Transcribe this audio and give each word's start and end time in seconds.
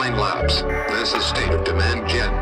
This 0.00 1.12
is 1.12 1.22
State 1.26 1.50
of 1.50 1.62
Demand 1.62 2.08
Gen. 2.08 2.32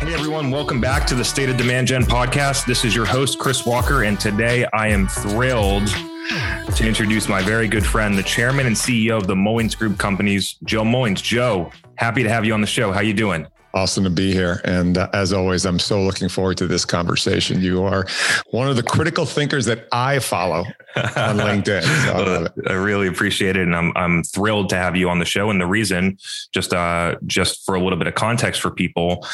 Hey 0.00 0.14
everyone, 0.14 0.50
welcome 0.50 0.80
back 0.80 1.06
to 1.08 1.14
the 1.14 1.22
State 1.22 1.50
of 1.50 1.58
Demand 1.58 1.88
Gen 1.88 2.04
podcast. 2.04 2.64
This 2.64 2.82
is 2.82 2.96
your 2.96 3.04
host, 3.04 3.38
Chris 3.38 3.66
Walker, 3.66 4.04
and 4.04 4.18
today 4.18 4.64
I 4.72 4.88
am 4.88 5.08
thrilled 5.08 5.88
to 5.88 6.86
introduce 6.86 7.28
my 7.28 7.42
very 7.42 7.68
good 7.68 7.84
friend, 7.84 8.16
the 8.16 8.22
chairman 8.22 8.64
and 8.66 8.74
CEO 8.74 9.18
of 9.18 9.26
the 9.26 9.36
Mullins 9.36 9.74
Group 9.74 9.98
companies, 9.98 10.56
Joe 10.64 10.86
Mullins. 10.86 11.20
Joe, 11.20 11.70
happy 11.96 12.22
to 12.22 12.30
have 12.30 12.46
you 12.46 12.54
on 12.54 12.62
the 12.62 12.66
show. 12.66 12.92
How 12.92 13.00
you 13.00 13.12
doing? 13.12 13.46
Awesome 13.74 14.04
to 14.04 14.10
be 14.10 14.32
here. 14.32 14.60
And 14.64 14.98
uh, 14.98 15.08
as 15.14 15.32
always, 15.32 15.64
I'm 15.64 15.78
so 15.78 16.02
looking 16.02 16.28
forward 16.28 16.58
to 16.58 16.66
this 16.66 16.84
conversation. 16.84 17.60
You 17.62 17.84
are 17.84 18.06
one 18.50 18.68
of 18.68 18.76
the 18.76 18.82
critical 18.82 19.24
thinkers 19.24 19.64
that 19.64 19.88
I 19.92 20.18
follow 20.18 20.64
on 20.96 21.38
LinkedIn. 21.38 21.82
So 21.82 22.48
I, 22.66 22.70
I, 22.70 22.74
really 22.74 23.06
appreciate 23.06 23.56
it. 23.56 23.62
And 23.62 23.74
I'm, 23.74 23.92
I'm 23.96 24.22
thrilled 24.24 24.68
to 24.70 24.76
have 24.76 24.94
you 24.94 25.08
on 25.08 25.20
the 25.20 25.24
show. 25.24 25.48
And 25.48 25.58
the 25.58 25.66
reason, 25.66 26.18
just, 26.52 26.74
uh, 26.74 27.16
just 27.26 27.64
for 27.64 27.74
a 27.74 27.82
little 27.82 27.98
bit 27.98 28.08
of 28.08 28.14
context 28.14 28.60
for 28.60 28.70
people, 28.70 29.26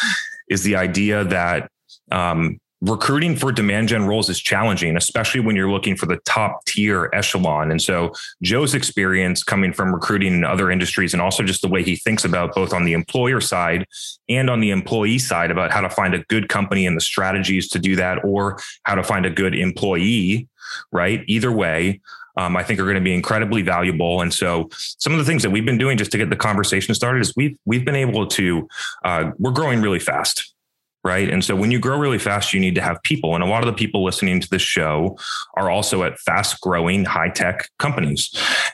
is 0.49 0.63
the 0.63 0.77
idea 0.77 1.25
that 1.25 1.71
um, 2.13 2.61
recruiting 2.81 3.35
for 3.35 3.51
demand 3.51 3.89
gen 3.89 4.07
roles 4.07 4.29
is 4.29 4.39
challenging, 4.39 4.97
especially 4.97 5.41
when 5.41 5.57
you're 5.57 5.71
looking 5.71 5.97
for 5.97 6.07
the 6.07 6.19
top 6.25 6.65
tier 6.65 7.11
echelon. 7.13 7.71
And 7.71 7.83
so 7.83 8.13
Joe's 8.43 8.75
experience 8.75 9.43
coming 9.43 9.73
from 9.73 9.93
recruiting 9.93 10.35
in 10.35 10.45
other 10.45 10.71
industries 10.71 11.13
and 11.13 11.21
also 11.21 11.43
just 11.43 11.63
the 11.63 11.69
way 11.69 11.83
he 11.83 11.97
thinks 11.97 12.25
about 12.25 12.55
both 12.55 12.73
on 12.73 12.85
the 12.85 12.93
employer 12.93 13.41
side 13.41 13.87
and 14.29 14.49
on 14.49 14.61
the 14.61 14.71
employee 14.71 15.19
side 15.19 15.51
about 15.51 15.73
how 15.73 15.81
to 15.81 15.91
find 15.91 16.15
a 16.15 16.25
good 16.25 16.49
company 16.49 16.87
and 16.87 16.97
the 16.97 17.01
strategies 17.01 17.69
to 17.71 17.79
do 17.79 17.97
that 17.97 18.25
or 18.25 18.59
how 18.85 18.95
to 18.95 19.03
find 19.03 19.27
a 19.27 19.31
good 19.31 19.55
employee, 19.55 20.47
right? 20.93 21.25
Either 21.27 21.51
way, 21.51 22.01
um, 22.37 22.57
I 22.57 22.63
think 22.63 22.79
are 22.79 22.85
going 22.85 22.95
to 22.95 23.01
be 23.01 23.15
incredibly 23.15 23.63
valuable. 23.63 24.23
And 24.23 24.33
so, 24.33 24.69
some 24.71 25.13
of 25.13 25.19
the 25.19 25.25
things 25.25 25.43
that 25.43 25.51
we've 25.51 25.65
been 25.65 25.77
doing 25.77 25.99
just 25.99 26.13
to 26.13 26.19
get 26.19 26.31
the 26.31 26.37
conversation 26.37 26.95
started 26.95 27.21
is 27.21 27.35
we've 27.35 27.59
we've 27.65 27.85
been 27.85 27.97
able 27.97 28.29
to 28.29 28.69
uh, 29.05 29.33
we're 29.39 29.51
growing 29.51 29.83
really 29.83 29.99
fast 29.99 30.55
right? 31.05 31.29
And 31.29 31.45
so 31.45 31.55
when 31.55 31.71
you 31.71 31.79
grow 31.79 31.99
really 31.99 32.19
fast, 32.19 32.53
you 32.53 32.61
need 32.61 32.75
to 32.75 32.81
have 32.81 33.03
people. 33.03 33.35
And 33.35 33.45
a 33.45 33.47
lot 33.47 33.63
of 33.63 33.67
the 33.67 33.73
people 33.73 34.05
listening 34.05 34.41
to 34.41 34.51
this 34.51 34.63
show 34.63 35.17
are 35.57 35.71
also 35.71 36.03
at 36.03 36.19
fast 36.19 36.61
growing 36.61 37.05
high 37.05 37.31
tech 37.31 37.71
companies. 37.79 38.31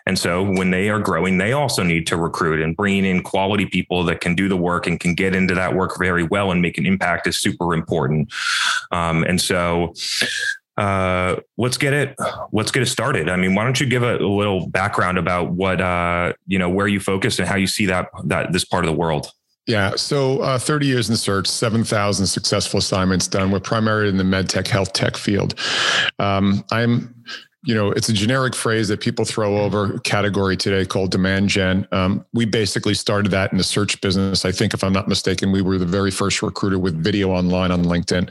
And 0.07 0.19
so 0.19 0.43
when 0.43 0.71
they 0.71 0.89
are 0.89 1.01
growing, 1.01 1.39
they 1.39 1.53
also 1.53 1.83
need 1.83 2.07
to 2.09 2.17
recruit 2.17 2.61
and 2.61 2.77
bringing 2.77 3.05
in 3.05 3.23
quality 3.23 3.67
people 3.67 4.05
that 4.05 4.21
can 4.21 4.35
do 4.35 4.49
the 4.49 4.57
work 4.57 4.87
and 4.87 4.99
can 4.99 5.15
get 5.15 5.35
into 5.35 5.55
that 5.55 5.75
work 5.75 5.99
very 5.99 6.25
well 6.25 6.51
and 6.51 6.63
make 6.63 6.79
an 6.79 6.87
impact 6.87 7.27
is 7.27 7.37
super 7.37 7.75
important. 7.75 8.33
Um, 8.91 9.23
and 9.25 9.41
so 9.41 9.93
uh, 10.77 11.37
let's 11.57 11.77
get 11.77 11.93
it 11.93 12.17
let's 12.51 12.73
get 12.73 12.83
it 12.83 12.87
started 12.87 13.29
i 13.29 13.37
mean 13.37 13.55
why 13.55 13.63
don't 13.63 13.81
you 13.81 13.87
give 13.87 14.03
a, 14.03 14.17
a 14.17 14.27
little 14.27 14.69
background 14.69 15.19
about 15.19 15.53
what 15.53 15.81
uh, 15.81 16.33
you 16.49 16.59
know 16.59 16.69
where 16.69 16.89
you 16.89 16.99
focus 16.99 17.39
and 17.39 17.47
how 17.47 17.55
you 17.55 17.69
see 17.69 17.87
that 17.87 18.09
that 18.25 18.53
this 18.53 18.65
part 18.65 18.85
of 18.85 18.91
the 18.91 18.97
world 18.97 19.31
yeah. 19.67 19.97
So 19.97 20.41
uh, 20.41 20.59
30 20.59 20.87
years 20.87 21.09
in 21.09 21.17
search, 21.17 21.47
7,000 21.47 22.27
successful 22.27 22.79
assignments 22.79 23.27
done. 23.29 23.51
We're 23.51 23.61
primarily 23.61 24.09
in 24.09 24.19
the 24.19 24.25
med 24.25 24.49
tech, 24.49 24.67
health 24.67 24.93
tech 24.93 25.17
field. 25.17 25.55
Um, 26.19 26.65
I'm 26.71 27.15
you 27.65 27.75
know, 27.75 27.91
it's 27.93 28.11
a 28.11 28.13
generic 28.13 28.55
phrase 28.55 28.89
that 28.89 29.01
people 29.01 29.25
throw 29.25 29.59
over 29.59 29.99
category 30.01 30.57
today 30.57 30.85
called 30.85 31.11
demand 31.11 31.49
gen. 31.49 31.89
Um, 31.93 32.25
we 32.35 32.45
basically 32.45 32.93
started 32.93 33.31
that 33.33 33.53
in 33.53 33.59
the 33.59 33.65
search 33.65 34.01
business. 34.03 34.45
I 34.45 34.53
think, 34.53 34.75
if 34.75 34.85
I'm 34.85 34.93
not 34.93 35.09
mistaken, 35.09 35.51
we 35.51 35.63
were 35.63 35.79
the 35.79 35.87
very 35.87 36.11
first 36.11 36.43
recruiter 36.43 36.79
with 36.79 36.95
video 37.03 37.31
online 37.31 37.71
on 37.71 37.85
LinkedIn. 37.85 38.31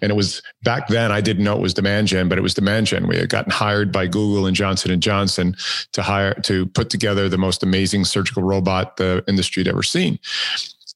And 0.00 0.10
it 0.10 0.14
was 0.14 0.40
back 0.62 0.88
then, 0.88 1.12
I 1.12 1.20
didn't 1.20 1.44
know 1.44 1.54
it 1.54 1.60
was 1.60 1.74
demand 1.74 2.08
gen, 2.08 2.28
but 2.28 2.38
it 2.38 2.42
was 2.42 2.54
demand 2.54 2.86
gen. 2.86 3.06
We 3.06 3.18
had 3.18 3.28
gotten 3.28 3.52
hired 3.52 3.92
by 3.92 4.06
Google 4.06 4.46
and 4.46 4.56
Johnson 4.56 4.90
and 4.90 5.02
Johnson 5.02 5.54
to 5.92 6.02
hire 6.02 6.34
to 6.42 6.66
put 6.66 6.88
together 6.88 7.28
the 7.28 7.38
most 7.38 7.62
amazing 7.62 8.06
surgical 8.06 8.42
robot 8.42 8.96
the 8.96 9.22
industry 9.28 9.60
had 9.60 9.68
ever 9.68 9.82
seen. 9.82 10.18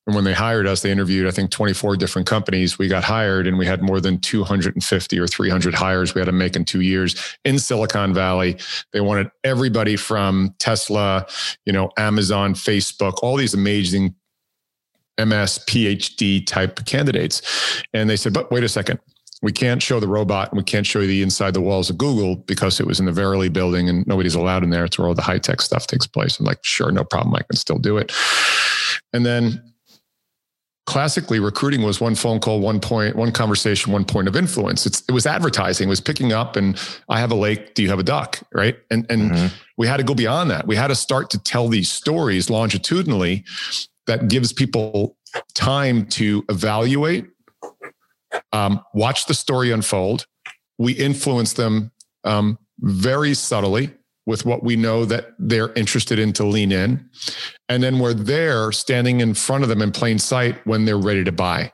And 0.06 0.14
when 0.14 0.24
they 0.24 0.32
hired 0.32 0.66
us, 0.66 0.82
they 0.82 0.92
interviewed, 0.92 1.26
I 1.26 1.32
think, 1.32 1.50
24 1.50 1.96
different 1.96 2.28
companies. 2.28 2.78
We 2.78 2.86
got 2.86 3.02
hired 3.02 3.46
and 3.46 3.58
we 3.58 3.66
had 3.66 3.82
more 3.82 4.00
than 4.00 4.20
250 4.20 5.18
or 5.18 5.26
300 5.26 5.74
hires 5.74 6.14
we 6.14 6.20
had 6.20 6.26
to 6.26 6.32
make 6.32 6.54
in 6.54 6.64
two 6.64 6.80
years 6.80 7.16
in 7.44 7.58
Silicon 7.58 8.14
Valley. 8.14 8.56
They 8.92 9.00
wanted 9.00 9.30
everybody 9.42 9.96
from 9.96 10.54
Tesla, 10.60 11.26
you 11.64 11.72
know, 11.72 11.90
Amazon, 11.96 12.54
Facebook, 12.54 13.14
all 13.22 13.36
these 13.36 13.54
amazing 13.54 14.14
MS, 15.18 15.58
PhD 15.66 16.46
type 16.46 16.84
candidates. 16.84 17.82
And 17.92 18.08
they 18.08 18.16
said, 18.16 18.32
but 18.32 18.50
wait 18.52 18.62
a 18.62 18.68
second. 18.68 19.00
We 19.42 19.52
can't 19.52 19.82
show 19.82 20.00
the 20.00 20.08
robot 20.08 20.50
and 20.50 20.56
we 20.56 20.64
can't 20.64 20.86
show 20.86 21.00
you 21.00 21.06
the 21.08 21.22
inside 21.22 21.52
the 21.52 21.60
walls 21.60 21.90
of 21.90 21.98
Google 21.98 22.36
because 22.36 22.80
it 22.80 22.86
was 22.86 23.00
in 23.00 23.06
the 23.06 23.12
Verily 23.12 23.48
building 23.48 23.88
and 23.88 24.06
nobody's 24.06 24.34
allowed 24.34 24.62
in 24.64 24.70
there. 24.70 24.84
It's 24.84 24.98
where 24.98 25.08
all 25.08 25.14
the 25.14 25.22
high 25.22 25.38
tech 25.38 25.60
stuff 25.60 25.86
takes 25.86 26.06
place. 26.06 26.38
I'm 26.38 26.46
like, 26.46 26.64
sure, 26.64 26.90
no 26.90 27.04
problem. 27.04 27.34
I 27.34 27.42
can 27.42 27.56
still 27.56 27.78
do 27.78 27.98
it. 27.98 28.12
And 29.12 29.26
then 29.26 29.65
classically 30.86 31.40
recruiting 31.40 31.82
was 31.82 32.00
one 32.00 32.14
phone 32.14 32.40
call 32.40 32.60
one 32.60 32.80
point 32.80 33.16
one 33.16 33.32
conversation 33.32 33.92
one 33.92 34.04
point 34.04 34.28
of 34.28 34.36
influence. 34.36 34.86
It's, 34.86 35.02
it 35.08 35.12
was 35.12 35.26
advertising 35.26 35.88
it 35.88 35.90
was 35.90 36.00
picking 36.00 36.32
up 36.32 36.56
and 36.56 36.80
i 37.08 37.18
have 37.18 37.32
a 37.32 37.34
lake 37.34 37.74
do 37.74 37.82
you 37.82 37.90
have 37.90 37.98
a 37.98 38.04
duck? 38.04 38.40
Right? 38.52 38.76
And 38.90 39.04
and 39.10 39.32
mm-hmm. 39.32 39.56
we 39.76 39.86
had 39.86 39.98
to 39.98 40.04
go 40.04 40.14
beyond 40.14 40.50
that. 40.50 40.66
We 40.66 40.76
had 40.76 40.88
to 40.88 40.94
start 40.94 41.30
to 41.30 41.38
tell 41.38 41.68
these 41.68 41.90
stories 41.90 42.48
longitudinally 42.48 43.44
that 44.06 44.28
gives 44.28 44.52
people 44.52 45.16
time 45.54 46.06
to 46.06 46.44
evaluate 46.48 47.26
um, 48.52 48.80
watch 48.94 49.26
the 49.26 49.34
story 49.34 49.70
unfold. 49.70 50.26
We 50.78 50.92
influence 50.92 51.54
them 51.54 51.92
um, 52.24 52.58
very 52.80 53.34
subtly 53.34 53.92
with 54.26 54.44
what 54.44 54.62
we 54.62 54.76
know 54.76 55.04
that 55.04 55.34
they're 55.38 55.72
interested 55.74 56.18
in 56.18 56.32
to 56.34 56.44
lean 56.44 56.72
in. 56.72 57.08
And 57.68 57.82
then 57.82 57.98
we're 58.00 58.14
there 58.14 58.72
standing 58.72 59.20
in 59.20 59.34
front 59.34 59.62
of 59.62 59.68
them 59.68 59.80
in 59.80 59.92
plain 59.92 60.18
sight 60.18 60.58
when 60.66 60.84
they're 60.84 60.98
ready 60.98 61.24
to 61.24 61.32
buy. 61.32 61.72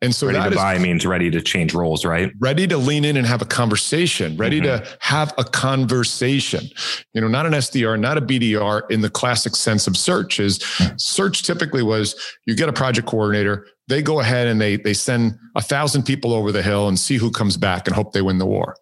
And 0.00 0.14
so 0.14 0.28
ready 0.28 0.50
to 0.50 0.54
buy 0.54 0.78
means 0.78 1.04
ready 1.04 1.28
to 1.30 1.40
change 1.40 1.74
roles, 1.74 2.04
right? 2.04 2.30
Ready 2.38 2.68
to 2.68 2.78
lean 2.78 3.04
in 3.04 3.16
and 3.16 3.26
have 3.26 3.42
a 3.42 3.44
conversation, 3.44 4.36
ready 4.36 4.60
mm-hmm. 4.60 4.84
to 4.84 4.98
have 5.00 5.34
a 5.38 5.44
conversation. 5.44 6.68
You 7.14 7.20
know, 7.20 7.26
not 7.26 7.46
an 7.46 7.52
SDR, 7.52 7.98
not 7.98 8.16
a 8.16 8.20
BDR 8.20 8.88
in 8.92 9.00
the 9.00 9.10
classic 9.10 9.56
sense 9.56 9.88
of 9.88 9.96
search 9.96 10.38
is 10.38 10.58
search 10.98 11.42
typically 11.42 11.82
was 11.82 12.14
you 12.46 12.54
get 12.54 12.68
a 12.68 12.72
project 12.72 13.08
coordinator, 13.08 13.66
they 13.88 14.00
go 14.00 14.20
ahead 14.20 14.46
and 14.46 14.60
they 14.60 14.76
they 14.76 14.94
send 14.94 15.36
a 15.56 15.60
thousand 15.60 16.04
people 16.04 16.32
over 16.32 16.52
the 16.52 16.62
hill 16.62 16.86
and 16.86 16.96
see 16.96 17.16
who 17.16 17.32
comes 17.32 17.56
back 17.56 17.88
and 17.88 17.96
hope 17.96 18.12
they 18.12 18.22
win 18.22 18.38
the 18.38 18.46
war. 18.46 18.76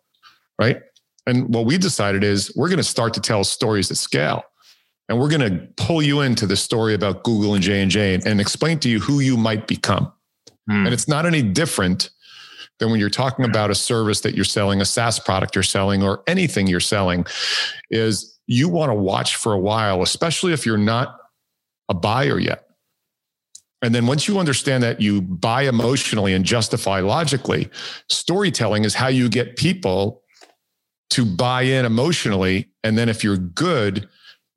Right. 0.58 0.82
And 1.26 1.52
what 1.52 1.66
we 1.66 1.78
decided 1.78 2.22
is 2.22 2.52
we're 2.56 2.68
going 2.68 2.78
to 2.78 2.84
start 2.84 3.14
to 3.14 3.20
tell 3.20 3.44
stories 3.44 3.90
at 3.90 3.96
scale. 3.96 4.44
And 5.08 5.20
we're 5.20 5.28
going 5.28 5.40
to 5.40 5.68
pull 5.76 6.02
you 6.02 6.20
into 6.20 6.46
the 6.46 6.56
story 6.56 6.94
about 6.94 7.22
Google 7.22 7.54
and 7.54 7.62
J&J 7.62 8.20
and 8.26 8.40
explain 8.40 8.78
to 8.80 8.88
you 8.88 8.98
who 8.98 9.20
you 9.20 9.36
might 9.36 9.66
become. 9.66 10.12
Hmm. 10.68 10.86
And 10.86 10.88
it's 10.88 11.06
not 11.06 11.26
any 11.26 11.42
different 11.42 12.10
than 12.78 12.90
when 12.90 13.00
you're 13.00 13.08
talking 13.08 13.44
about 13.44 13.70
a 13.70 13.74
service 13.74 14.20
that 14.20 14.34
you're 14.34 14.44
selling, 14.44 14.80
a 14.80 14.84
SaaS 14.84 15.18
product 15.18 15.54
you're 15.54 15.62
selling, 15.62 16.02
or 16.02 16.22
anything 16.26 16.66
you're 16.66 16.80
selling, 16.80 17.24
is 17.90 18.38
you 18.46 18.68
want 18.68 18.90
to 18.90 18.94
watch 18.94 19.36
for 19.36 19.52
a 19.52 19.58
while, 19.58 20.02
especially 20.02 20.52
if 20.52 20.66
you're 20.66 20.76
not 20.76 21.18
a 21.88 21.94
buyer 21.94 22.38
yet. 22.38 22.64
And 23.82 23.94
then 23.94 24.06
once 24.06 24.26
you 24.26 24.38
understand 24.38 24.82
that 24.82 25.00
you 25.00 25.22
buy 25.22 25.62
emotionally 25.62 26.32
and 26.32 26.44
justify 26.44 27.00
logically, 27.00 27.70
storytelling 28.10 28.84
is 28.84 28.94
how 28.94 29.08
you 29.08 29.28
get 29.28 29.56
people 29.56 30.22
to 31.10 31.24
buy 31.24 31.62
in 31.62 31.84
emotionally. 31.84 32.68
And 32.82 32.96
then 32.96 33.08
if 33.08 33.22
you're 33.22 33.36
good, 33.36 34.08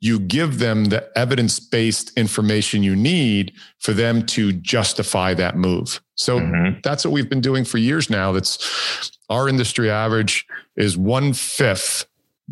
you 0.01 0.19
give 0.19 0.59
them 0.59 0.85
the 0.85 1.09
evidence 1.17 1.59
based 1.59 2.17
information 2.17 2.83
you 2.83 2.95
need 2.95 3.53
for 3.79 3.93
them 3.93 4.25
to 4.27 4.53
justify 4.53 5.33
that 5.33 5.57
move. 5.57 6.01
So 6.15 6.39
mm-hmm. 6.39 6.79
that's 6.83 7.05
what 7.05 7.11
we've 7.11 7.29
been 7.29 7.41
doing 7.41 7.65
for 7.65 7.77
years 7.77 8.09
now. 8.09 8.31
That's 8.31 9.11
our 9.29 9.49
industry 9.49 9.89
average 9.89 10.45
is 10.75 10.97
one 10.97 11.33
fifth 11.33 12.05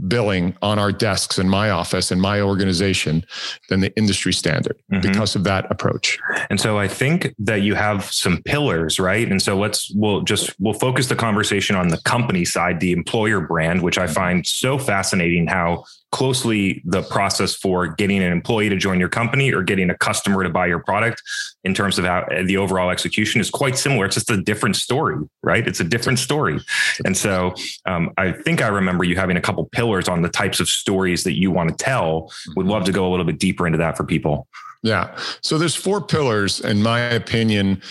billing 0.08 0.56
on 0.62 0.80
our 0.80 0.92
desks 0.92 1.40
in 1.40 1.50
my 1.50 1.70
office 1.70 2.12
in 2.12 2.20
my 2.20 2.42
organization 2.42 3.26
than 3.70 3.80
the 3.80 3.96
industry 3.98 4.34
standard 4.34 4.78
mm-hmm. 4.92 5.02
because 5.02 5.36
of 5.36 5.44
that 5.44 5.70
approach. 5.72 6.18
And 6.50 6.60
so 6.60 6.78
I 6.78 6.88
think 6.88 7.34
that 7.40 7.62
you 7.62 7.76
have 7.76 8.06
some 8.06 8.42
pillars, 8.44 9.00
right? 9.00 9.30
And 9.30 9.42
so 9.42 9.58
let's 9.58 9.92
we'll 9.96 10.22
just 10.22 10.56
we'll 10.60 10.74
focus 10.74 11.08
the 11.08 11.16
conversation 11.16 11.76
on 11.76 11.90
the 11.90 11.98
company 12.02 12.46
side, 12.46 12.80
the 12.80 12.92
employer 12.92 13.42
brand, 13.42 13.82
which 13.82 13.98
I 13.98 14.08
find 14.08 14.46
so 14.46 14.78
fascinating 14.78 15.48
how 15.48 15.84
closely 16.12 16.82
the 16.86 17.02
process 17.04 17.54
for 17.54 17.88
getting 17.88 18.24
an 18.24 18.32
employee 18.32 18.70
to 18.70 18.78
join 18.78 19.00
your 19.00 19.10
company 19.10 19.54
or 19.54 19.62
getting 19.62 19.90
a 19.90 19.98
customer 19.98 20.44
to 20.44 20.50
buy 20.50 20.66
your 20.66 20.80
product 20.80 21.22
in 21.64 21.74
terms 21.74 22.00
of 22.00 22.06
how 22.06 22.26
the 22.46 22.58
overall 22.58 22.90
execution 22.90 23.42
is 23.42 23.50
quite 23.50 23.78
similar. 23.78 24.06
It's 24.06 24.16
just 24.16 24.32
a 24.32 24.42
different 24.42 24.78
story, 24.78 25.18
right? 25.44 25.68
It's 25.68 25.80
a 25.80 25.84
different 25.84 26.20
story. 26.20 26.60
And 27.06 27.16
so 27.16 27.54
um, 27.86 28.12
I 28.18 28.32
think 28.32 28.62
I 28.62 28.68
remember 28.68 29.04
you 29.04 29.16
having 29.16 29.38
a 29.38 29.42
couple 29.42 29.66
pillars 29.66 30.08
on 30.08 30.22
the 30.22 30.30
types 30.30 30.60
of 30.60 30.70
stories 30.70 31.24
that 31.24 31.38
you 31.38 31.52
want 31.52 31.70
to 31.70 31.76
tell. 31.76 32.32
Would 32.56 32.68
love 32.68 32.86
to 32.86 32.92
go 32.92 33.08
a 33.08 33.10
little 33.10 33.26
bit 33.26 33.40
deeper 33.40 33.68
into 33.68 33.78
that 33.80 33.98
for 33.98 34.04
people. 34.04 34.48
Yeah. 34.84 35.18
So 35.42 35.58
there's 35.58 35.76
four 35.76 36.02
pillars, 36.02 36.60
in 36.60 36.82
my 36.84 37.00
opinion, 37.00 37.82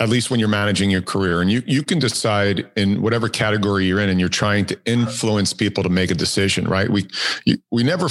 at 0.00 0.08
least 0.08 0.30
when 0.30 0.40
you're 0.40 0.48
managing 0.48 0.90
your 0.90 1.02
career. 1.02 1.40
And 1.40 1.50
you 1.50 1.62
you 1.66 1.82
can 1.82 1.98
decide 1.98 2.70
in 2.76 3.02
whatever 3.02 3.28
category 3.28 3.86
you're 3.86 4.00
in 4.00 4.08
and 4.08 4.18
you're 4.18 4.28
trying 4.28 4.66
to 4.66 4.80
influence 4.84 5.52
people 5.52 5.82
to 5.82 5.88
make 5.90 6.10
a 6.10 6.14
decision, 6.14 6.66
right? 6.66 6.90
We 6.90 7.08
we 7.70 7.82
never 7.82 8.08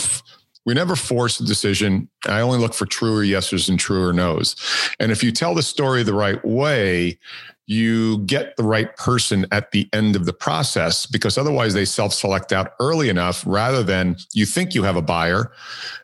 We 0.65 0.75
never 0.75 0.95
force 0.95 1.39
a 1.39 1.43
decision. 1.43 2.07
I 2.27 2.41
only 2.41 2.59
look 2.59 2.75
for 2.75 2.85
truer 2.85 3.23
yeses 3.23 3.67
and 3.67 3.79
truer 3.79 4.13
nos. 4.13 4.55
And 4.99 5.11
if 5.11 5.23
you 5.23 5.31
tell 5.31 5.55
the 5.55 5.63
story 5.63 6.03
the 6.03 6.13
right 6.13 6.43
way, 6.45 7.17
you 7.71 8.17
get 8.19 8.57
the 8.57 8.63
right 8.63 8.93
person 8.97 9.45
at 9.49 9.71
the 9.71 9.87
end 9.93 10.17
of 10.17 10.25
the 10.25 10.33
process 10.33 11.05
because 11.05 11.37
otherwise 11.37 11.73
they 11.73 11.85
self 11.85 12.13
select 12.13 12.51
out 12.51 12.73
early 12.81 13.07
enough 13.07 13.43
rather 13.47 13.81
than 13.81 14.17
you 14.33 14.45
think 14.45 14.75
you 14.75 14.83
have 14.83 14.97
a 14.97 15.01
buyer, 15.01 15.53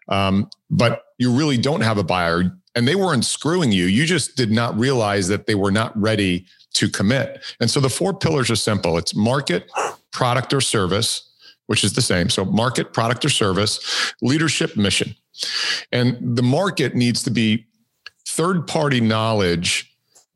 um, 0.07 0.49
but 0.69 1.07
you 1.17 1.29
really 1.29 1.57
don't 1.57 1.81
have 1.81 1.97
a 1.97 2.03
buyer 2.03 2.57
and 2.73 2.87
they 2.87 2.95
weren't 2.95 3.25
screwing 3.25 3.73
you. 3.73 3.85
You 3.85 4.05
just 4.05 4.37
did 4.37 4.49
not 4.49 4.79
realize 4.79 5.27
that 5.27 5.45
they 5.45 5.55
were 5.55 5.71
not 5.71 5.99
ready 5.99 6.45
to 6.75 6.89
commit. 6.89 7.43
And 7.59 7.69
so 7.69 7.81
the 7.81 7.89
four 7.89 8.13
pillars 8.13 8.49
are 8.49 8.55
simple 8.55 8.97
it's 8.97 9.13
market, 9.13 9.69
product, 10.11 10.53
or 10.53 10.61
service 10.61 11.23
which 11.65 11.83
is 11.83 11.91
the 11.91 12.01
same. 12.01 12.29
So, 12.29 12.45
market, 12.45 12.93
product, 12.93 13.25
or 13.25 13.29
service, 13.29 14.13
leadership, 14.21 14.77
mission. 14.77 15.15
And 15.91 16.17
the 16.37 16.41
market 16.41 16.95
needs 16.95 17.23
to 17.23 17.29
be 17.29 17.67
third 18.25 18.67
party 18.67 19.01
knowledge 19.01 19.86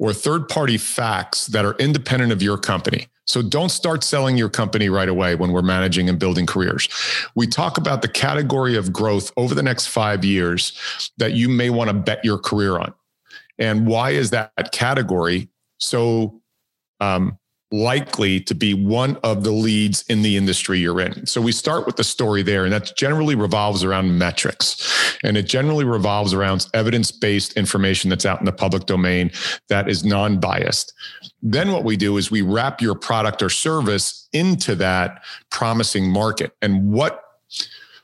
or 0.01 0.13
third 0.13 0.49
party 0.49 0.79
facts 0.79 1.45
that 1.45 1.63
are 1.63 1.75
independent 1.77 2.31
of 2.31 2.41
your 2.41 2.57
company. 2.57 3.07
So 3.27 3.43
don't 3.43 3.69
start 3.69 4.03
selling 4.03 4.35
your 4.35 4.49
company 4.49 4.89
right 4.89 5.07
away 5.07 5.35
when 5.35 5.51
we're 5.51 5.61
managing 5.61 6.09
and 6.09 6.17
building 6.17 6.47
careers. 6.47 6.89
We 7.35 7.45
talk 7.45 7.77
about 7.77 8.01
the 8.01 8.07
category 8.07 8.75
of 8.75 8.91
growth 8.91 9.31
over 9.37 9.53
the 9.53 9.61
next 9.61 9.87
five 9.87 10.25
years 10.25 10.73
that 11.17 11.33
you 11.33 11.47
may 11.47 11.69
want 11.69 11.91
to 11.91 11.93
bet 11.93 12.25
your 12.25 12.39
career 12.39 12.79
on. 12.79 12.95
And 13.59 13.85
why 13.85 14.09
is 14.09 14.31
that 14.31 14.71
category 14.71 15.49
so 15.77 16.41
um, 16.99 17.37
likely 17.71 18.39
to 18.41 18.53
be 18.53 18.73
one 18.73 19.17
of 19.23 19.43
the 19.43 19.51
leads 19.51 20.03
in 20.09 20.21
the 20.21 20.35
industry 20.35 20.79
you're 20.79 20.99
in. 20.99 21.25
So 21.25 21.39
we 21.41 21.51
start 21.51 21.85
with 21.85 21.95
the 21.95 22.03
story 22.03 22.43
there, 22.43 22.65
and 22.65 22.73
that 22.73 22.95
generally 22.97 23.35
revolves 23.35 23.83
around 23.83 24.17
metrics. 24.17 25.17
And 25.23 25.37
it 25.37 25.43
generally 25.43 25.85
revolves 25.85 26.33
around 26.33 26.67
evidence 26.73 27.11
based 27.11 27.53
information 27.53 28.09
that's 28.09 28.25
out 28.25 28.39
in 28.39 28.45
the 28.45 28.51
public 28.51 28.85
domain 28.85 29.31
that 29.69 29.89
is 29.89 30.03
non 30.03 30.39
biased. 30.39 30.93
Then 31.41 31.71
what 31.71 31.83
we 31.83 31.95
do 31.95 32.17
is 32.17 32.29
we 32.29 32.41
wrap 32.41 32.81
your 32.81 32.95
product 32.95 33.41
or 33.41 33.49
service 33.49 34.27
into 34.33 34.75
that 34.75 35.23
promising 35.49 36.11
market. 36.11 36.51
And 36.61 36.91
what 36.91 37.23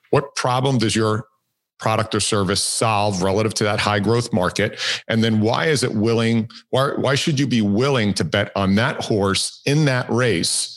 what 0.09 0.35
problem 0.35 0.77
does 0.77 0.95
your 0.95 1.27
product 1.79 2.15
or 2.15 2.19
service 2.19 2.63
solve 2.63 3.21
relative 3.21 3.53
to 3.55 3.63
that 3.63 3.79
high 3.79 3.99
growth 3.99 4.33
market? 4.33 4.79
And 5.07 5.23
then 5.23 5.41
why 5.41 5.67
is 5.67 5.83
it 5.83 5.93
willing 5.93 6.49
why, 6.69 6.91
why 6.95 7.15
should 7.15 7.39
you 7.39 7.47
be 7.47 7.61
willing 7.61 8.13
to 8.15 8.23
bet 8.23 8.51
on 8.55 8.75
that 8.75 9.03
horse 9.03 9.61
in 9.65 9.85
that 9.85 10.09
race 10.09 10.73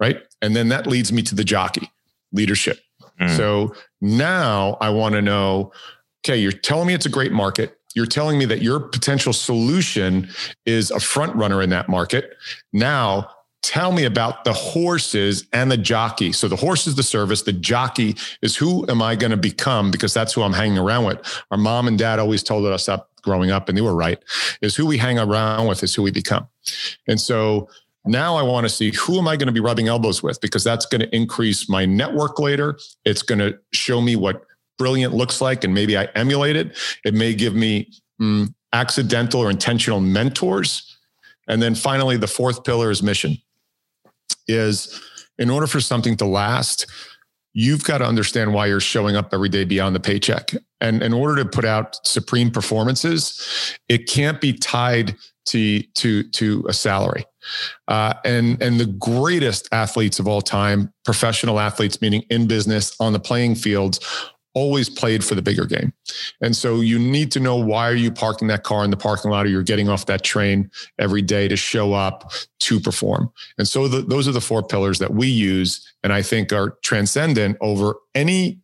right? 0.00 0.22
And 0.42 0.54
then 0.54 0.68
that 0.68 0.86
leads 0.86 1.12
me 1.12 1.22
to 1.22 1.34
the 1.34 1.44
jockey 1.44 1.90
leadership. 2.32 2.80
Mm. 3.20 3.36
so 3.36 3.72
now 4.00 4.76
i 4.80 4.90
want 4.90 5.14
to 5.14 5.22
know 5.22 5.70
okay 6.26 6.36
you're 6.36 6.50
telling 6.50 6.88
me 6.88 6.94
it's 6.94 7.06
a 7.06 7.10
great 7.10 7.30
market. 7.30 7.78
You're 7.94 8.06
telling 8.06 8.38
me 8.38 8.44
that 8.46 8.60
your 8.60 8.80
potential 8.80 9.32
solution 9.32 10.28
is 10.66 10.90
a 10.90 10.98
front 10.98 11.34
runner 11.36 11.62
in 11.62 11.70
that 11.70 11.88
market. 11.88 12.36
Now 12.72 13.30
tell 13.64 13.92
me 13.92 14.04
about 14.04 14.44
the 14.44 14.52
horses 14.52 15.46
and 15.54 15.70
the 15.70 15.76
jockey. 15.76 16.32
So 16.32 16.48
the 16.48 16.56
horse 16.56 16.86
is 16.86 16.96
the 16.96 17.02
service, 17.02 17.42
the 17.42 17.52
jockey 17.52 18.14
is 18.42 18.54
who 18.54 18.86
am 18.90 19.00
I 19.00 19.16
going 19.16 19.30
to 19.30 19.38
become 19.38 19.90
because 19.90 20.12
that's 20.12 20.34
who 20.34 20.42
I'm 20.42 20.52
hanging 20.52 20.76
around 20.76 21.06
with. 21.06 21.42
Our 21.50 21.56
mom 21.56 21.88
and 21.88 21.98
dad 21.98 22.18
always 22.18 22.42
told 22.42 22.66
us 22.66 22.86
that 22.86 23.06
growing 23.22 23.50
up 23.50 23.70
and 23.70 23.76
they 23.76 23.80
were 23.82 23.94
right 23.94 24.22
is 24.60 24.76
who 24.76 24.84
we 24.84 24.98
hang 24.98 25.18
around 25.18 25.66
with 25.66 25.82
is 25.82 25.94
who 25.94 26.02
we 26.02 26.10
become. 26.10 26.46
And 27.08 27.18
so 27.18 27.70
now 28.04 28.36
I 28.36 28.42
want 28.42 28.66
to 28.66 28.68
see 28.68 28.92
who 28.92 29.18
am 29.18 29.26
I 29.26 29.36
going 29.36 29.46
to 29.46 29.52
be 29.52 29.60
rubbing 29.60 29.88
elbows 29.88 30.22
with 30.22 30.42
because 30.42 30.62
that's 30.62 30.84
going 30.84 31.00
to 31.00 31.16
increase 31.16 31.66
my 31.66 31.86
network 31.86 32.38
later. 32.38 32.78
It's 33.06 33.22
going 33.22 33.38
to 33.38 33.58
show 33.72 34.02
me 34.02 34.14
what 34.14 34.44
brilliant 34.76 35.14
looks 35.14 35.40
like 35.40 35.64
and 35.64 35.72
maybe 35.72 35.96
I 35.96 36.04
emulate 36.14 36.56
it. 36.56 36.76
It 37.02 37.14
may 37.14 37.32
give 37.32 37.54
me 37.54 37.90
mm, 38.20 38.52
accidental 38.74 39.40
or 39.40 39.48
intentional 39.48 40.00
mentors. 40.00 40.98
And 41.48 41.62
then 41.62 41.74
finally, 41.74 42.18
the 42.18 42.26
fourth 42.26 42.62
pillar 42.62 42.90
is 42.90 43.02
mission 43.02 43.38
is 44.48 45.00
in 45.38 45.50
order 45.50 45.66
for 45.66 45.80
something 45.80 46.16
to 46.18 46.24
last, 46.24 46.86
you've 47.52 47.84
got 47.84 47.98
to 47.98 48.04
understand 48.04 48.52
why 48.52 48.66
you're 48.66 48.80
showing 48.80 49.16
up 49.16 49.32
every 49.32 49.48
day 49.48 49.64
beyond 49.64 49.94
the 49.94 50.00
paycheck. 50.00 50.52
And 50.80 51.02
in 51.02 51.12
order 51.12 51.42
to 51.42 51.48
put 51.48 51.64
out 51.64 51.98
supreme 52.06 52.50
performances, 52.50 53.78
it 53.88 54.08
can't 54.08 54.40
be 54.40 54.52
tied 54.52 55.16
to 55.46 55.82
to 55.82 56.22
to 56.30 56.64
a 56.68 56.72
salary. 56.72 57.24
Uh, 57.88 58.14
and 58.24 58.60
and 58.62 58.80
the 58.80 58.86
greatest 58.86 59.68
athletes 59.72 60.18
of 60.18 60.26
all 60.26 60.40
time, 60.40 60.92
professional 61.04 61.60
athletes, 61.60 62.00
meaning 62.00 62.22
in 62.30 62.46
business 62.46 62.96
on 63.00 63.12
the 63.12 63.20
playing 63.20 63.54
fields, 63.54 64.00
always 64.54 64.88
played 64.88 65.24
for 65.24 65.34
the 65.34 65.42
bigger 65.42 65.66
game. 65.66 65.92
And 66.40 66.56
so 66.56 66.80
you 66.80 66.98
need 66.98 67.30
to 67.32 67.40
know 67.40 67.56
why 67.56 67.88
are 67.88 67.94
you 67.94 68.10
parking 68.10 68.48
that 68.48 68.62
car 68.62 68.84
in 68.84 68.90
the 68.90 68.96
parking 68.96 69.30
lot 69.30 69.46
or 69.46 69.48
you're 69.48 69.62
getting 69.62 69.88
off 69.88 70.06
that 70.06 70.22
train 70.22 70.70
every 70.98 71.22
day 71.22 71.48
to 71.48 71.56
show 71.56 71.92
up 71.92 72.32
to 72.60 72.80
perform. 72.80 73.30
And 73.58 73.68
so 73.68 73.88
the, 73.88 74.02
those 74.02 74.28
are 74.28 74.32
the 74.32 74.40
four 74.40 74.62
pillars 74.62 74.98
that 75.00 75.12
we 75.12 75.26
use 75.26 75.92
and 76.02 76.12
I 76.12 76.22
think 76.22 76.52
are 76.52 76.78
transcendent 76.82 77.58
over 77.60 77.96
any 78.14 78.60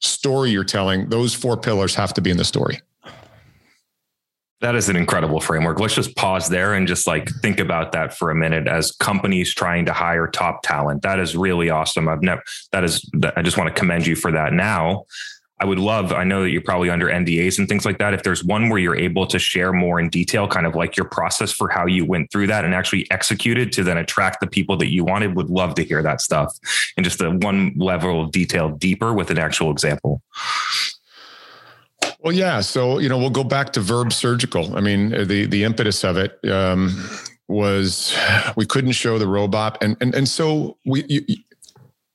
story 0.00 0.50
you're 0.50 0.64
telling. 0.64 1.08
Those 1.08 1.34
four 1.34 1.56
pillars 1.56 1.94
have 1.94 2.14
to 2.14 2.20
be 2.20 2.30
in 2.30 2.36
the 2.36 2.44
story. 2.44 2.80
That 4.60 4.74
is 4.74 4.90
an 4.90 4.96
incredible 4.96 5.40
framework. 5.40 5.80
Let's 5.80 5.94
just 5.94 6.14
pause 6.16 6.48
there 6.50 6.74
and 6.74 6.86
just 6.86 7.06
like 7.06 7.30
think 7.40 7.60
about 7.60 7.92
that 7.92 8.16
for 8.16 8.30
a 8.30 8.34
minute 8.34 8.68
as 8.68 8.92
companies 8.92 9.54
trying 9.54 9.86
to 9.86 9.92
hire 9.92 10.26
top 10.26 10.62
talent. 10.62 11.02
That 11.02 11.18
is 11.18 11.34
really 11.34 11.70
awesome. 11.70 12.08
I've 12.08 12.22
never, 12.22 12.42
that 12.72 12.84
is, 12.84 13.08
I 13.36 13.40
just 13.40 13.56
want 13.56 13.68
to 13.68 13.74
commend 13.74 14.06
you 14.06 14.16
for 14.16 14.30
that. 14.32 14.52
Now, 14.52 15.06
I 15.62 15.66
would 15.66 15.78
love, 15.78 16.12
I 16.12 16.24
know 16.24 16.42
that 16.42 16.50
you're 16.50 16.62
probably 16.62 16.88
under 16.88 17.06
NDAs 17.06 17.58
and 17.58 17.68
things 17.68 17.84
like 17.84 17.98
that. 17.98 18.14
If 18.14 18.22
there's 18.22 18.42
one 18.42 18.70
where 18.70 18.78
you're 18.78 18.96
able 18.96 19.26
to 19.26 19.38
share 19.38 19.74
more 19.74 20.00
in 20.00 20.08
detail, 20.08 20.48
kind 20.48 20.66
of 20.66 20.74
like 20.74 20.96
your 20.96 21.06
process 21.06 21.52
for 21.52 21.68
how 21.68 21.86
you 21.86 22.06
went 22.06 22.32
through 22.32 22.46
that 22.46 22.64
and 22.64 22.74
actually 22.74 23.10
executed 23.10 23.70
to 23.72 23.84
then 23.84 23.98
attract 23.98 24.40
the 24.40 24.46
people 24.46 24.78
that 24.78 24.90
you 24.90 25.04
wanted, 25.04 25.36
would 25.36 25.50
love 25.50 25.74
to 25.74 25.84
hear 25.84 26.02
that 26.02 26.22
stuff 26.22 26.58
and 26.96 27.04
just 27.04 27.18
the 27.18 27.30
one 27.30 27.74
level 27.76 28.22
of 28.22 28.30
detail 28.30 28.70
deeper 28.70 29.12
with 29.12 29.30
an 29.30 29.38
actual 29.38 29.70
example. 29.70 30.22
Well, 32.22 32.32
yeah. 32.32 32.60
So 32.60 32.98
you 32.98 33.08
know, 33.08 33.18
we'll 33.18 33.30
go 33.30 33.44
back 33.44 33.72
to 33.72 33.80
verb 33.80 34.12
surgical. 34.12 34.76
I 34.76 34.80
mean, 34.80 35.10
the 35.10 35.46
the 35.46 35.64
impetus 35.64 36.04
of 36.04 36.16
it 36.16 36.38
um, 36.50 37.08
was 37.48 38.16
we 38.56 38.66
couldn't 38.66 38.92
show 38.92 39.18
the 39.18 39.26
robot, 39.28 39.78
and 39.82 39.96
and 40.00 40.14
and 40.14 40.28
so 40.28 40.78
we. 40.84 41.04
You, 41.08 41.36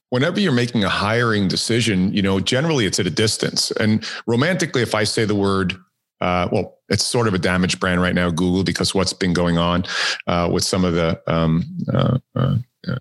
whenever 0.10 0.40
you're 0.40 0.54
making 0.54 0.84
a 0.84 0.90
hiring 0.90 1.48
decision, 1.48 2.14
you 2.14 2.22
know, 2.22 2.40
generally 2.40 2.86
it's 2.86 3.00
at 3.00 3.08
a 3.08 3.10
distance. 3.10 3.72
And 3.72 4.06
romantically, 4.28 4.82
if 4.82 4.96
I 4.96 5.04
say 5.04 5.26
the 5.26 5.36
word 5.36 5.76
uh, 6.22 6.48
well, 6.52 6.80
it's 6.90 7.06
sort 7.06 7.28
of 7.28 7.34
a 7.34 7.38
damaged 7.38 7.80
brand 7.80 8.02
right 8.02 8.16
now, 8.16 8.30
Google, 8.30 8.64
because 8.64 8.96
what's 8.96 9.14
been 9.14 9.34
going 9.34 9.58
on 9.58 9.84
uh, 10.28 10.50
with 10.52 10.64
some 10.64 10.86
of 10.86 10.94
the 10.94 11.22
um, 11.28 11.64
uh, 11.94 12.18
uh 12.36 12.40
uh, 12.40 12.56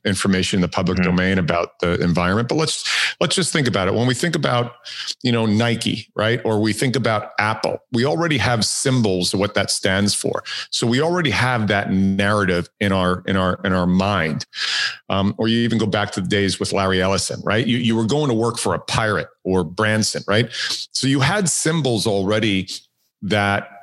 information 0.05 0.59
in 0.59 0.61
the 0.63 0.69
public 0.69 0.99
mm-hmm. 0.99 1.11
domain 1.11 1.39
about 1.39 1.79
the 1.81 2.01
environment. 2.03 2.49
But 2.49 2.57
let's 2.57 3.17
let's 3.21 3.35
just 3.35 3.53
think 3.53 3.67
about 3.67 3.89
it. 3.89 3.95
When 3.95 4.07
we 4.07 4.15
think 4.15 4.35
about 4.35 4.73
you 5.23 5.33
know 5.33 5.47
nike 5.47 6.09
right? 6.15 6.41
Or 6.45 6.61
we 6.61 6.73
think 6.73 6.97
about 6.97 7.33
apple 7.39 7.79
we 7.93 8.05
already 8.05 8.39
have 8.39 8.65
symbols 8.65 9.35
of 9.35 9.41
what 9.41 9.55
that 9.55 9.71
stands 9.71 10.15
for. 10.15 10.43
So 10.71 10.87
we 10.87 11.01
already 11.01 11.31
have 11.31 11.69
that 11.69 11.93
narrative 11.93 12.69
in 12.81 12.93
our 12.93 13.23
in 13.27 13.37
our 13.37 13.61
in 13.65 13.73
our 13.73 13.87
mind. 13.87 14.47
Um, 15.09 15.35
or 15.39 15.49
you 15.49 15.59
even 15.59 15.79
go 15.79 15.87
back 15.87 16.13
to 16.13 16.21
the 16.21 16.29
days 16.29 16.59
with 16.59 16.73
larry 16.73 17.01
ellison 17.01 17.41
right? 17.45 17.67
You, 17.67 17.79
you 17.79 17.97
were 17.97 18.07
going 18.07 18.29
to 18.29 18.35
work 18.35 18.59
for 18.59 18.75
a 18.75 18.79
pirate 18.79 19.29
or 19.45 19.65
branson 19.65 20.23
right? 20.27 20.49
So 20.93 21.07
you 21.07 21.21
had 21.21 21.49
symbols 21.49 22.07
already 22.07 22.69
that 23.23 23.74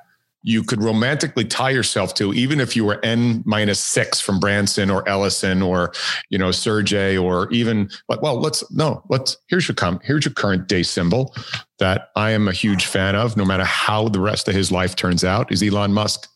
you 0.43 0.63
could 0.63 0.81
romantically 0.81 1.45
tie 1.45 1.69
yourself 1.69 2.13
to, 2.15 2.33
even 2.33 2.60
if 2.60 2.75
you 2.75 2.83
were 2.83 3.00
N 3.03 3.43
minus 3.45 3.79
six 3.79 4.19
from 4.19 4.39
Branson 4.39 4.89
or 4.89 5.07
Ellison 5.07 5.62
or, 5.62 5.93
you 6.29 6.38
know, 6.38 6.51
Sergey 6.51 7.15
or 7.15 7.51
even 7.51 7.89
like, 8.10 8.21
well, 8.21 8.39
let's 8.39 8.69
no, 8.71 9.03
let's 9.10 9.38
here's 9.48 9.67
your 9.67 9.75
come, 9.75 10.00
here's 10.03 10.25
your 10.25 10.33
current 10.33 10.67
day 10.67 10.83
symbol 10.83 11.36
that 11.77 12.10
I 12.15 12.31
am 12.31 12.48
a 12.48 12.53
huge 12.53 12.86
fan 12.86 13.15
of, 13.15 13.38
no 13.38 13.45
matter 13.45 13.63
how 13.63 14.10
the 14.10 14.19
rest 14.19 14.48
of 14.48 14.55
his 14.55 14.71
life 14.71 14.95
turns 14.95 15.24
out, 15.24 15.51
is 15.51 15.62
Elon 15.62 15.93
Musk. 15.93 16.27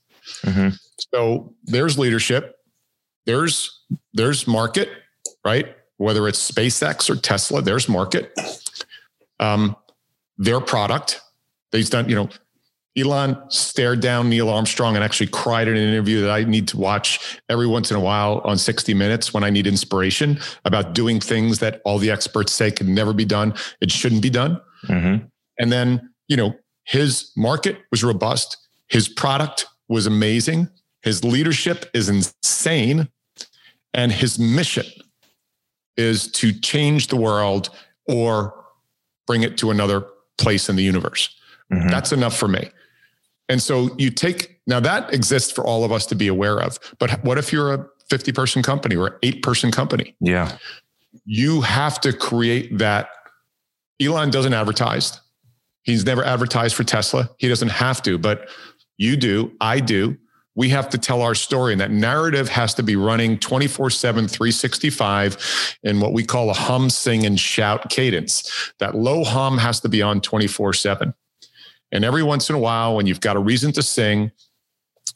Mm-hmm. 0.44 0.70
So 1.14 1.54
there's 1.64 1.98
leadership, 1.98 2.58
there's 3.26 3.84
there's 4.14 4.48
market, 4.48 4.90
right? 5.44 5.76
Whether 5.98 6.28
it's 6.28 6.52
SpaceX 6.52 7.10
or 7.10 7.16
Tesla, 7.16 7.62
there's 7.62 7.90
market. 7.90 8.32
Um, 9.40 9.76
their 10.38 10.60
product, 10.60 11.22
they've 11.72 11.90
done, 11.90 12.10
you 12.10 12.16
know, 12.16 12.30
Elon 12.98 13.38
stared 13.50 14.00
down 14.00 14.30
Neil 14.30 14.50
Armstrong 14.50 14.96
and 14.96 15.04
actually 15.04 15.28
cried 15.28 15.68
in 15.68 15.76
an 15.76 15.84
interview 15.84 16.22
that 16.22 16.30
I 16.30 16.46
need 16.46 16.68
to 16.70 16.78
watch 16.78 17.40
every 17.50 17.68
once 17.68 17.92
in 17.92 17.98
a 17.98 18.00
while 18.00 18.42
on 18.46 18.58
60 18.58 18.94
Minutes 18.94 19.34
when 19.34 19.44
I 19.44 19.50
need 19.50 19.68
inspiration 19.68 20.40
about 20.64 20.94
doing 20.94 21.20
things 21.20 21.60
that 21.60 21.82
all 21.84 21.98
the 21.98 22.10
experts 22.10 22.54
say 22.54 22.72
can 22.72 22.94
never 22.94 23.12
be 23.12 23.26
done. 23.26 23.54
It 23.82 23.92
shouldn't 23.92 24.22
be 24.22 24.30
done. 24.30 24.62
Mm-hmm. 24.88 25.26
And 25.60 25.72
then, 25.72 26.10
you 26.28 26.38
know, 26.38 26.56
his 26.86 27.32
market 27.36 27.80
was 27.92 28.04
robust. 28.04 28.58
His 28.88 29.10
product 29.10 29.66
was 29.90 30.06
amazing. 30.06 30.70
His 31.02 31.24
leadership 31.24 31.90
is 31.94 32.08
insane. 32.08 33.10
And 33.94 34.12
his 34.12 34.40
mission 34.40 34.86
is 35.98 36.32
to 36.34 36.52
change 36.54 37.08
the 37.08 37.16
world 37.16 37.70
or 38.08 38.66
bring 39.28 39.44
it 39.44 39.58
to 39.58 39.72
another 39.72 40.06
place 40.38 40.70
in 40.70 40.76
the 40.76 40.84
universe. 40.84 41.30
Mhm. 41.72 41.90
That's 41.90 42.12
enough 42.12 42.38
for 42.38 42.48
me. 42.48 42.70
And 43.50 43.62
so 43.62 43.96
you 43.98 44.10
take 44.10 44.60
now 44.68 44.80
that 44.80 45.14
exists 45.14 45.52
for 45.52 45.64
all 45.64 45.84
of 45.84 45.92
us 45.92 46.06
to 46.08 46.16
be 46.16 46.28
aware 46.28 46.60
of. 46.60 46.80
But 47.00 47.24
what 47.24 47.38
if 47.38 47.54
you're 47.54 47.74
a 47.74 47.88
50 48.10 48.32
person 48.32 48.64
company 48.64 48.96
or 48.96 49.20
eight 49.24 49.44
person 49.44 49.72
company? 49.72 50.16
Yeah. 50.20 50.58
You 51.26 51.62
have 51.62 52.02
to 52.02 52.14
create 52.14 52.78
that. 52.78 53.10
Elon 54.02 54.30
doesn't 54.30 54.54
advertise. 54.54 55.20
He's 55.84 56.06
never 56.06 56.24
advertised 56.24 56.76
for 56.76 56.84
Tesla. 56.84 57.30
He 57.38 57.48
doesn't 57.48 57.70
have 57.70 58.02
to, 58.04 58.18
but 58.18 58.50
you 58.98 59.16
do. 59.16 59.52
I 59.62 59.80
do. 59.80 60.18
We 60.56 60.70
have 60.70 60.90
to 60.90 60.98
tell 60.98 61.22
our 61.22 61.36
story, 61.36 61.74
and 61.74 61.82
that 61.82 61.92
narrative 61.92 62.48
has 62.50 62.74
to 62.76 62.84
be 62.84 62.96
running 62.96 63.38
24 63.40 63.90
7, 63.90 64.28
365 64.28 65.78
in 65.84 66.00
what 66.00 66.14
we 66.14 66.24
call 66.24 66.50
a 66.50 66.54
hum, 66.54 66.90
sing, 66.90 67.26
and 67.26 67.38
shout 67.38 67.90
cadence. 67.90 68.74
That 68.80 68.96
low 68.96 69.26
hum 69.26 69.58
has 69.58 69.82
to 69.82 69.90
be 69.90 70.02
on 70.02 70.22
24 70.22 70.74
7. 70.74 71.14
And 71.92 72.04
every 72.04 72.24
once 72.24 72.50
in 72.50 72.56
a 72.56 72.60
while, 72.60 72.96
when 72.96 73.06
you've 73.06 73.22
got 73.22 73.36
a 73.36 73.40
reason 73.40 73.72
to 73.74 73.84
sing, 73.84 74.32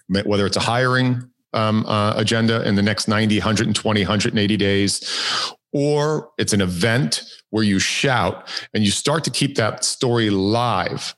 whether 0.07 0.45
it's 0.45 0.57
a 0.57 0.61
hiring 0.61 1.29
um, 1.53 1.85
uh, 1.85 2.13
agenda 2.15 2.67
in 2.67 2.75
the 2.75 2.81
next 2.81 3.07
90, 3.07 3.37
120, 3.39 4.01
180 4.01 4.57
days, 4.57 5.53
or 5.73 6.29
it's 6.37 6.53
an 6.53 6.61
event 6.61 7.23
where 7.49 7.63
you 7.63 7.79
shout 7.79 8.47
and 8.73 8.83
you 8.83 8.91
start 8.91 9.23
to 9.23 9.29
keep 9.31 9.55
that 9.55 9.83
story 9.83 10.29
live 10.29 11.15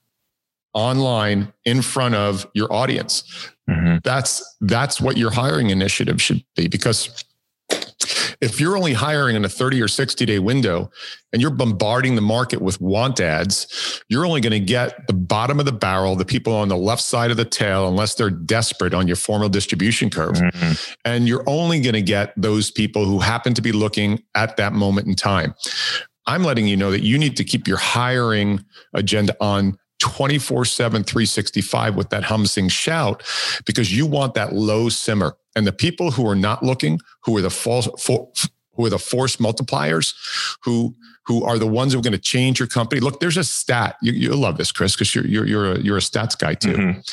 online 0.74 1.52
in 1.66 1.82
front 1.82 2.16
of 2.16 2.48
your 2.54 2.72
audience. 2.72 3.24
Mhm. 3.70 4.02
That's 4.04 4.42
that's 4.62 5.02
what 5.02 5.18
your 5.18 5.32
hiring 5.32 5.70
initiative 5.70 6.22
should 6.22 6.44
be 6.56 6.68
because 6.68 7.24
if 8.42 8.60
you're 8.60 8.76
only 8.76 8.94
hiring 8.94 9.36
in 9.36 9.46
a 9.46 9.50
30 9.50 9.82
or 9.82 9.88
60 9.88 10.26
day 10.26 10.40
window 10.40 10.90
and 11.32 11.42
you're 11.42 11.52
bombarding 11.52 12.16
the 12.16 12.22
market 12.22 12.62
with 12.62 12.82
want 12.82 13.20
ads, 13.20 14.02
you're 14.10 14.26
only 14.26 14.42
going 14.42 14.52
to 14.52 14.60
get 14.60 15.08
the 15.08 15.14
bottom 15.14 15.60
of 15.60 15.66
the 15.66 15.72
barrel, 15.72 16.16
the 16.16 16.26
people 16.26 16.54
on 16.54 16.68
the 16.68 16.76
left 16.76 17.02
side 17.02 17.32
of 17.32 17.38
the 17.38 17.46
tail, 17.46 17.88
unless 17.88 18.16
they're 18.16 18.32
desperate 18.32 18.94
on 18.94 19.08
your 19.08 19.16
formal 19.16 19.48
distribution 19.48 20.10
curve. 20.10 20.36
Mhm. 20.36 20.96
And 21.06 21.28
you're 21.28 21.44
only 21.48 21.80
going 21.80 21.94
to 21.94 22.02
get 22.02 22.34
those 22.36 22.72
people 22.72 23.06
who 23.06 23.20
happen 23.20 23.54
to 23.54 23.62
be 23.62 23.72
looking 23.72 24.22
at 24.36 24.58
that 24.58 24.74
moment 24.74 25.08
in 25.08 25.16
time. 25.16 25.54
I'm 26.26 26.44
letting 26.44 26.68
you 26.68 26.78
know 26.78 26.92
that 26.92 27.04
you 27.04 27.18
need 27.18 27.38
to 27.38 27.44
keep 27.44 27.68
your 27.68 27.78
hiring 27.78 28.64
agenda 28.94 29.36
on 29.40 29.78
24 30.02 30.66
7, 30.66 31.04
365 31.04 31.96
with 31.96 32.10
that 32.10 32.24
hum 32.24 32.46
sing 32.46 32.68
shout 32.68 33.24
because 33.66 33.96
you 33.96 34.06
want 34.06 34.34
that 34.34 34.54
low 34.54 34.90
simmer. 34.90 35.38
And 35.56 35.66
the 35.68 35.72
people 35.74 36.12
who 36.12 36.28
are 36.28 36.36
not 36.36 36.64
looking, 36.64 37.00
who 37.24 37.38
are 37.38 37.42
the 37.42 37.50
false, 37.50 37.88
for, 38.00 38.32
who 38.76 38.86
are 38.86 38.90
the 38.90 39.00
force 39.00 39.38
multipliers, 39.38 40.14
who 40.64 40.96
who 41.28 41.44
are 41.46 41.60
the 41.60 41.68
ones 41.68 41.94
who 41.94 42.00
are 42.00 42.02
going 42.02 42.14
to 42.14 42.18
change 42.20 42.58
your 42.60 42.68
company. 42.68 43.00
Look, 43.00 43.20
there's 43.20 43.38
a 43.38 43.44
stat. 43.44 43.96
You, 44.02 44.12
you'll 44.12 44.40
love 44.40 44.58
this, 44.58 44.72
Chris, 44.72 44.96
because 44.96 45.14
you're 45.14 45.26
you're 45.28 45.46
you're 45.46 45.72
a, 45.74 45.80
you're 45.80 45.98
a 45.98 46.02
stats 46.02 46.38
guy 46.38 46.56
too 46.56 46.74
Mhm. 46.74 47.12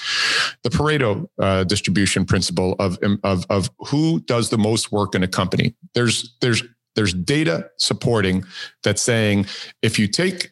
the 0.63 0.71
Pareto 0.71 1.29
uh, 1.39 1.65
distribution 1.65 2.25
principle 2.25 2.75
of, 2.79 2.99
of 3.23 3.45
of 3.51 3.71
who 3.89 4.21
does 4.21 4.49
the 4.51 4.59
most 4.59 4.91
work 4.93 5.15
in 5.15 5.23
a 5.23 5.29
company. 5.29 5.75
There's 5.95 6.37
there's 6.41 6.63
there's 6.97 7.13
data 7.13 7.71
supporting 7.79 8.45
that 8.83 8.99
saying 8.99 9.47
if 9.83 9.99
you 9.99 10.09
take 10.09 10.51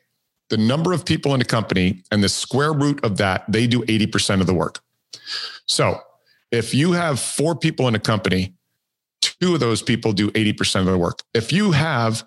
the 0.49 0.57
number 0.57 0.93
of 0.93 1.05
people 1.05 1.35
in 1.35 1.41
a 1.41 1.45
company 1.45 2.03
and 2.11 2.23
the 2.23 2.29
square 2.29 2.73
root 2.73 3.05
of 3.05 3.17
that, 3.19 3.45
they 3.49 3.67
do 3.67 3.83
80% 3.83 4.41
of 4.41 4.47
the 4.47 4.55
work. 4.55 4.81
So 5.67 6.01
if 6.53 6.73
you 6.75 6.93
have 6.93 7.19
four 7.19 7.57
people 7.57 7.89
in 7.89 7.95
a 7.95 7.99
company, 7.99 8.55
two 9.21 9.55
of 9.55 9.61
those 9.61 9.83
people 9.83 10.13
do 10.13 10.31
80% 10.31 10.81
of 10.81 10.87
the 10.87 10.99
work. 10.99 11.23
If 11.35 11.53
you 11.53 11.73
have 11.73 12.23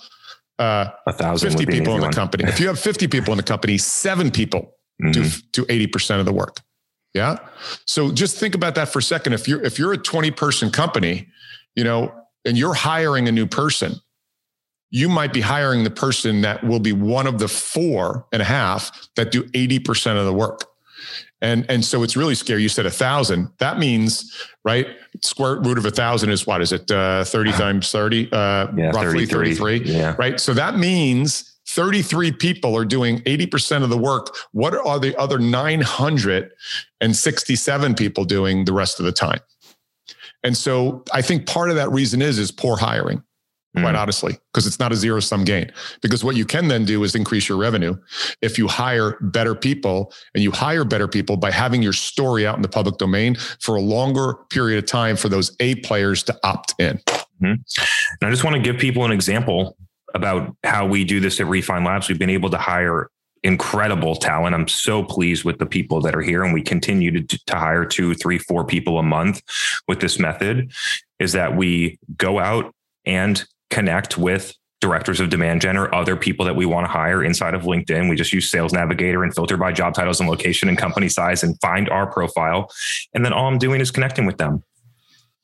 uh, 0.58 0.90
A 1.08 1.14
thousand 1.14 1.52
50 1.52 1.64
would 1.66 1.72
be 1.72 1.78
an 1.78 1.84
people 1.84 1.96
in 1.96 2.02
the 2.02 2.10
company, 2.10 2.44
if 2.44 2.60
you 2.60 2.68
have 2.68 2.78
50 2.78 3.08
people 3.08 3.32
in 3.32 3.38
the 3.38 3.44
company, 3.44 3.78
seven 3.78 4.30
people 4.30 4.76
do 5.12 5.22
Mhm. 5.22 5.52
to 5.54 5.66
80% 5.70 6.20
of 6.20 6.26
the 6.26 6.34
work. 6.34 6.60
Yeah. 7.14 7.38
So 7.86 8.12
just 8.12 8.38
think 8.38 8.54
about 8.56 8.76
that 8.76 8.90
for 8.90 9.00
a 9.00 9.02
second. 9.02 9.34
If 9.34 9.48
you're 9.48 9.64
if 9.64 9.80
you're 9.80 9.94
a 9.94 9.98
20 9.98 10.32
person 10.32 10.70
company, 10.70 11.30
you 11.76 11.84
know, 11.86 12.14
and 12.46 12.58
you're 12.58 12.74
hiring 12.74 13.28
a 13.30 13.32
new 13.32 13.48
person, 13.48 14.02
you 14.92 15.08
might 15.10 15.34
be 15.34 15.42
hiring 15.42 15.84
the 15.84 15.90
person 15.92 16.42
that 16.42 16.64
will 16.64 16.80
be 16.80 16.94
one 16.94 17.28
of 17.28 17.38
the 17.40 17.48
four 17.48 18.26
and 18.32 18.42
a 18.42 18.46
half 18.46 18.92
that 19.16 19.32
do 19.32 19.44
80% 19.44 20.18
of 20.20 20.26
the 20.26 20.34
work. 20.34 20.66
And 21.42 21.66
and 21.70 21.86
so 21.86 22.04
it's 22.04 22.18
really 22.18 22.36
scary. 22.36 22.62
You 22.62 22.68
said 22.70 22.86
a 22.86 22.92
thousand. 22.92 23.48
That 23.60 23.80
means, 23.80 24.36
right? 24.66 24.88
Square 25.24 25.62
root 25.62 25.78
of 25.78 25.86
a 25.86 25.92
thousand 25.92 26.32
is 26.32 26.46
what 26.46 26.62
is 26.62 26.74
it? 26.74 26.92
Uh, 26.92 27.24
30 27.24 27.52
times 27.54 27.90
30, 27.92 28.30
uh, 28.34 28.68
Yeah, 28.76 28.88
roughly 28.88 29.26
33. 29.26 29.56
33 29.56 29.80
Yeah. 29.96 30.16
right? 30.20 30.38
So 30.40 30.54
that 30.54 30.78
means 30.78 31.46
33 31.68 32.34
people 32.34 32.76
are 32.76 32.84
doing 32.84 33.20
80% 33.20 33.84
of 33.84 33.90
the 33.90 33.98
work. 33.98 34.36
What 34.52 34.74
are 34.74 35.00
the 35.00 35.16
other 35.18 35.40
967 35.40 37.96
people 37.96 38.26
doing 38.26 38.66
the 38.66 38.74
rest 38.74 39.00
of 39.00 39.06
the 39.06 39.12
time? 39.12 39.40
And 40.44 40.58
so 40.58 41.04
I 41.14 41.22
think 41.22 41.46
part 41.48 41.70
of 41.70 41.76
that 41.76 41.92
reason 41.92 42.22
is 42.22 42.40
is 42.40 42.52
poor 42.52 42.78
hiring, 42.78 43.24
quite 43.76 43.96
Mm. 43.96 44.00
honestly, 44.00 44.38
because 44.52 44.66
it's 44.66 44.80
not 44.80 44.92
a 44.92 44.96
zero 44.96 45.20
sum 45.20 45.44
gain. 45.44 45.72
Because 46.02 46.24
what 46.24 46.36
you 46.36 46.46
can 46.46 46.68
then 46.68 46.86
do 46.86 47.04
is 47.04 47.14
increase 47.16 47.48
your 47.48 47.58
revenue 47.58 47.96
if 48.42 48.58
you 48.58 48.68
hire 48.68 49.18
better 49.22 49.54
people 49.54 50.12
and 50.34 50.44
you 50.44 50.52
hire 50.52 50.84
better 50.84 51.08
people 51.08 51.38
by 51.38 51.52
having 51.52 51.84
your 51.84 51.94
story 51.94 52.48
out 52.48 52.56
in 52.56 52.62
the 52.64 52.68
public 52.68 52.98
domain 52.98 53.36
for 53.60 53.76
a 53.76 53.82
longer 53.82 54.34
period 54.50 54.80
of 54.84 54.90
time 54.90 55.16
for 55.16 55.30
those 55.30 55.56
A 55.60 55.76
players 55.76 56.24
to 56.24 56.40
opt 56.44 56.74
in. 56.80 57.00
And 57.42 57.64
I 58.22 58.30
just 58.32 58.44
want 58.44 58.56
to 58.56 58.62
give 58.62 58.78
people 58.78 59.06
an 59.06 59.12
example 59.12 59.78
about 60.16 60.56
how 60.64 60.88
we 60.88 61.06
do 61.06 61.20
this 61.20 61.40
at 61.40 61.48
Refine 61.48 61.84
Labs. 61.84 62.10
We've 62.10 62.20
been 62.20 62.30
able 62.30 62.50
to 62.50 62.58
hire 62.58 63.10
incredible 63.44 64.16
talent. 64.16 64.56
I'm 64.56 64.68
so 64.68 65.04
pleased 65.04 65.46
with 65.46 65.60
the 65.60 65.66
people 65.66 66.02
that 66.02 66.16
are 66.16 66.22
here, 66.22 66.44
and 66.44 66.54
we 66.54 66.62
continue 66.62 67.12
to, 67.22 67.38
to 67.38 67.56
hire 67.56 67.86
two, 67.86 68.14
three, 68.16 68.40
four 68.40 68.66
people 68.66 69.00
a 69.00 69.04
month 69.04 69.42
with 69.88 70.02
this 70.02 70.20
method. 70.20 70.72
Is 71.20 71.34
that 71.34 71.56
we 71.56 72.00
go 72.18 72.40
out 72.40 72.74
and 73.06 73.46
connect 73.70 74.18
with 74.18 74.56
directors 74.82 75.20
of 75.20 75.30
demand 75.30 75.62
gen 75.62 75.76
or 75.76 75.94
other 75.94 76.16
people 76.16 76.46
that 76.46 76.56
we 76.56 76.66
want 76.66 76.86
to 76.86 76.92
hire 76.92 77.24
inside 77.24 77.54
of 77.54 77.64
LinkedIn. 77.64 78.10
We 78.10 78.16
just 78.16 78.32
use 78.32 78.50
Sales 78.50 78.72
Navigator 78.72 79.24
and 79.24 79.34
filter 79.36 79.58
by 79.58 79.74
job 79.74 79.94
titles 79.94 80.20
and 80.22 80.30
location 80.30 80.70
and 80.70 80.78
company 80.78 81.10
size 81.10 81.44
and 81.44 81.60
find 81.62 81.90
our 81.90 82.10
profile. 82.10 82.70
And 83.14 83.26
then 83.26 83.34
all 83.34 83.48
I'm 83.48 83.58
doing 83.58 83.82
is 83.82 83.92
connecting 83.92 84.26
with 84.26 84.38
them 84.38 84.64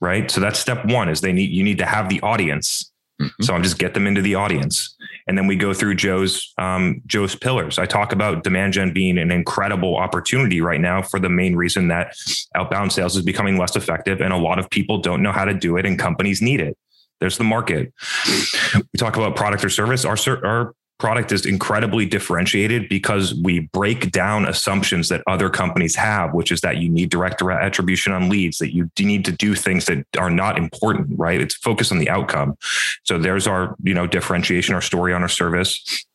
right? 0.02 0.30
So 0.30 0.42
that's 0.42 0.60
step 0.60 0.86
one 0.86 1.10
is 1.10 1.22
they 1.22 1.34
need 1.34 1.52
you 1.52 1.64
need 1.64 1.78
to 1.80 1.86
have 1.86 2.10
the 2.10 2.22
audience. 2.22 2.92
Mhm. 3.22 3.32
So 3.42 3.54
I'm 3.54 3.64
just 3.64 3.80
get 3.80 3.94
them 3.94 4.08
into 4.08 4.22
the 4.22 4.36
audience, 4.36 4.94
and 5.26 5.38
then 5.38 5.48
we 5.48 5.56
go 5.56 5.74
through 5.74 5.96
Joe's 5.96 6.54
um, 6.58 7.02
Joe's 7.06 7.34
pillars. 7.34 7.80
I 7.80 7.86
talk 7.86 8.12
about 8.12 8.44
demand 8.44 8.74
gen 8.74 8.92
being 8.92 9.18
an 9.18 9.32
incredible 9.32 9.96
opportunity 9.96 10.60
right 10.60 10.82
now 10.82 11.02
for 11.02 11.18
the 11.18 11.30
main 11.30 11.56
reason 11.56 11.88
that 11.88 12.14
outbound 12.56 12.92
sales 12.92 13.16
is 13.16 13.24
becoming 13.24 13.58
less 13.58 13.78
effective, 13.78 14.20
and 14.20 14.34
a 14.34 14.38
lot 14.38 14.60
of 14.60 14.70
people 14.70 14.98
don't 14.98 15.24
know 15.24 15.32
how 15.32 15.46
to 15.46 15.54
do 15.54 15.78
it, 15.78 15.86
and 15.86 15.98
companies 15.98 16.42
need 16.42 16.60
it. 16.60 16.78
There's 17.20 17.38
the 17.38 17.44
market. 17.44 17.94
We 18.28 18.98
talk 18.98 19.16
about 19.16 19.36
product 19.36 19.64
or 19.64 19.70
service. 19.70 20.06
Our 20.06 20.18
our 20.46 20.74
product 20.98 21.32
is 21.32 21.46
incredibly 21.46 22.06
differentiated 22.06 22.88
because 22.88 23.36
we 23.44 23.60
break 23.74 24.12
down 24.12 24.46
assumptions 24.46 25.10
that 25.10 25.22
other 25.28 25.50
companies 25.50 25.96
have, 25.96 26.34
which 26.34 26.52
is 26.52 26.62
that 26.62 26.78
you 26.78 26.90
need 26.90 27.10
direct 27.10 27.42
attribution 27.42 28.14
on 28.14 28.30
leads, 28.30 28.60
that 28.60 28.74
you 28.74 28.90
need 29.00 29.26
to 29.26 29.32
do 29.32 29.56
things 29.56 29.86
that 29.86 30.06
are 30.18 30.30
not 30.30 30.58
important, 30.58 31.18
right? 31.20 31.42
It's 31.42 31.56
focused 31.56 31.92
on 31.92 32.00
the 32.00 32.10
outcome. 32.10 32.58
So 33.04 33.18
there's 33.18 33.46
our, 33.46 33.76
you 33.84 33.94
know, 33.94 34.08
differentiation, 34.08 34.74
our 34.74 34.82
story 34.82 35.14
on 35.14 35.22
our 35.22 35.30
service. 35.30 36.06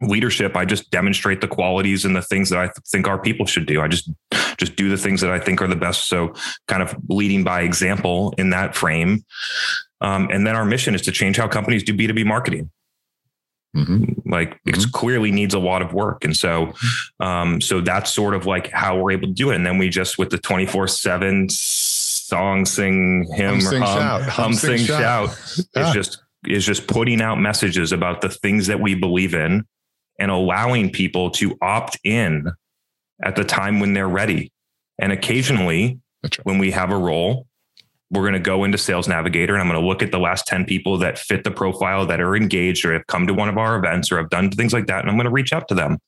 Leadership, 0.00 0.56
I 0.56 0.64
just 0.64 0.90
demonstrate 0.90 1.40
the 1.40 1.48
qualities 1.48 2.04
and 2.04 2.16
the 2.16 2.20
things 2.20 2.50
that 2.50 2.58
I 2.58 2.66
th- 2.66 2.74
think 2.88 3.06
our 3.06 3.18
people 3.18 3.46
should 3.46 3.66
do. 3.66 3.80
I 3.80 3.88
just 3.88 4.10
just 4.58 4.76
do 4.76 4.88
the 4.88 4.98
things 4.98 5.20
that 5.20 5.30
I 5.30 5.38
think 5.38 5.62
are 5.62 5.66
the 5.66 5.76
best. 5.76 6.08
So 6.08 6.34
kind 6.68 6.82
of 6.82 6.94
leading 7.08 7.44
by 7.44 7.62
example 7.62 8.34
in 8.36 8.50
that 8.50 8.74
frame. 8.74 9.24
Um, 10.04 10.28
and 10.30 10.46
then 10.46 10.54
our 10.54 10.64
mission 10.64 10.94
is 10.94 11.02
to 11.02 11.12
change 11.12 11.36
how 11.36 11.48
companies 11.48 11.82
do 11.82 11.94
B2B 11.94 12.24
marketing. 12.26 12.70
Like 14.24 14.60
it 14.66 14.76
clearly 14.92 15.32
needs 15.32 15.52
a 15.52 15.58
lot 15.58 15.82
of 15.82 15.92
work. 15.92 16.24
And 16.24 16.36
so 16.36 16.72
um 17.18 17.60
so 17.60 17.80
that's 17.80 18.14
sort 18.14 18.34
of 18.34 18.46
like 18.46 18.70
how 18.70 18.96
we're 18.96 19.10
able 19.10 19.26
to 19.26 19.34
do 19.34 19.50
it. 19.50 19.56
And 19.56 19.66
then 19.66 19.78
we 19.78 19.88
just 19.88 20.16
with 20.16 20.30
the 20.30 20.38
24 20.38 20.86
7 20.86 21.48
song 21.50 22.66
sing 22.66 23.26
hymn 23.34 23.54
Hum, 23.54 23.60
sing, 23.60 23.82
hum, 23.82 23.98
shout. 23.98 24.22
hum, 24.22 24.52
sing, 24.52 24.78
shout, 24.78 25.28
Yeah. 25.74 25.88
is 25.88 25.92
just 25.94 26.22
is 26.46 26.64
just 26.64 26.86
putting 26.86 27.20
out 27.20 27.40
messages 27.40 27.90
about 27.90 28.20
the 28.20 28.28
things 28.28 28.68
that 28.68 28.78
we 28.80 28.94
believe 28.94 29.34
in 29.34 29.64
and 30.20 30.30
allowing 30.30 30.90
people 30.90 31.30
to 31.30 31.56
opt 31.60 31.98
in 32.04 32.46
at 33.24 33.34
the 33.34 33.44
time 33.44 33.80
when 33.80 33.92
they're 33.92 34.06
ready. 34.08 34.52
And 35.00 35.10
occasionally 35.10 35.98
right. 36.22 36.38
when 36.44 36.58
we 36.58 36.70
have 36.70 36.92
a 36.92 36.96
role 36.96 37.48
we're 38.14 38.22
going 38.22 38.32
to 38.34 38.38
go 38.40 38.64
into 38.64 38.78
sales 38.78 39.06
navigator 39.08 39.54
and 39.54 39.60
i'm 39.62 39.68
going 39.68 39.80
to 39.80 39.86
look 39.86 40.02
at 40.02 40.10
the 40.12 40.18
last 40.18 40.46
10 40.46 40.64
people 40.64 40.96
that 40.98 41.18
fit 41.18 41.44
the 41.44 41.50
profile 41.50 42.06
that 42.06 42.20
are 42.20 42.34
engaged 42.36 42.84
or 42.84 42.92
have 42.92 43.06
come 43.08 43.26
to 43.26 43.34
one 43.34 43.48
of 43.48 43.58
our 43.58 43.76
events 43.76 44.10
or 44.10 44.16
have 44.18 44.30
done 44.30 44.50
things 44.50 44.72
like 44.72 44.86
that 44.86 45.00
and 45.00 45.10
i'm 45.10 45.16
going 45.16 45.24
to 45.26 45.30
reach 45.32 45.52
out 45.52 45.68
to 45.68 45.74
them 45.74 45.98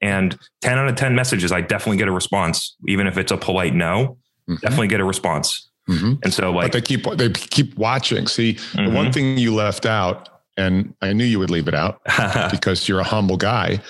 and 0.00 0.38
10 0.60 0.78
out 0.78 0.88
of 0.88 0.96
10 0.96 1.14
messages 1.14 1.52
i 1.52 1.60
definitely 1.60 1.96
get 1.96 2.08
a 2.08 2.12
response 2.12 2.76
even 2.88 3.06
if 3.06 3.16
it's 3.16 3.32
a 3.32 3.36
polite 3.36 3.74
no 3.74 4.18
Mhm. 4.48 4.60
definitely 4.60 4.88
get 4.88 5.00
a 5.00 5.04
response 5.04 5.70
Mhm. 5.88 6.18
and 6.24 6.34
so 6.34 6.52
But 6.52 6.56
like 6.58 6.72
they 6.72 6.80
keep 6.80 7.04
they 7.16 7.30
keep 7.30 7.76
watching. 7.76 8.26
See, 8.26 8.52
the 8.52 8.58
Mhm. 8.82 8.92
one 8.92 9.12
thing 9.12 9.36
you 9.38 9.52
left 9.54 9.84
out, 9.86 10.28
and 10.56 10.94
I 11.00 11.12
knew 11.12 11.24
you 11.24 11.38
would 11.40 11.50
leave 11.50 11.66
it 11.68 11.74
out 11.74 12.00
because 12.50 12.88
you're 12.88 13.00
a 13.00 13.04
humble 13.04 13.36
guy, 13.36 13.80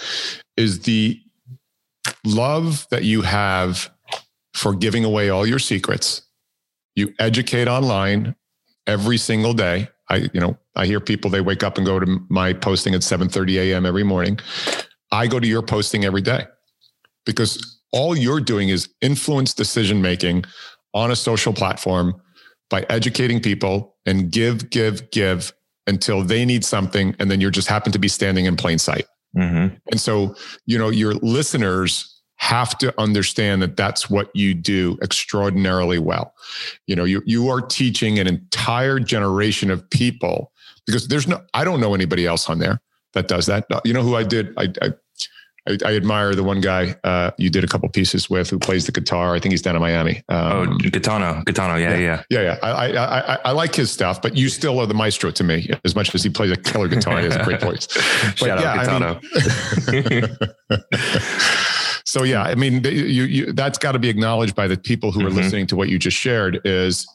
is 0.58 0.80
the 0.80 1.18
love 2.24 2.86
that 2.90 3.04
you 3.04 3.22
have 3.22 3.90
for 4.54 4.74
giving 4.74 5.04
away 5.04 5.28
all 5.30 5.46
your 5.46 5.58
secrets. 5.58 6.22
You 6.94 7.14
educate 7.18 7.68
online 7.68 8.34
every 8.86 9.16
single 9.16 9.52
day. 9.52 9.88
I, 10.10 10.28
you 10.32 10.40
know, 10.40 10.58
I 10.76 10.86
hear 10.86 11.00
people 11.00 11.30
they 11.30 11.40
wake 11.40 11.62
up 11.62 11.76
and 11.78 11.86
go 11.86 11.98
to 11.98 12.20
my 12.28 12.52
posting 12.52 12.94
at 12.94 13.00
7:30 13.00 13.56
a.m. 13.56 13.86
every 13.86 14.04
morning. 14.04 14.38
I 15.10 15.26
go 15.26 15.38
to 15.38 15.46
your 15.46 15.62
posting 15.62 16.04
every 16.04 16.22
day 16.22 16.46
because 17.24 17.80
all 17.92 18.16
you're 18.16 18.40
doing 18.40 18.70
is 18.70 18.88
influence 19.00 19.54
decision 19.54 20.00
making 20.02 20.44
on 20.94 21.10
a 21.10 21.16
social 21.16 21.52
platform 21.52 22.14
by 22.70 22.84
educating 22.88 23.40
people 23.40 23.96
and 24.06 24.30
give, 24.30 24.70
give, 24.70 25.10
give 25.10 25.52
until 25.86 26.22
they 26.22 26.44
need 26.44 26.64
something. 26.64 27.14
And 27.18 27.30
then 27.30 27.40
you're 27.40 27.50
just 27.50 27.68
happen 27.68 27.92
to 27.92 27.98
be 27.98 28.08
standing 28.08 28.46
in 28.46 28.56
plain 28.56 28.78
sight. 28.78 29.04
Mm-hmm. 29.36 29.74
And 29.90 30.00
so, 30.00 30.34
you 30.66 30.78
know, 30.78 30.88
your 30.88 31.14
listeners 31.14 32.11
have 32.42 32.76
to 32.76 32.92
understand 33.00 33.62
that 33.62 33.76
that's 33.76 34.10
what 34.10 34.28
you 34.34 34.52
do 34.52 34.98
extraordinarily 35.00 36.00
well. 36.00 36.34
You 36.88 36.96
know, 36.96 37.04
you, 37.04 37.22
you 37.24 37.48
are 37.48 37.60
teaching 37.60 38.18
an 38.18 38.26
entire 38.26 38.98
generation 38.98 39.70
of 39.70 39.88
people 39.90 40.50
because 40.84 41.06
there's 41.06 41.28
no, 41.28 41.40
I 41.54 41.62
don't 41.62 41.80
know 41.80 41.94
anybody 41.94 42.26
else 42.26 42.50
on 42.50 42.58
there 42.58 42.80
that 43.12 43.28
does 43.28 43.46
that. 43.46 43.66
You 43.84 43.94
know 43.94 44.02
who 44.02 44.16
I 44.16 44.24
did? 44.24 44.52
I, 44.58 44.72
I 44.82 44.92
I, 45.68 45.78
I, 45.84 45.94
admire 45.94 46.34
the 46.34 46.42
one 46.42 46.60
guy 46.60 46.96
uh, 47.04 47.30
you 47.38 47.48
did 47.48 47.62
a 47.62 47.68
couple 47.68 47.88
pieces 47.88 48.28
with 48.28 48.50
who 48.50 48.58
plays 48.58 48.86
the 48.86 48.90
guitar. 48.90 49.36
I 49.36 49.38
think 49.38 49.52
he's 49.52 49.62
down 49.62 49.76
in 49.76 49.80
Miami. 49.80 50.24
Um, 50.28 50.70
oh, 50.70 50.90
Gaetano, 50.90 51.40
Gaetano, 51.46 51.76
yeah, 51.76 51.96
yeah, 51.96 52.22
yeah, 52.30 52.40
yeah. 52.40 52.58
I, 52.64 52.88
I, 52.88 53.34
I, 53.34 53.38
I, 53.44 53.52
like 53.52 53.72
his 53.72 53.88
stuff, 53.88 54.20
but 54.20 54.36
you 54.36 54.48
still 54.48 54.80
are 54.80 54.86
the 54.86 54.94
maestro 54.94 55.30
to 55.30 55.44
me 55.44 55.70
as 55.84 55.94
much 55.94 56.12
as 56.16 56.24
he 56.24 56.30
plays 56.30 56.50
a 56.50 56.56
killer 56.56 56.88
guitar. 56.88 57.18
he 57.18 57.26
has 57.26 57.36
a 57.36 57.44
great 57.44 57.60
voice. 57.68 57.86
But 57.86 58.38
Shout 58.38 58.58
yeah, 58.58 58.72
out 58.72 58.86
Gaetano. 58.86 59.20
I 59.86 59.92
mean, 60.10 61.62
so 62.04 62.22
yeah, 62.22 62.42
I 62.42 62.54
mean, 62.54 62.84
you, 62.84 63.24
you 63.24 63.52
that's 63.52 63.78
got 63.78 63.92
to 63.92 63.98
be 63.98 64.08
acknowledged 64.08 64.54
by 64.54 64.66
the 64.66 64.76
people 64.76 65.12
who 65.12 65.20
are 65.20 65.28
mm-hmm. 65.28 65.36
listening 65.36 65.66
to 65.68 65.76
what 65.76 65.88
you 65.88 65.98
just 65.98 66.16
shared. 66.16 66.60
Is 66.64 67.06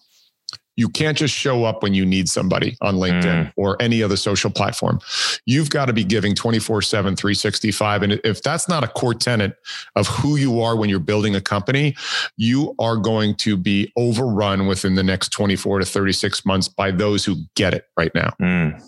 you 0.77 0.87
can't 0.87 1.17
just 1.17 1.33
show 1.33 1.65
up 1.65 1.83
when 1.83 1.93
you 1.93 2.05
need 2.05 2.29
somebody 2.29 2.77
on 2.81 2.95
LinkedIn 2.95 3.45
mm. 3.47 3.53
or 3.57 3.81
any 3.81 4.03
other 4.03 4.15
social 4.15 4.51
platform. 4.51 4.99
You've 5.45 5.71
got 5.71 5.87
to 5.87 5.93
be 5.93 6.03
giving 6.03 6.35
24 6.35 6.83
7, 6.83 7.15
365. 7.15 8.03
And 8.03 8.13
if 8.23 8.41
that's 8.43 8.69
not 8.69 8.83
a 8.83 8.87
core 8.87 9.15
tenet 9.15 9.57
of 9.95 10.07
who 10.07 10.37
you 10.37 10.61
are 10.61 10.77
when 10.77 10.89
you're 10.89 10.99
building 10.99 11.35
a 11.35 11.41
company, 11.41 11.95
you 12.37 12.75
are 12.79 12.95
going 12.95 13.35
to 13.37 13.57
be 13.57 13.91
overrun 13.97 14.67
within 14.67 14.95
the 14.95 15.03
next 15.03 15.29
24 15.29 15.79
to 15.79 15.85
36 15.85 16.45
months 16.45 16.67
by 16.69 16.91
those 16.91 17.25
who 17.25 17.37
get 17.55 17.73
it 17.73 17.85
right 17.97 18.13
now. 18.15 18.33
Mm. 18.41 18.81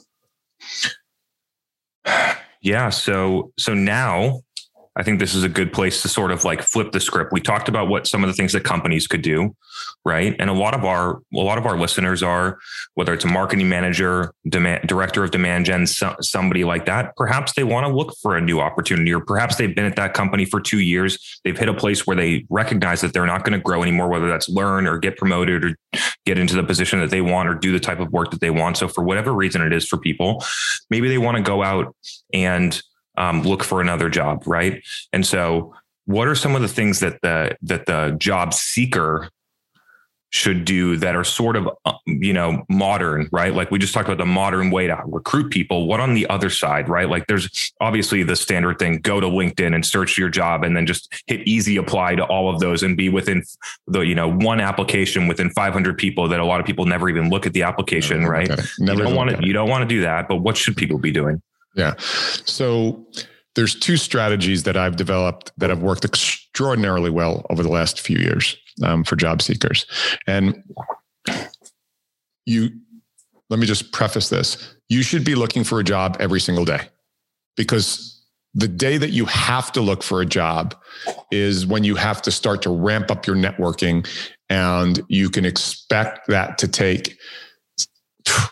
Yeah. 2.62 2.89
So, 2.89 3.53
so 3.58 3.74
now 3.74 4.41
I 4.96 5.03
think 5.03 5.19
this 5.19 5.36
is 5.36 5.43
a 5.43 5.50
good 5.50 5.72
place 5.72 6.01
to 6.01 6.10
sort 6.10 6.31
of 6.31 6.43
like 6.43 6.62
flip 6.62 6.91
the 6.91 7.00
script. 7.00 7.31
We 7.31 7.41
talked 7.41 7.69
about 7.69 7.88
what 7.88 8.08
some 8.08 8.24
of 8.24 8.27
the 8.27 8.34
things 8.34 8.53
that 8.53 8.63
companies 8.63 9.08
could 9.08 9.22
do, 9.22 9.55
right? 10.03 10.36
And 10.39 10.50
a 10.50 10.53
lot 10.53 10.74
of 10.74 10.84
our 10.84 11.22
a 11.34 11.38
lot 11.38 11.58
of 11.58 11.65
our 11.65 11.77
listeners 11.77 12.24
are 12.24 12.58
whether 12.96 13.13
it's 13.13 13.24
a 13.24 13.27
marketing 13.27 13.69
manager, 13.69 14.34
demand, 14.48 14.88
director 14.88 15.24
of 15.24 15.31
demand 15.31 15.65
gen, 15.65 15.88
so, 15.88 16.15
somebody 16.22 16.63
like 16.63 16.86
that. 16.86 17.15
Perhaps 17.15 17.53
they 17.53 17.63
want 17.63 17.88
to 17.88 17.93
look 17.93 18.13
for 18.22 18.36
a 18.36 18.41
new 18.41 18.60
opportunity, 18.60 19.13
or 19.13 19.22
perhaps 19.22 19.55
they've 19.55 19.75
been 19.75 19.86
at 19.86 19.96
that 19.96 20.13
company 20.13 20.43
for 20.43 20.60
two 20.60 20.79
years. 20.79 21.39
They've 21.46 21.58
hit 21.58 21.69
a 21.69 21.74
place 21.74 22.08
where 22.08 22.17
they 22.17 22.46
recognize 22.50 23.01
that 23.01 23.13
they're 23.13 23.25
not 23.25 23.43
going 23.43 23.58
to 23.58 23.63
grow 23.63 23.84
anymore, 23.84 24.10
whether 24.10 24.27
that's 24.27 24.50
learn 24.50 24.88
or 24.88 24.98
get 24.98 25.17
promoted 25.17 25.63
or 25.63 25.75
get 26.25 26.38
into 26.38 26.55
the 26.55 26.63
position 26.63 27.00
that 27.00 27.10
they 27.10 27.22
want 27.22 27.48
or 27.48 27.55
do 27.55 27.72
the 27.72 27.79
type 27.79 28.00
of 28.00 28.12
work 28.12 28.31
that 28.31 28.41
they 28.41 28.50
want. 28.50 28.77
So 28.77 28.88
for 28.88 29.03
whatever 29.03 29.34
reason 29.34 29.62
it 29.62 29.72
is 29.72 29.88
for 29.88 29.98
people, 29.98 30.43
maybe 30.89 31.08
they 31.08 31.17
want 31.17 31.38
to 31.38 31.43
go 31.43 31.63
out 31.63 31.96
and 32.34 32.81
um, 33.19 33.43
look 33.43 33.63
for 33.63 33.81
another 33.81 34.09
job, 34.09 34.43
right? 34.47 34.81
And 35.13 35.25
so, 35.25 35.75
what 36.05 36.27
are 36.27 36.35
some 36.35 36.55
of 36.55 36.63
the 36.63 36.67
things 36.67 37.01
that 37.01 37.21
the 37.21 37.55
that 37.61 37.85
the 37.85 38.15
job 38.17 38.53
seeker 38.53 39.29
should 40.31 40.63
do 40.63 40.96
that 40.96 41.15
are 41.15 41.24
sort 41.24 41.55
of 41.55 41.67
uh, 41.85 41.94
you 42.05 42.33
know 42.33 42.63
modern 42.70 43.27
right? 43.31 43.53
Like 43.53 43.72
we 43.72 43.79
just 43.79 43.94
talked 43.94 44.07
about 44.07 44.20
the 44.20 44.25
modern 44.25 44.70
way 44.70 44.87
to 44.87 45.01
recruit 45.05 45.51
people. 45.51 45.87
What 45.87 46.00
on 46.00 46.13
the 46.13 46.29
other 46.29 46.50
side 46.50 46.87
right? 46.87 47.09
Like 47.09 47.27
there's 47.27 47.74
obviously 47.81 48.24
the 48.24 48.35
standard 48.35 48.79
thing 48.79 49.00
go 49.00 49.20
to 49.20 49.27
linkedin 49.27 49.74
and 49.74 49.85
search 49.85 50.17
your 50.17 50.29
job 50.29 50.63
and 50.63 50.77
then 50.77 50.85
just 50.85 51.11
hit 51.27 51.48
easy 51.48 51.77
apply 51.77 52.15
to 52.15 52.24
all 52.25 52.53
of 52.53 52.59
those 52.59 52.83
and 52.83 52.96
be 52.96 53.09
within 53.09 53.44
the 53.87 54.01
you 54.01 54.15
know 54.15 54.31
one 54.31 54.61
application 54.61 55.27
within 55.27 55.50
500 55.50 55.98
people 55.98 56.27
that 56.29 56.39
a 56.39 56.46
lot 56.46 56.59
of 56.59 56.65
people 56.65 56.85
never 56.85 57.09
even 57.09 57.29
look 57.29 57.46
at 57.46 57.53
the 57.53 57.63
application 57.63 58.25
right? 58.25 58.50
you 58.77 58.85
don't 59.03 59.15
want 59.15 59.29
to 59.31 59.46
you 59.46 59.53
don't 59.53 59.70
want 59.70 59.81
to 59.81 59.87
do 59.87 60.01
that 60.01 60.27
but 60.27 60.37
what 60.37 60.55
should 60.55 60.77
people 60.77 61.00
be 61.00 61.11
doing 61.11 61.41
yeah. 61.75 61.96
So 61.98 63.05
there's 63.55 63.75
two 63.75 63.98
strategies 63.98 64.64
that 64.64 64.77
I've 64.77 64.96
developed 64.96 65.51
that 65.58 65.70
have 65.70 65.82
worked 65.82 66.05
extraordinarily 66.05 67.10
well 67.10 67.46
over 67.50 67.64
the 67.64 67.70
last 67.70 68.00
few 68.00 68.18
years 68.18 68.55
um, 68.84 69.03
for 69.03 69.16
job 69.16 69.42
seekers. 69.42 69.86
And 70.27 70.64
you, 72.46 72.70
let 73.50 73.60
me 73.60 73.66
just 73.66 73.92
preface 73.92 74.29
this. 74.29 74.75
You 74.88 75.01
should 75.01 75.24
be 75.24 75.36
looking 75.36 75.64
for 75.64 75.79
a 75.79 75.84
job 75.84 76.18
every 76.20 76.40
single 76.40 76.66
day 76.66 76.90
because 77.58 78.20
the 78.53 78.68
day 78.68 78.98
that 78.98 79.12
you 79.12 79.25
have 79.25 79.72
to 79.74 79.82
look 79.82 80.01
for 80.01 80.22
a 80.22 80.25
job 80.25 80.75
is 81.32 81.68
when 81.68 81.84
you 81.84 81.96
have 81.96 82.22
to 82.24 82.32
start 82.32 82.62
to 82.64 82.70
ramp 82.70 83.12
up 83.12 83.27
your 83.27 83.36
networking 83.36 84.08
and 84.50 85.01
you 85.08 85.29
can 85.29 85.46
expect 85.46 86.27
that 86.27 86.58
to 86.58 86.68
take 86.68 87.18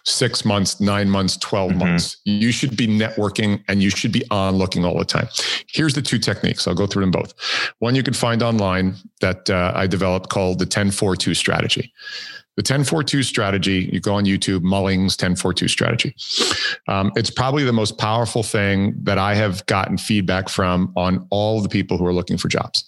six 0.04 0.46
months, 0.46 0.80
nine 0.80 1.10
months, 1.10 1.38
12 1.38 1.72
mm-hmm. 1.72 1.80
months. 1.80 2.18
You 2.26 2.52
should 2.52 2.78
be 2.78 2.88
networking 2.88 3.64
and 3.68 3.82
you 3.82 3.90
should 3.90 4.12
be 4.12 4.24
on 4.32 4.56
looking 4.56 4.86
all 4.86 4.98
the 4.98 5.06
time. 5.06 5.28
Here's 5.68 5.94
the 5.94 6.02
two 6.02 6.20
techniques. 6.20 6.68
I'll 6.68 6.76
go 6.76 6.88
through 6.88 7.02
them 7.02 7.12
both. 7.12 7.34
One 7.80 7.96
you 7.96 8.04
can 8.04 8.14
find 8.14 8.42
online 8.42 8.96
that 9.22 9.50
uh, 9.50 9.72
I 9.76 9.88
developed 9.88 10.30
called 10.30 10.60
the 10.60 10.66
1042 10.66 11.34
strategy. 11.34 11.94
The 12.56 12.62
1042 12.62 13.22
strategy, 13.22 13.88
you 13.94 14.00
go 14.00 14.16
on 14.16 14.26
YouTube, 14.26 14.64
Mullins 14.64 15.14
1042 15.14 15.68
strategy. 15.68 16.16
Um, 16.88 17.12
it's 17.16 17.30
probably 17.30 17.64
the 17.64 17.74
most 17.74 18.00
powerful 18.00 18.42
thing 18.42 18.96
that 19.04 19.20
I 19.20 19.36
have 19.36 19.64
gotten 19.68 20.00
feedback 20.00 20.50
from 20.50 20.92
on 20.96 21.28
all 21.30 21.62
the 21.62 21.70
people 21.70 22.00
who 22.00 22.06
are 22.08 22.14
looking 22.14 22.36
for 22.36 22.48
jobs. 22.48 22.84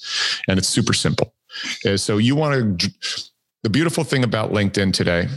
And 0.48 0.58
it's 0.58 0.68
super 0.68 0.94
simple. 0.94 1.36
So 1.98 2.18
you 2.18 2.36
want 2.36 2.80
to, 2.80 2.92
the 3.62 3.70
beautiful 3.70 4.04
thing 4.04 4.24
about 4.24 4.52
LinkedIn 4.52 4.92
today 4.92 5.28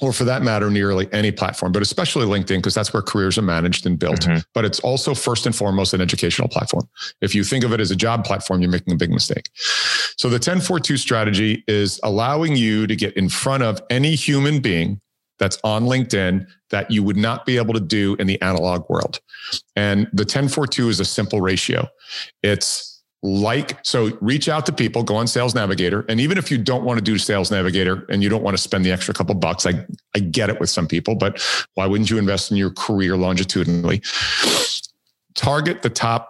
or 0.00 0.12
for 0.12 0.24
that 0.24 0.42
matter, 0.42 0.70
nearly 0.70 1.08
any 1.12 1.30
platform, 1.30 1.72
but 1.72 1.82
especially 1.82 2.26
LinkedIn, 2.26 2.56
because 2.56 2.74
that's 2.74 2.92
where 2.92 3.02
careers 3.02 3.38
are 3.38 3.42
managed 3.42 3.86
and 3.86 3.98
built. 3.98 4.20
Mm-hmm. 4.20 4.40
But 4.54 4.64
it's 4.64 4.80
also 4.80 5.14
first 5.14 5.46
and 5.46 5.54
foremost 5.54 5.94
an 5.94 6.00
educational 6.00 6.48
platform. 6.48 6.88
If 7.20 7.34
you 7.34 7.44
think 7.44 7.64
of 7.64 7.72
it 7.72 7.80
as 7.80 7.90
a 7.90 7.96
job 7.96 8.24
platform, 8.24 8.60
you're 8.60 8.70
making 8.70 8.92
a 8.92 8.96
big 8.96 9.10
mistake. 9.10 9.50
So 10.16 10.28
the 10.28 10.34
1042 10.34 10.96
strategy 10.96 11.64
is 11.66 12.00
allowing 12.02 12.56
you 12.56 12.86
to 12.86 12.96
get 12.96 13.16
in 13.16 13.28
front 13.28 13.62
of 13.62 13.80
any 13.90 14.14
human 14.14 14.60
being 14.60 15.00
that's 15.38 15.58
on 15.64 15.84
LinkedIn 15.84 16.46
that 16.68 16.90
you 16.90 17.02
would 17.02 17.16
not 17.16 17.46
be 17.46 17.56
able 17.56 17.74
to 17.74 17.80
do 17.80 18.14
in 18.18 18.26
the 18.26 18.40
analog 18.42 18.88
world. 18.90 19.20
And 19.74 20.06
the 20.12 20.22
1042 20.22 20.90
is 20.90 21.00
a 21.00 21.04
simple 21.04 21.40
ratio. 21.40 21.88
It's 22.42 22.89
like 23.22 23.78
so 23.84 24.16
reach 24.22 24.48
out 24.48 24.64
to 24.64 24.72
people 24.72 25.02
go 25.02 25.14
on 25.14 25.26
sales 25.26 25.54
navigator 25.54 26.06
and 26.08 26.20
even 26.20 26.38
if 26.38 26.50
you 26.50 26.56
don't 26.56 26.84
want 26.84 26.96
to 26.96 27.04
do 27.04 27.18
sales 27.18 27.50
navigator 27.50 28.06
and 28.08 28.22
you 28.22 28.30
don't 28.30 28.42
want 28.42 28.56
to 28.56 28.62
spend 28.62 28.82
the 28.82 28.90
extra 28.90 29.12
couple 29.12 29.34
bucks 29.34 29.66
i 29.66 29.86
i 30.16 30.18
get 30.18 30.48
it 30.48 30.58
with 30.58 30.70
some 30.70 30.86
people 30.86 31.14
but 31.14 31.38
why 31.74 31.86
wouldn't 31.86 32.10
you 32.10 32.18
invest 32.18 32.50
in 32.50 32.56
your 32.56 32.70
career 32.70 33.16
longitudinally? 33.16 34.02
Target 35.34 35.82
the 35.82 35.90
top 35.90 36.28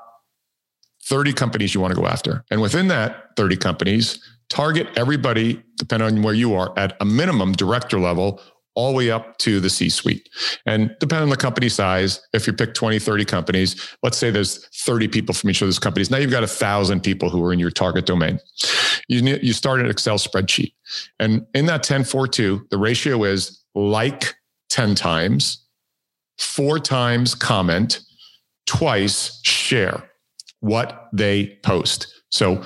30 1.04 1.32
companies 1.32 1.74
you 1.74 1.80
want 1.80 1.94
to 1.94 2.00
go 2.00 2.06
after 2.06 2.44
and 2.50 2.60
within 2.60 2.88
that 2.88 3.36
30 3.36 3.56
companies 3.56 4.22
target 4.48 4.88
everybody 4.96 5.62
depending 5.76 6.08
on 6.08 6.22
where 6.22 6.34
you 6.34 6.54
are 6.54 6.76
at 6.78 6.96
a 7.00 7.04
minimum 7.04 7.52
director 7.52 7.98
level 7.98 8.40
all 8.74 8.92
the 8.92 8.96
way 8.96 9.10
up 9.10 9.36
to 9.38 9.60
the 9.60 9.70
C 9.70 9.88
suite. 9.88 10.28
And 10.66 10.94
depending 11.00 11.24
on 11.24 11.30
the 11.30 11.36
company 11.36 11.68
size, 11.68 12.20
if 12.32 12.46
you 12.46 12.52
pick 12.52 12.74
20, 12.74 12.98
30 12.98 13.24
companies, 13.24 13.96
let's 14.02 14.16
say 14.16 14.30
there's 14.30 14.66
30 14.84 15.08
people 15.08 15.34
from 15.34 15.50
each 15.50 15.60
of 15.60 15.66
those 15.66 15.78
companies. 15.78 16.10
Now 16.10 16.18
you've 16.18 16.30
got 16.30 16.44
a 16.44 16.48
thousand 16.48 17.02
people 17.02 17.30
who 17.30 17.44
are 17.44 17.52
in 17.52 17.58
your 17.58 17.70
target 17.70 18.06
domain. 18.06 18.38
You, 19.08 19.38
you 19.42 19.52
start 19.52 19.80
an 19.80 19.90
Excel 19.90 20.18
spreadsheet. 20.18 20.72
And 21.18 21.46
in 21.54 21.66
that 21.66 21.82
10 21.82 22.04
4 22.04 22.28
2, 22.28 22.68
the 22.70 22.78
ratio 22.78 23.24
is 23.24 23.62
like 23.74 24.34
10 24.70 24.94
times, 24.94 25.66
four 26.38 26.78
times 26.78 27.34
comment, 27.34 28.00
twice 28.66 29.40
share 29.42 30.08
what 30.60 31.08
they 31.12 31.58
post. 31.62 32.06
So 32.30 32.64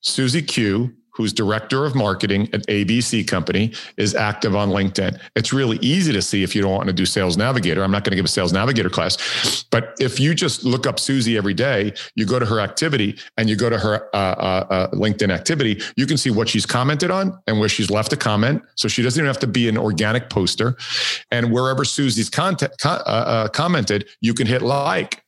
Susie 0.00 0.42
Q 0.42 0.94
who's 1.12 1.32
director 1.32 1.84
of 1.84 1.94
marketing 1.94 2.48
at 2.52 2.66
ABC 2.66 3.26
company, 3.26 3.72
is 3.96 4.14
active 4.14 4.56
on 4.56 4.70
LinkedIn. 4.70 5.20
It's 5.36 5.52
really 5.52 5.78
easy 5.78 6.12
to 6.12 6.22
see 6.22 6.42
if 6.42 6.54
you 6.54 6.62
don't 6.62 6.72
want 6.72 6.86
to 6.88 6.92
do 6.92 7.06
Sales 7.06 7.36
Navigator. 7.36 7.82
I'm 7.84 7.90
not 7.90 8.04
going 8.04 8.12
to 8.12 8.16
give 8.16 8.24
a 8.24 8.28
Sales 8.28 8.52
Navigator 8.52 8.90
class, 8.90 9.64
but 9.70 9.94
if 9.98 10.18
you 10.18 10.34
just 10.34 10.64
look 10.64 10.86
up 10.86 10.98
Susie 10.98 11.36
every 11.36 11.54
day, 11.54 11.92
you 12.14 12.26
go 12.26 12.38
to 12.38 12.46
her 12.46 12.60
activity 12.60 13.18
and 13.36 13.48
you 13.48 13.56
go 13.56 13.68
to 13.68 13.78
her 13.78 14.08
uh, 14.14 14.18
uh, 14.18 14.66
uh, 14.70 14.90
LinkedIn 14.90 15.30
activity, 15.30 15.80
you 15.96 16.06
can 16.06 16.16
see 16.16 16.30
what 16.30 16.48
she's 16.48 16.66
commented 16.66 17.10
on 17.10 17.38
and 17.46 17.60
where 17.60 17.68
she's 17.68 17.90
left 17.90 18.12
a 18.12 18.16
comment. 18.16 18.62
So 18.76 18.88
she 18.88 19.02
doesn't 19.02 19.20
even 19.20 19.26
have 19.26 19.38
to 19.40 19.46
be 19.46 19.68
an 19.68 19.76
organic 19.76 20.30
poster. 20.30 20.76
And 21.30 21.52
wherever 21.52 21.84
Susie's 21.84 22.30
content, 22.30 22.72
uh, 22.84 22.88
uh, 22.88 23.48
commented, 23.48 24.08
you 24.20 24.34
can 24.34 24.46
hit 24.46 24.62
like 24.62 25.22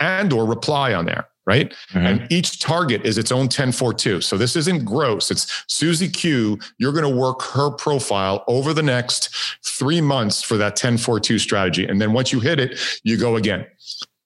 and 0.00 0.32
or 0.32 0.46
reply 0.46 0.94
on 0.94 1.06
there. 1.06 1.28
Right? 1.46 1.70
Mm-hmm. 1.90 1.98
And 1.98 2.32
each 2.32 2.58
target 2.58 3.04
is 3.04 3.18
its 3.18 3.30
own 3.30 3.44
1042. 3.44 4.20
So 4.22 4.36
this 4.36 4.56
isn't 4.56 4.84
gross. 4.84 5.30
It's 5.30 5.64
Susie 5.68 6.08
Q. 6.08 6.58
You're 6.78 6.92
going 6.92 7.10
to 7.10 7.16
work 7.16 7.42
her 7.42 7.70
profile 7.70 8.44
over 8.48 8.72
the 8.72 8.82
next 8.82 9.34
three 9.64 10.00
months 10.00 10.42
for 10.42 10.56
that 10.56 10.72
1042 10.72 11.38
strategy. 11.38 11.86
And 11.86 12.00
then 12.00 12.12
once 12.12 12.32
you 12.32 12.40
hit 12.40 12.58
it, 12.58 12.78
you 13.02 13.16
go 13.16 13.36
again. 13.36 13.66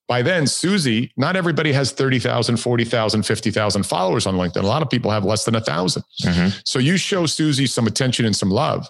By 0.07 0.23
then, 0.23 0.47
Susie, 0.47 1.11
not 1.17 1.35
everybody 1.35 1.71
has 1.71 1.91
30,000, 1.91 2.57
40,000, 2.57 3.23
50,000 3.23 3.83
followers 3.83 4.25
on 4.25 4.35
LinkedIn. 4.35 4.63
A 4.63 4.65
lot 4.65 4.81
of 4.81 4.89
people 4.89 5.11
have 5.11 5.23
less 5.23 5.45
than 5.45 5.53
a 5.53 5.59
1,000. 5.59 6.03
Mm-hmm. 6.23 6.57
So 6.65 6.79
you 6.79 6.97
show 6.97 7.27
Susie 7.27 7.67
some 7.67 7.85
attention 7.85 8.25
and 8.25 8.35
some 8.35 8.49
love, 8.49 8.89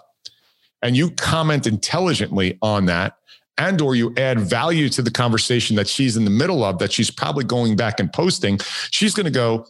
and 0.80 0.96
you 0.96 1.10
comment 1.10 1.66
intelligently 1.66 2.58
on 2.62 2.86
that 2.86 3.16
and 3.60 3.80
or 3.80 3.94
you 3.94 4.14
add 4.16 4.40
value 4.40 4.88
to 4.88 5.02
the 5.02 5.10
conversation 5.10 5.76
that 5.76 5.86
she's 5.86 6.16
in 6.16 6.24
the 6.24 6.30
middle 6.30 6.64
of 6.64 6.78
that 6.78 6.92
she's 6.92 7.10
probably 7.10 7.44
going 7.44 7.76
back 7.76 8.00
and 8.00 8.12
posting 8.12 8.58
she's 8.90 9.14
going 9.14 9.24
to 9.24 9.30
go 9.30 9.66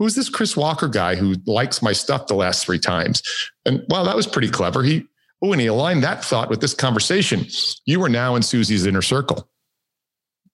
who's 0.00 0.14
this 0.14 0.30
chris 0.30 0.56
walker 0.56 0.88
guy 0.88 1.14
who 1.14 1.36
likes 1.46 1.82
my 1.82 1.92
stuff 1.92 2.26
the 2.26 2.34
last 2.34 2.64
three 2.64 2.78
times? 2.78 3.22
And 3.64 3.84
well 3.88 4.04
that 4.04 4.16
was 4.16 4.26
pretty 4.26 4.48
clever. 4.48 4.82
He 4.82 5.04
oh 5.42 5.52
and 5.52 5.60
he 5.60 5.68
aligned 5.68 6.02
that 6.02 6.24
thought 6.24 6.50
with 6.50 6.60
this 6.60 6.74
conversation. 6.74 7.46
You 7.84 8.02
are 8.02 8.08
now 8.08 8.34
in 8.34 8.42
susie's 8.42 8.86
inner 8.86 9.02
circle. 9.02 9.46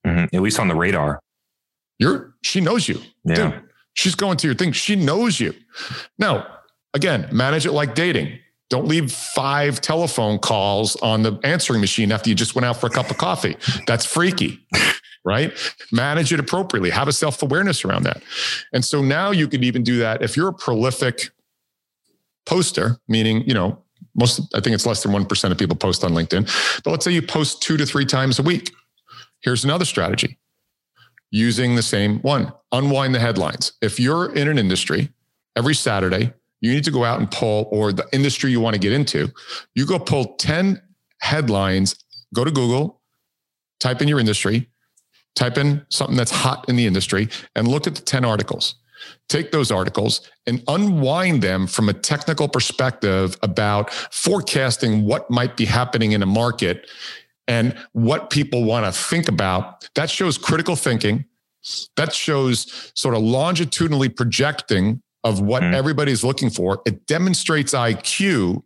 Mm-hmm. 0.07 0.37
at 0.37 0.42
least 0.42 0.61
on 0.61 0.68
the 0.68 0.75
radar. 0.77 1.18
You're 1.99 2.35
she 2.42 2.61
knows 2.61 2.88
you. 2.88 3.01
Yeah. 3.25 3.35
Dude, 3.35 3.62
she's 3.94 4.14
going 4.14 4.37
to 4.37 4.46
your 4.46 4.55
thing. 4.55 4.70
She 4.70 4.94
knows 4.94 5.40
you. 5.40 5.55
Now 6.18 6.46
again 6.92 7.29
manage 7.33 7.66
it 7.66 7.72
like 7.72 7.94
dating 7.94 8.38
don't 8.68 8.88
leave 8.88 9.12
five 9.12 9.81
telephone 9.81 10.38
calls 10.38 10.96
on 10.96 11.22
the 11.22 11.38
answering 11.44 11.81
machine 11.81 12.11
after 12.11 12.29
you 12.29 12.35
just 12.35 12.55
went 12.55 12.64
out 12.64 12.76
for 12.76 12.87
a 12.87 12.90
cup 12.90 13.11
of 13.11 13.18
coffee. 13.18 13.57
That's 13.87 14.05
freaky, 14.05 14.66
right? 15.24 15.52
Manage 15.92 16.33
it 16.33 16.40
appropriately. 16.40 16.90
Have 16.90 17.09
a 17.09 17.12
self 17.12 17.42
awareness 17.42 17.85
around 17.85 18.02
that. 18.05 18.22
And 18.72 18.85
so 18.85 19.02
now 19.02 19.31
you 19.31 19.46
could 19.46 19.64
even 19.64 19.85
do 19.85 19.98
that 19.98 20.22
if 20.22 20.37
you're 20.37 20.48
a 20.48 20.55
prolific 20.55 21.31
poster, 22.44 22.98
meaning, 23.09 23.42
you 23.46 23.55
know, 23.55 23.83
most, 24.14 24.40
I 24.55 24.61
think 24.61 24.74
it's 24.74 24.87
less 24.87 25.02
than 25.02 25.12
1% 25.12 25.50
of 25.52 25.59
people 25.59 25.76
post 25.76 26.02
on 26.02 26.12
LinkedIn, 26.12 26.83
but 26.83 26.90
let's 26.90 27.05
say 27.05 27.12
you 27.12 27.22
post 27.22 27.62
two 27.62 27.76
to 27.76 27.85
three 27.85 28.07
times 28.07 28.38
a 28.38 28.42
week. 28.42 28.72
Here's 29.42 29.64
another 29.64 29.85
strategy 29.85 30.38
using 31.31 31.74
the 31.76 31.83
same 31.83 32.18
one 32.20 32.52
unwind 32.72 33.14
the 33.14 33.18
headlines. 33.20 33.72
If 33.83 34.00
you're 34.00 34.35
in 34.35 34.48
an 34.48 34.59
industry 34.59 35.12
every 35.55 35.74
Saturday, 35.74 36.33
you 36.61 36.73
need 36.73 36.85
to 36.85 36.90
go 36.90 37.05
out 37.05 37.19
and 37.19 37.31
pull, 37.31 37.69
or 37.71 37.92
the 37.92 38.07
industry 38.12 38.51
you 38.51 38.61
want 38.61 38.75
to 38.75 38.81
get 38.81 38.92
into, 38.92 39.33
you 39.75 39.87
go 39.87 39.99
pull 39.99 40.37
10 40.37 40.81
headlines, 41.21 41.97
go 42.35 42.45
to 42.45 42.51
Google, 42.51 43.01
type 43.81 44.01
in 44.01 44.09
your 44.09 44.19
industry, 44.19 44.69
type 45.35 45.59
in 45.59 45.85
something 45.90 46.16
that's 46.16 46.31
hot 46.31 46.69
in 46.69 46.77
the 46.77 46.87
industry, 46.87 47.29
and 47.55 47.69
look 47.69 47.87
at 47.87 47.95
the 47.95 48.03
10 48.03 48.25
articles. 48.25 48.77
Take 49.29 49.53
those 49.53 49.71
articles 49.71 50.29
and 50.47 50.62
unwind 50.69 51.42
them 51.42 51.66
from 51.66 51.88
a 51.88 51.92
technical 51.92 52.49
perspective 52.49 53.37
about 53.42 53.92
forecasting 53.92 55.05
what 55.05 55.31
might 55.31 55.57
be 55.57 55.64
happening 55.64 56.12
in 56.12 56.23
a 56.23 56.27
market 56.27 56.88
and 57.47 57.77
what 57.92 58.31
people 58.31 58.64
want 58.64 58.87
to 58.87 58.92
think 58.92 59.29
about. 59.29 59.88
That 59.95 60.11
shows 60.11 60.38
critical 60.38 60.77
thinking. 60.77 61.25
That 61.97 62.14
shows 62.14 62.92
sort 62.95 63.14
of 63.14 63.23
longitudinally 63.23 64.09
projecting 64.09 65.03
of 65.26 65.40
what 65.40 65.60
mm. 65.60 65.74
everybody's 65.74 66.22
looking 66.22 66.50
for. 66.50 66.80
It 66.86 67.04
demonstrates 67.06 67.74
IQ. 67.74 68.62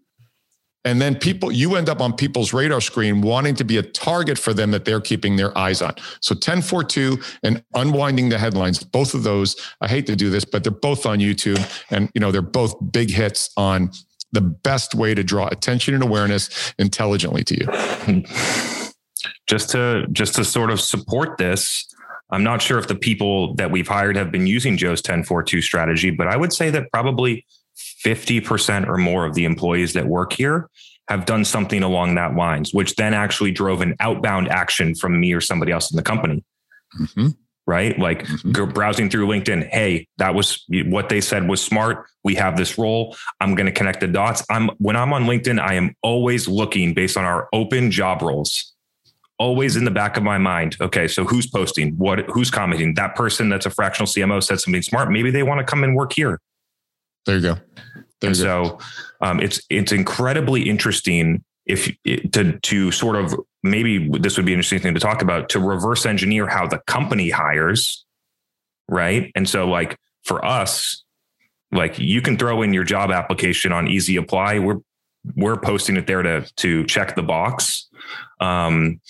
And 0.84 1.00
then 1.00 1.14
people, 1.14 1.50
you 1.50 1.74
end 1.74 1.88
up 1.88 2.02
on 2.02 2.12
people's 2.12 2.52
radar 2.52 2.82
screen 2.82 3.22
wanting 3.22 3.54
to 3.56 3.64
be 3.64 3.78
a 3.78 3.82
target 3.82 4.38
for 4.38 4.52
them 4.52 4.70
that 4.70 4.84
they're 4.84 5.00
keeping 5.00 5.36
their 5.36 5.56
eyes 5.56 5.80
on. 5.80 5.94
So 6.20 6.34
1042 6.34 7.18
and 7.42 7.64
unwinding 7.74 8.28
the 8.28 8.38
headlines, 8.38 8.82
both 8.82 9.14
of 9.14 9.22
those, 9.22 9.56
I 9.80 9.88
hate 9.88 10.06
to 10.06 10.16
do 10.16 10.28
this, 10.28 10.44
but 10.44 10.62
they're 10.62 10.70
both 10.70 11.06
on 11.06 11.18
YouTube. 11.18 11.60
And 11.90 12.10
you 12.14 12.20
know, 12.20 12.30
they're 12.30 12.42
both 12.42 12.74
big 12.92 13.10
hits 13.10 13.50
on 13.56 13.90
the 14.32 14.42
best 14.42 14.94
way 14.94 15.14
to 15.14 15.24
draw 15.24 15.48
attention 15.48 15.94
and 15.94 16.02
awareness 16.02 16.74
intelligently 16.78 17.42
to 17.44 17.58
you. 17.58 18.24
Just 19.46 19.70
to 19.70 20.06
just 20.12 20.34
to 20.36 20.44
sort 20.46 20.70
of 20.70 20.80
support 20.80 21.36
this, 21.36 21.92
I'm 22.32 22.44
not 22.44 22.62
sure 22.62 22.78
if 22.78 22.86
the 22.86 22.94
people 22.94 23.54
that 23.54 23.70
we've 23.70 23.88
hired 23.88 24.16
have 24.16 24.30
been 24.30 24.46
using 24.46 24.76
Joe's 24.76 25.00
1042 25.00 25.62
strategy, 25.62 26.10
but 26.10 26.28
I 26.28 26.36
would 26.36 26.52
say 26.52 26.70
that 26.70 26.90
probably 26.92 27.44
50% 28.04 28.88
or 28.88 28.96
more 28.96 29.24
of 29.24 29.34
the 29.34 29.44
employees 29.44 29.92
that 29.94 30.06
work 30.06 30.32
here 30.32 30.68
have 31.08 31.26
done 31.26 31.44
something 31.44 31.82
along 31.82 32.14
that 32.14 32.36
lines, 32.36 32.72
which 32.72 32.94
then 32.94 33.14
actually 33.14 33.50
drove 33.50 33.80
an 33.80 33.96
outbound 34.00 34.48
action 34.48 34.94
from 34.94 35.18
me 35.18 35.32
or 35.32 35.40
somebody 35.40 35.72
else 35.72 35.90
in 35.90 35.96
the 35.96 36.02
company. 36.02 36.44
Mm-hmm. 37.00 37.28
Right. 37.66 37.96
Like 37.98 38.24
mm-hmm. 38.24 38.72
browsing 38.72 39.10
through 39.10 39.28
LinkedIn. 39.28 39.68
Hey, 39.68 40.08
that 40.18 40.34
was 40.34 40.64
what 40.86 41.08
they 41.08 41.20
said 41.20 41.48
was 41.48 41.62
smart. 41.62 42.06
We 42.24 42.34
have 42.34 42.56
this 42.56 42.78
role. 42.78 43.16
I'm 43.40 43.54
going 43.54 43.66
to 43.66 43.72
connect 43.72 44.00
the 44.00 44.08
dots. 44.08 44.44
I'm 44.50 44.70
when 44.78 44.96
I'm 44.96 45.12
on 45.12 45.24
LinkedIn, 45.24 45.60
I 45.60 45.74
am 45.74 45.94
always 46.02 46.48
looking 46.48 46.94
based 46.94 47.16
on 47.16 47.24
our 47.24 47.48
open 47.52 47.92
job 47.92 48.22
roles 48.22 48.69
always 49.40 49.74
in 49.74 49.84
the 49.84 49.90
back 49.90 50.16
of 50.16 50.22
my 50.22 50.38
mind 50.38 50.76
okay 50.80 51.08
so 51.08 51.24
who's 51.24 51.46
posting? 51.46 51.96
What 51.96 52.20
who's 52.30 52.50
commenting? 52.50 52.94
That 52.94 53.16
person 53.16 53.48
that's 53.48 53.66
a 53.66 53.70
fractional 53.70 54.06
cmo 54.06 54.42
said 54.42 54.60
something 54.60 54.82
smart. 54.82 55.10
Maybe 55.10 55.30
they 55.30 55.42
want 55.42 55.58
to 55.58 55.64
come 55.64 55.82
and 55.82 55.96
work 55.96 56.12
here. 56.12 56.40
There 57.26 57.36
you 57.36 57.42
go. 57.42 57.54
There 58.20 58.30
and 58.30 58.36
you 58.36 58.44
so. 58.44 58.78
Um, 59.20 59.40
it's 59.40 59.60
it's 59.68 59.90
incredibly 59.90 60.68
interesting 60.68 61.42
if 61.66 61.90
to 62.32 62.58
to 62.58 62.92
sort 62.92 63.16
of 63.16 63.34
maybe 63.62 64.08
this 64.18 64.36
would 64.36 64.46
be 64.46 64.52
an 64.52 64.58
interesting 64.58 64.80
thing 64.80 64.94
to 64.94 65.00
talk 65.00 65.22
about 65.22 65.48
to 65.50 65.60
reverse 65.60 66.06
engineer 66.06 66.46
how 66.46 66.66
the 66.66 66.78
company 66.86 67.30
hires 67.30 68.04
right? 68.90 69.30
And 69.34 69.48
so 69.48 69.66
like 69.66 69.96
for 70.24 70.44
us 70.44 71.02
like 71.72 71.98
you 71.98 72.20
can 72.20 72.36
throw 72.36 72.60
in 72.62 72.74
your 72.74 72.84
job 72.84 73.10
application 73.10 73.72
on 73.72 73.88
easy 73.88 74.16
apply. 74.16 74.58
We're 74.58 74.80
we're 75.36 75.56
posting 75.56 75.96
it 75.96 76.06
there 76.06 76.22
to 76.22 76.44
to 76.56 76.84
check 76.84 77.14
the 77.14 77.22
box 77.22 77.88
um, 78.40 79.00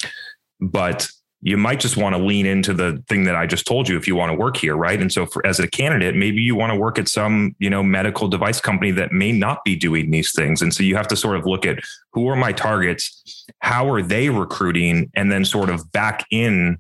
but 0.61 1.09
you 1.43 1.57
might 1.57 1.81
just 1.81 1.97
want 1.97 2.15
to 2.15 2.23
lean 2.23 2.45
into 2.45 2.75
the 2.75 3.03
thing 3.09 3.25
that 3.25 3.35
I 3.35 3.47
just 3.47 3.67
told 3.67 3.89
you 3.89 3.97
if 3.97 4.07
you 4.07 4.15
want 4.15 4.31
to 4.31 4.37
work 4.37 4.59
here, 4.59 4.77
right? 4.77 5.01
And 5.01 5.11
so, 5.11 5.25
for 5.25 5.45
as 5.47 5.59
a 5.59 5.67
candidate, 5.67 6.15
maybe 6.15 6.43
you 6.43 6.55
want 6.55 6.71
to 6.73 6.79
work 6.79 6.99
at 6.99 7.09
some 7.09 7.55
you 7.59 7.71
know 7.71 7.83
medical 7.83 8.29
device 8.29 8.61
company 8.61 8.91
that 8.93 9.13
may 9.13 9.33
not 9.33 9.65
be 9.65 9.75
doing 9.75 10.11
these 10.11 10.33
things, 10.33 10.61
and 10.61 10.75
so 10.75 10.83
you 10.83 10.97
have 10.97 11.09
to 11.09 11.17
sort 11.17 11.37
of 11.37 11.47
look 11.47 11.65
at 11.65 11.79
who 12.13 12.29
are 12.29 12.37
my 12.37 12.53
targets, 12.53 13.47
how 13.61 13.91
are 13.91 14.03
they 14.03 14.29
recruiting, 14.29 15.11
and 15.15 15.33
then 15.33 15.45
sort 15.45 15.71
of 15.71 15.91
back 15.93 16.27
in 16.31 16.79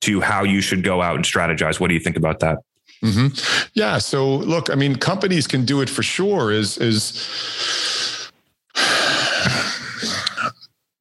to 0.00 0.20
how 0.20 0.44
you 0.44 0.60
should 0.60 0.84
go 0.84 1.02
out 1.02 1.16
and 1.16 1.24
strategize. 1.24 1.80
What 1.80 1.88
do 1.88 1.94
you 1.94 2.00
think 2.00 2.16
about 2.16 2.40
that? 2.40 2.58
Mm-hmm. 3.02 3.68
Yeah. 3.74 3.98
So 3.98 4.36
look, 4.36 4.70
I 4.70 4.74
mean, 4.74 4.96
companies 4.96 5.46
can 5.46 5.64
do 5.64 5.80
it 5.80 5.90
for 5.90 6.02
sure. 6.02 6.50
Is 6.50 6.78
is 6.78 7.12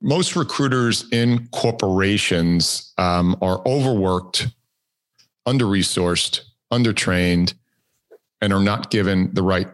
most 0.07 0.37
recruiters 0.37 1.05
in 1.11 1.49
corporations 1.49 2.93
um, 2.97 3.37
are 3.41 3.61
overworked, 3.67 4.47
under 5.45 5.65
resourced, 5.65 6.41
undertrained, 6.71 7.53
and 8.39 8.53
are 8.53 8.61
not 8.61 8.89
given 8.89 9.33
the 9.33 9.43
right 9.43 9.67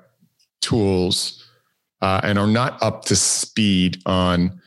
tools 0.59 1.47
uh, 2.01 2.19
and 2.23 2.39
are 2.39 2.47
not 2.47 2.81
up 2.81 3.05
to 3.05 3.15
speed 3.15 4.01
on 4.07 4.59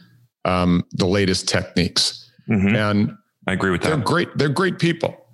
um, 0.44 0.84
the 0.92 1.06
latest 1.06 1.48
techniques. 1.48 2.30
Mm-hmm. 2.48 2.76
And 2.76 3.18
I 3.48 3.52
agree 3.52 3.72
with 3.72 3.82
that. 3.82 3.88
They're 3.88 3.96
great. 3.98 4.28
They're 4.38 4.48
great 4.48 4.78
people. 4.78 5.26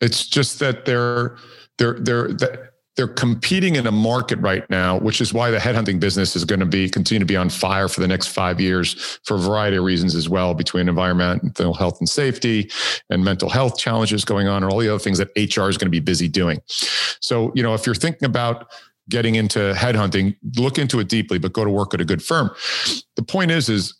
It's 0.00 0.24
just 0.24 0.60
that 0.60 0.84
they're 0.84 1.36
they're 1.78 1.98
they're 1.98 2.69
they're 3.00 3.08
competing 3.08 3.76
in 3.76 3.86
a 3.86 3.90
market 3.90 4.38
right 4.40 4.68
now, 4.68 4.98
which 4.98 5.22
is 5.22 5.32
why 5.32 5.50
the 5.50 5.56
headhunting 5.56 5.98
business 5.98 6.36
is 6.36 6.44
going 6.44 6.60
to 6.60 6.66
be 6.66 6.86
continue 6.86 7.18
to 7.18 7.24
be 7.24 7.34
on 7.34 7.48
fire 7.48 7.88
for 7.88 8.02
the 8.02 8.06
next 8.06 8.26
five 8.26 8.60
years 8.60 9.18
for 9.24 9.36
a 9.36 9.38
variety 9.38 9.78
of 9.78 9.84
reasons 9.84 10.14
as 10.14 10.28
well, 10.28 10.52
between 10.52 10.86
environmental 10.86 11.72
health 11.72 11.98
and 11.98 12.10
safety 12.10 12.70
and 13.08 13.24
mental 13.24 13.48
health 13.48 13.78
challenges 13.78 14.22
going 14.22 14.48
on, 14.48 14.62
and 14.62 14.70
all 14.70 14.78
the 14.80 14.88
other 14.90 14.98
things 14.98 15.16
that 15.16 15.28
HR 15.34 15.70
is 15.70 15.78
going 15.78 15.86
to 15.86 15.90
be 15.90 15.98
busy 15.98 16.28
doing. 16.28 16.60
So, 17.20 17.52
you 17.54 17.62
know, 17.62 17.72
if 17.72 17.86
you're 17.86 17.94
thinking 17.94 18.26
about 18.26 18.70
getting 19.08 19.34
into 19.34 19.72
headhunting, 19.74 20.36
look 20.58 20.76
into 20.76 21.00
it 21.00 21.08
deeply, 21.08 21.38
but 21.38 21.54
go 21.54 21.64
to 21.64 21.70
work 21.70 21.94
at 21.94 22.02
a 22.02 22.04
good 22.04 22.22
firm. 22.22 22.50
The 23.16 23.22
point 23.22 23.50
is, 23.50 23.70
is 23.70 23.94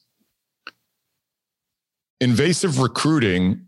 invasive 2.21 2.81
recruiting 2.81 3.65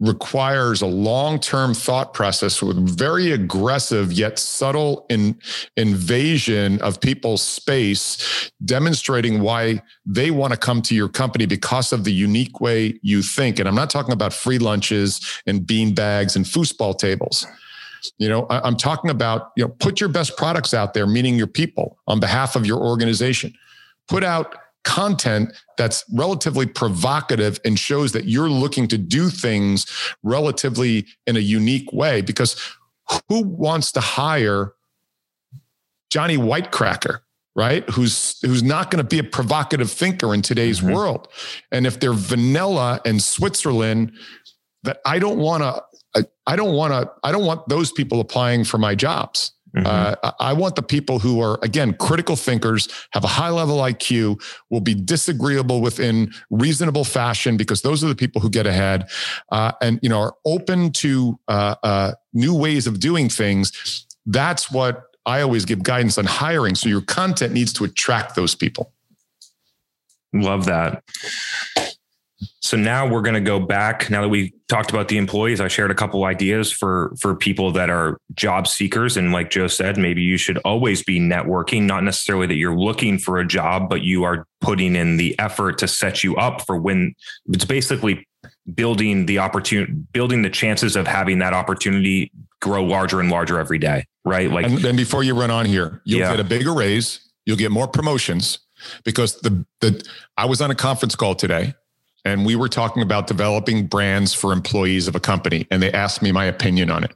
requires 0.00 0.82
a 0.82 0.86
long-term 0.86 1.72
thought 1.72 2.14
process 2.14 2.60
with 2.60 2.76
very 2.98 3.30
aggressive 3.30 4.12
yet 4.12 4.38
subtle 4.38 5.06
in, 5.08 5.38
invasion 5.76 6.80
of 6.82 7.00
people's 7.00 7.42
space 7.42 8.50
demonstrating 8.64 9.40
why 9.40 9.80
they 10.04 10.30
want 10.30 10.52
to 10.52 10.58
come 10.58 10.82
to 10.82 10.94
your 10.94 11.08
company 11.08 11.46
because 11.46 11.92
of 11.92 12.04
the 12.04 12.12
unique 12.12 12.60
way 12.60 12.98
you 13.02 13.22
think. 13.22 13.58
And 13.58 13.68
i'm 13.68 13.74
not 13.74 13.90
talking 13.90 14.12
about 14.12 14.32
free 14.32 14.58
lunches 14.58 15.20
and 15.46 15.66
bean 15.66 15.94
bags 15.94 16.34
and 16.34 16.44
foosball 16.44 16.98
tables. 16.98 17.46
You 18.18 18.28
know 18.28 18.46
I, 18.50 18.60
i'm 18.60 18.76
talking 18.76 19.10
about 19.10 19.52
you 19.56 19.64
know 19.64 19.70
put 19.78 20.00
your 20.00 20.08
best 20.08 20.36
products 20.36 20.74
out 20.74 20.92
there 20.94 21.06
meaning 21.06 21.36
your 21.36 21.46
people 21.46 21.98
on 22.08 22.20
behalf 22.20 22.56
of 22.56 22.66
your 22.66 22.80
organization. 22.80 23.54
Put 24.08 24.24
out 24.24 24.56
content 24.84 25.52
that's 25.76 26.04
relatively 26.12 26.66
provocative 26.66 27.58
and 27.64 27.78
shows 27.78 28.12
that 28.12 28.26
you're 28.26 28.50
looking 28.50 28.86
to 28.88 28.98
do 28.98 29.28
things 29.28 29.86
relatively 30.22 31.06
in 31.26 31.36
a 31.36 31.40
unique 31.40 31.92
way 31.92 32.20
because 32.20 32.60
who 33.28 33.42
wants 33.42 33.92
to 33.92 34.00
hire 34.00 34.72
Johnny 36.10 36.36
Whitecracker? 36.36 37.20
right 37.54 37.88
who's 37.90 38.38
who's 38.42 38.62
not 38.62 38.90
going 38.90 39.02
to 39.02 39.08
be 39.08 39.18
a 39.18 39.24
provocative 39.24 39.90
thinker 39.90 40.34
in 40.34 40.42
today's 40.42 40.80
mm-hmm. 40.80 40.92
world 40.92 41.28
and 41.70 41.86
if 41.86 42.00
they're 42.00 42.12
vanilla 42.12 43.00
and 43.04 43.22
switzerland 43.22 44.12
that 44.82 44.98
i 45.06 45.18
don't 45.18 45.38
want 45.38 45.62
to 45.62 46.26
i 46.46 46.56
don't 46.56 46.74
want 46.74 46.92
to 46.92 47.10
i 47.22 47.30
don't 47.30 47.46
want 47.46 47.66
those 47.68 47.92
people 47.92 48.20
applying 48.20 48.64
for 48.64 48.78
my 48.78 48.94
jobs 48.94 49.52
Mm-hmm. 49.74 49.86
Uh, 49.86 50.30
I 50.38 50.52
want 50.52 50.76
the 50.76 50.82
people 50.82 51.18
who 51.18 51.40
are, 51.40 51.58
again, 51.62 51.94
critical 51.94 52.36
thinkers, 52.36 52.88
have 53.10 53.24
a 53.24 53.28
high 53.28 53.50
level 53.50 53.78
IQ, 53.78 54.40
will 54.70 54.80
be 54.80 54.94
disagreeable 54.94 55.80
within 55.80 56.32
reasonable 56.50 57.04
fashion 57.04 57.56
because 57.56 57.82
those 57.82 58.04
are 58.04 58.08
the 58.08 58.14
people 58.14 58.40
who 58.40 58.50
get 58.50 58.66
ahead 58.66 59.08
uh, 59.50 59.72
and, 59.82 59.98
you 60.02 60.08
know, 60.08 60.20
are 60.20 60.34
open 60.44 60.92
to 60.92 61.38
uh, 61.48 61.74
uh 61.82 62.12
new 62.32 62.54
ways 62.54 62.86
of 62.86 63.00
doing 63.00 63.28
things. 63.28 64.06
That's 64.26 64.70
what 64.70 65.02
I 65.26 65.40
always 65.40 65.64
give 65.64 65.82
guidance 65.82 66.18
on 66.18 66.26
hiring. 66.26 66.74
So 66.74 66.88
your 66.88 67.00
content 67.00 67.52
needs 67.52 67.72
to 67.74 67.84
attract 67.84 68.34
those 68.34 68.54
people. 68.54 68.92
Love 70.32 70.66
that. 70.66 71.02
So 72.60 72.76
now 72.76 73.06
we're 73.06 73.22
going 73.22 73.34
to 73.34 73.40
go 73.40 73.60
back. 73.60 74.10
Now 74.10 74.22
that 74.22 74.28
we 74.28 74.54
talked 74.68 74.90
about 74.90 75.08
the 75.08 75.18
employees, 75.18 75.60
I 75.60 75.68
shared 75.68 75.90
a 75.90 75.94
couple 75.94 76.24
ideas 76.24 76.72
for 76.72 77.12
for 77.20 77.34
people 77.34 77.72
that 77.72 77.90
are 77.90 78.18
job 78.34 78.66
seekers. 78.66 79.16
And 79.16 79.32
like 79.32 79.50
Joe 79.50 79.66
said, 79.66 79.98
maybe 79.98 80.22
you 80.22 80.36
should 80.36 80.58
always 80.58 81.02
be 81.02 81.20
networking. 81.20 81.82
Not 81.82 82.04
necessarily 82.04 82.46
that 82.46 82.56
you're 82.56 82.76
looking 82.76 83.18
for 83.18 83.38
a 83.38 83.46
job, 83.46 83.88
but 83.88 84.02
you 84.02 84.24
are 84.24 84.46
putting 84.60 84.96
in 84.96 85.16
the 85.16 85.38
effort 85.38 85.78
to 85.78 85.88
set 85.88 86.24
you 86.24 86.36
up 86.36 86.62
for 86.62 86.76
when 86.76 87.14
it's 87.48 87.64
basically 87.64 88.26
building 88.74 89.26
the 89.26 89.38
opportunity, 89.38 89.92
building 89.92 90.42
the 90.42 90.50
chances 90.50 90.96
of 90.96 91.06
having 91.06 91.38
that 91.38 91.52
opportunity 91.52 92.32
grow 92.60 92.82
larger 92.82 93.20
and 93.20 93.30
larger 93.30 93.58
every 93.58 93.78
day. 93.78 94.06
Right. 94.24 94.50
Like, 94.50 94.66
and 94.66 94.78
then 94.78 94.96
before 94.96 95.22
you 95.22 95.38
run 95.38 95.50
on 95.50 95.66
here, 95.66 96.00
you'll 96.04 96.20
yeah. 96.20 96.30
get 96.30 96.40
a 96.40 96.44
bigger 96.44 96.72
raise. 96.72 97.20
You'll 97.44 97.58
get 97.58 97.70
more 97.70 97.86
promotions 97.86 98.60
because 99.04 99.38
the 99.40 99.66
the 99.80 100.02
I 100.36 100.46
was 100.46 100.60
on 100.60 100.70
a 100.70 100.74
conference 100.74 101.14
call 101.14 101.34
today 101.34 101.74
and 102.24 102.46
we 102.46 102.56
were 102.56 102.68
talking 102.68 103.02
about 103.02 103.26
developing 103.26 103.86
brands 103.86 104.32
for 104.32 104.52
employees 104.52 105.08
of 105.08 105.14
a 105.14 105.20
company 105.20 105.66
and 105.70 105.82
they 105.82 105.92
asked 105.92 106.22
me 106.22 106.32
my 106.32 106.46
opinion 106.46 106.90
on 106.90 107.04
it. 107.04 107.14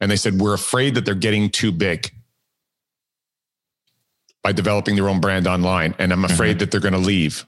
And 0.00 0.10
they 0.10 0.16
said 0.16 0.40
we're 0.40 0.54
afraid 0.54 0.94
that 0.94 1.04
they're 1.04 1.14
getting 1.14 1.50
too 1.50 1.72
big 1.72 2.10
by 4.42 4.52
developing 4.52 4.96
their 4.96 5.08
own 5.08 5.20
brand 5.20 5.46
online 5.46 5.94
and 5.98 6.12
i'm 6.12 6.24
afraid 6.24 6.52
mm-hmm. 6.52 6.58
that 6.60 6.70
they're 6.70 6.80
going 6.80 6.94
to 6.94 6.98
leave. 6.98 7.44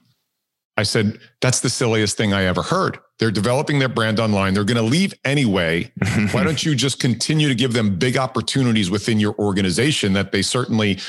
I 0.75 0.83
said 0.83 1.19
that's 1.39 1.59
the 1.59 1.69
silliest 1.69 2.17
thing 2.17 2.33
i 2.33 2.43
ever 2.43 2.63
heard. 2.63 2.97
They're 3.19 3.31
developing 3.31 3.77
their 3.77 3.89
brand 3.89 4.19
online. 4.19 4.55
They're 4.55 4.63
going 4.63 4.75
to 4.77 4.81
leave 4.81 5.13
anyway. 5.23 5.91
Why 6.31 6.43
don't 6.43 6.65
you 6.65 6.73
just 6.73 6.99
continue 6.99 7.47
to 7.47 7.53
give 7.55 7.73
them 7.73 7.97
big 7.97 8.17
opportunities 8.17 8.89
within 8.89 9.19
your 9.19 9.35
organization 9.35 10.13
that 10.13 10.31
they 10.31 10.41
certainly 10.41 10.99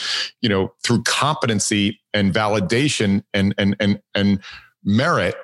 you 0.40 0.48
know 0.48 0.74
through 0.82 1.02
competency 1.02 2.00
and 2.12 2.32
validation 2.32 3.24
and 3.32 3.54
and 3.58 3.74
and 3.80 4.00
and 4.14 4.40
merit 4.84 5.34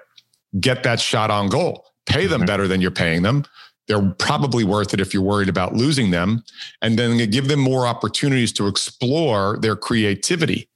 get 0.59 0.83
that 0.83 1.01
shot 1.01 1.31
on 1.31 1.49
goal. 1.49 1.87
Pay 2.07 2.27
them 2.27 2.41
mm-hmm. 2.41 2.47
better 2.47 2.67
than 2.67 2.81
you're 2.81 2.91
paying 2.91 3.23
them. 3.23 3.45
They're 3.87 4.11
probably 4.19 4.65
worth 4.65 4.95
it 4.95 5.01
if 5.01 5.13
you're 5.13 5.23
worried 5.23 5.49
about 5.49 5.75
losing 5.75 6.11
them. 6.11 6.45
And 6.81 6.99
then 6.99 7.29
give 7.31 7.49
them 7.49 7.61
more 7.61 7.87
opportunities 7.87 8.53
to 8.55 8.67
explore 8.67 9.59
their 9.59 9.77
creativity. 9.77 10.69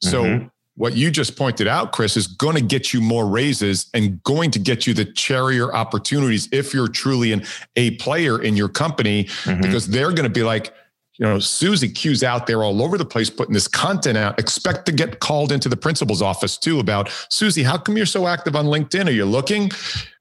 So, 0.00 0.24
mm-hmm. 0.24 0.46
what 0.76 0.94
you 0.94 1.10
just 1.10 1.36
pointed 1.36 1.66
out, 1.66 1.92
Chris, 1.92 2.16
is 2.16 2.26
going 2.26 2.54
to 2.54 2.62
get 2.62 2.92
you 2.92 3.00
more 3.00 3.26
raises 3.26 3.88
and 3.94 4.22
going 4.22 4.50
to 4.52 4.58
get 4.58 4.86
you 4.86 4.94
the 4.94 5.04
cherrier 5.04 5.74
opportunities 5.74 6.48
if 6.52 6.72
you're 6.72 6.88
truly 6.88 7.32
an 7.32 7.44
A 7.76 7.92
player 7.92 8.40
in 8.40 8.56
your 8.56 8.68
company, 8.68 9.24
mm-hmm. 9.24 9.60
because 9.60 9.88
they're 9.88 10.12
going 10.12 10.24
to 10.24 10.28
be 10.28 10.44
like, 10.44 10.72
you 11.18 11.26
know, 11.26 11.38
Susie 11.40 11.88
Q's 11.88 12.22
out 12.22 12.46
there 12.46 12.62
all 12.62 12.80
over 12.80 12.96
the 12.96 13.04
place 13.04 13.28
putting 13.28 13.52
this 13.52 13.66
content 13.66 14.16
out. 14.16 14.38
Expect 14.38 14.86
to 14.86 14.92
get 14.92 15.18
called 15.18 15.50
into 15.50 15.68
the 15.68 15.76
principal's 15.76 16.22
office 16.22 16.56
too 16.56 16.78
about 16.78 17.10
Susie, 17.28 17.64
how 17.64 17.76
come 17.76 17.96
you're 17.96 18.06
so 18.06 18.28
active 18.28 18.54
on 18.54 18.66
LinkedIn? 18.66 19.08
Are 19.08 19.12
you 19.12 19.24
looking? 19.24 19.70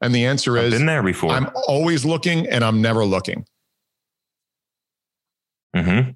And 0.02 0.14
the 0.14 0.26
answer 0.26 0.58
is 0.58 0.74
I've 0.74 0.80
been 0.80 0.88
there 0.88 1.04
before. 1.04 1.32
I'm 1.32 1.50
always 1.68 2.04
looking 2.04 2.48
and 2.48 2.64
I'm 2.64 2.82
never 2.82 3.06
looking. 3.06 3.46
Mm-hmm. 5.76 6.12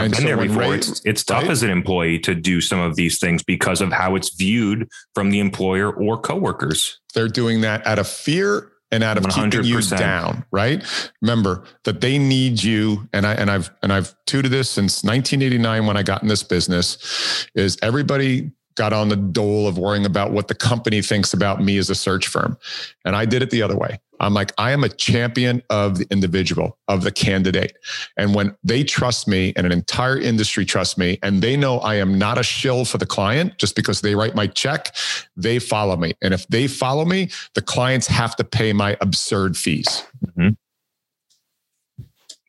I've 0.00 0.04
and 0.04 0.12
been 0.12 0.22
so 0.22 0.26
there 0.26 0.36
before. 0.36 0.62
Ray, 0.62 0.76
it's, 0.76 1.00
it's 1.04 1.22
tough 1.22 1.42
right? 1.42 1.50
as 1.50 1.62
an 1.62 1.70
employee 1.70 2.18
to 2.20 2.34
do 2.34 2.60
some 2.60 2.80
of 2.80 2.96
these 2.96 3.20
things 3.20 3.44
because 3.44 3.80
of 3.80 3.92
how 3.92 4.16
it's 4.16 4.34
viewed 4.34 4.88
from 5.14 5.30
the 5.30 5.38
employer 5.38 5.92
or 5.92 6.18
coworkers. 6.18 6.98
They're 7.14 7.28
doing 7.28 7.60
that 7.60 7.86
out 7.86 8.00
of 8.00 8.08
fear 8.08 8.72
and 8.90 9.04
out 9.04 9.18
of 9.18 9.24
100%. 9.24 9.52
keeping 9.52 9.64
you 9.64 9.80
down, 9.82 10.44
right? 10.50 10.82
Remember 11.20 11.64
that 11.84 12.00
they 12.00 12.18
need 12.18 12.62
you, 12.62 13.08
and 13.12 13.26
I 13.26 13.34
and 13.34 13.50
I've 13.50 13.70
and 13.82 13.92
I've 13.92 14.14
tutored 14.26 14.50
this 14.50 14.70
since 14.70 15.04
1989 15.04 15.86
when 15.86 15.96
I 15.96 16.02
got 16.02 16.22
in 16.22 16.28
this 16.28 16.42
business. 16.42 17.46
Is 17.54 17.76
everybody 17.82 18.50
got 18.78 18.92
on 18.92 19.08
the 19.08 19.16
dole 19.16 19.66
of 19.66 19.76
worrying 19.76 20.06
about 20.06 20.30
what 20.30 20.48
the 20.48 20.54
company 20.54 21.02
thinks 21.02 21.34
about 21.34 21.60
me 21.60 21.76
as 21.78 21.90
a 21.90 21.96
search 21.96 22.28
firm. 22.28 22.56
And 23.04 23.16
I 23.16 23.24
did 23.24 23.42
it 23.42 23.50
the 23.50 23.60
other 23.60 23.76
way. 23.76 23.98
I'm 24.20 24.34
like, 24.34 24.52
I 24.58 24.72
am 24.72 24.84
a 24.84 24.88
champion 24.88 25.62
of 25.70 25.98
the 25.98 26.06
individual, 26.10 26.78
of 26.88 27.02
the 27.02 27.10
candidate. 27.10 27.76
And 28.16 28.34
when 28.34 28.56
they 28.64 28.84
trust 28.84 29.28
me 29.28 29.52
and 29.56 29.66
an 29.66 29.72
entire 29.72 30.18
industry 30.18 30.64
trusts 30.64 30.98
me, 30.98 31.18
and 31.22 31.42
they 31.42 31.56
know 31.56 31.78
I 31.78 31.96
am 31.96 32.18
not 32.18 32.38
a 32.38 32.42
shill 32.42 32.84
for 32.84 32.98
the 32.98 33.06
client 33.06 33.58
just 33.58 33.76
because 33.76 34.00
they 34.00 34.14
write 34.14 34.34
my 34.34 34.46
check, 34.46 34.94
they 35.36 35.58
follow 35.58 35.96
me. 35.96 36.14
And 36.22 36.34
if 36.34 36.46
they 36.48 36.66
follow 36.66 37.04
me, 37.04 37.30
the 37.54 37.62
clients 37.62 38.06
have 38.06 38.36
to 38.36 38.44
pay 38.44 38.72
my 38.72 38.96
absurd 39.00 39.56
fees. 39.56 40.04
Mm-hmm. 40.26 40.50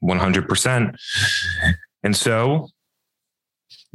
100%. 0.03 0.95
And 2.03 2.15
so 2.15 2.69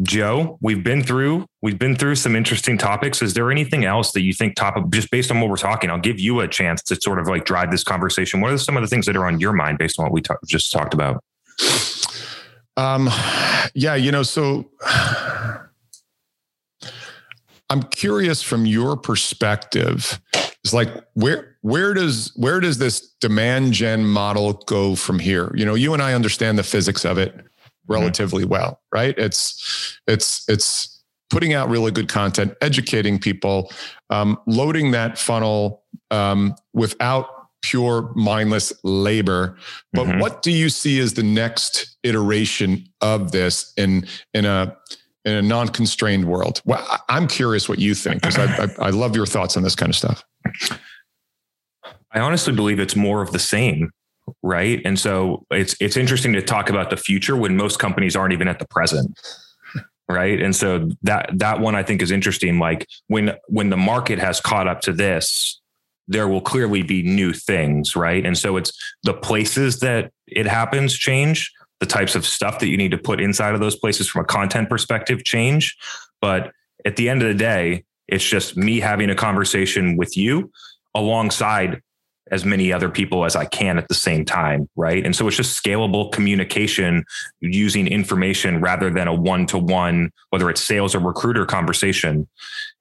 Joe, 0.03 0.59
we've 0.61 0.83
been 0.83 1.05
through 1.05 1.47
we've 1.63 1.79
been 1.79 1.95
through 1.95 2.17
some 2.17 2.35
interesting 2.35 2.77
topics. 2.77 3.23
Is 3.23 3.35
there 3.35 3.51
anything 3.51 3.85
else 3.85 4.13
that 4.13 4.23
you 4.23 4.33
think 4.33 4.57
top 4.57 4.77
of 4.77 4.91
just 4.91 5.11
based 5.11 5.31
on 5.31 5.41
what 5.41 5.49
we're 5.49 5.57
talking? 5.57 5.89
I'll 5.89 5.99
give 5.99 6.19
you 6.19 6.41
a 6.41 6.49
chance 6.49 6.83
to 6.85 6.97
sort 7.01 7.21
of 7.21 7.29
like 7.29 7.45
drive 7.45 7.71
this 7.71 7.85
conversation. 7.85 8.41
What 8.41 8.53
are 8.53 8.59
some 8.59 8.77
of 8.77 8.83
the 8.83 8.89
things 8.89 9.07
that 9.07 9.17
are 9.17 9.27
on 9.27 9.39
your 9.39 9.53
mind 9.53 9.79
based 9.79 9.99
on 9.99 10.05
what 10.05 10.13
we 10.13 10.21
talk, 10.21 10.39
just 10.47 10.73
talked 10.73 10.95
about? 10.95 11.23
Um, 12.77 13.09
yeah, 13.75 13.95
you 13.95 14.11
know, 14.11 14.25
so 14.25 14.69
I'm 17.71 17.85
curious 17.85 18.43
from 18.43 18.67
your 18.67 18.97
perspective. 18.97 20.21
It's 20.65 20.73
like 20.73 20.89
where 21.13 21.57
where 21.61 21.95
does 21.95 22.33
where 22.35 22.59
does 22.59 22.79
this 22.79 23.13
demand 23.21 23.75
gen 23.75 24.07
model 24.07 24.55
go 24.67 24.97
from 24.97 25.21
here? 25.21 25.53
You 25.55 25.65
know, 25.65 25.75
you 25.75 25.93
and 25.93 26.03
I 26.03 26.15
understand 26.15 26.59
the 26.59 26.65
physics 26.65 27.05
of 27.05 27.17
it 27.17 27.47
relatively 27.89 28.43
mm-hmm. 28.43 28.53
well, 28.53 28.81
right? 28.93 29.15
It's 29.19 29.99
it's 30.07 30.45
it's 30.49 31.03
putting 31.31 31.55
out 31.55 31.69
really 31.69 31.91
good 31.91 32.09
content, 32.09 32.55
educating 32.61 33.19
people, 33.19 33.73
um, 34.11 34.39
loading 34.47 34.93
that 34.93 35.19
funnel 35.19 35.83
um, 36.11 36.55
without 36.73 37.27
pure 37.63 38.13
mindless 38.15 38.73
labor. 38.85 39.57
But 39.93 40.07
mm-hmm. 40.07 40.21
what 40.21 40.43
do 40.43 40.53
you 40.53 40.69
see 40.69 41.01
as 41.01 41.15
the 41.15 41.23
next 41.23 41.97
iteration 42.03 42.87
of 43.01 43.33
this 43.33 43.73
in 43.77 44.07
in 44.33 44.45
a 44.45 44.77
in 45.25 45.33
a 45.33 45.43
non-constrained 45.43 46.27
world? 46.27 46.61
Well, 46.65 46.87
I'm 47.09 47.27
curious 47.27 47.69
what 47.69 47.79
you 47.79 47.95
think 47.95 48.21
because 48.23 48.39
I, 48.39 48.65
I, 48.65 48.89
I 48.89 48.91
love 48.91 49.17
your 49.17 49.27
thoughts 49.27 49.57
on 49.57 49.63
this 49.63 49.75
kind 49.75 49.91
of 49.91 49.97
stuff. 49.97 50.23
I 52.13 52.21
honestly 52.21 52.53
believe 52.53 52.79
it's 52.79 52.95
more 52.95 53.23
of 53.23 53.33
the 53.33 53.39
same 53.39 53.91
right? 54.43 54.81
And 54.85 54.99
so 54.99 55.47
it's 55.51 55.77
it's 55.81 55.97
interesting 55.97 56.33
to 56.35 56.43
talk 56.43 56.71
about 56.71 56.91
the 56.91 56.97
future 56.97 57.37
when 57.37 57.57
most 57.57 57.79
companies 57.79 58.17
aren't 58.17 58.33
even 58.33 58.49
at 58.49 58.59
the 58.59 58.67
present. 58.67 59.19
Right. 60.07 60.41
And 60.41 60.55
so 60.55 60.91
that 61.03 61.31
that 61.39 61.61
one 61.61 61.75
I 61.75 61.83
think 61.83 62.03
is 62.03 62.11
interesting. 62.11 62.59
Like 62.59 62.87
when 63.07 63.33
when 63.49 63.71
the 63.71 63.77
market 63.77 64.19
has 64.19 64.39
caught 64.39 64.69
up 64.69 64.83
to 64.83 64.93
this, 64.93 65.61
there 66.09 66.29
will 66.29 66.43
clearly 66.43 66.83
be 66.83 67.03
new 67.03 67.33
things, 67.33 67.97
right? 67.97 68.25
And 68.25 68.37
so 68.37 68.57
it's 68.57 68.73
the 69.03 69.15
places 69.15 69.81
that 69.81 70.13
it 70.27 70.47
happens 70.47 70.95
change, 70.95 71.51
the 71.81 71.87
types 71.87 72.15
of 72.15 72.27
stuff 72.27 72.59
that 72.59 72.69
you 72.69 72.77
need 72.77 72.91
to 72.91 72.99
put 72.99 73.21
inside 73.21 73.55
of 73.55 73.61
those 73.61 73.77
places 73.77 74.09
from 74.09 74.23
a 74.23 74.27
content 74.27 74.69
perspective 74.69 75.25
change. 75.25 75.75
But 76.21 76.53
at 76.85 76.97
the 76.97 77.09
end 77.09 77.23
of 77.23 77.29
the 77.29 77.35
day, 77.35 77.85
it's 78.09 78.25
just 78.25 78.57
me 78.57 78.81
having 78.81 79.09
a 79.09 79.15
conversation 79.15 79.97
with 79.97 80.17
you 80.17 80.51
alongside 80.95 81.81
as 82.31 82.45
many 82.45 82.73
other 82.73 82.89
people 82.89 83.25
as 83.25 83.37
I 83.37 83.45
can 83.45 83.79
at 83.79 83.89
the 83.89 83.95
same 83.95 84.25
time. 84.25 84.69
Right. 84.77 85.05
And 85.05 85.15
so 85.15 85.29
it's 85.29 85.37
just 85.37 85.63
scalable 85.63 86.11
communication 86.11 87.05
using 87.41 87.87
information 87.87 88.61
rather 88.61 88.91
than 88.91 89.09
a 89.09 89.15
one 89.15 89.47
to 89.47 89.59
one, 89.59 90.11
whether 90.31 90.49
it's 90.51 90.63
sales 90.63 90.95
or 90.95 91.01
recruiter 91.01 91.45
conversation. 91.45 92.27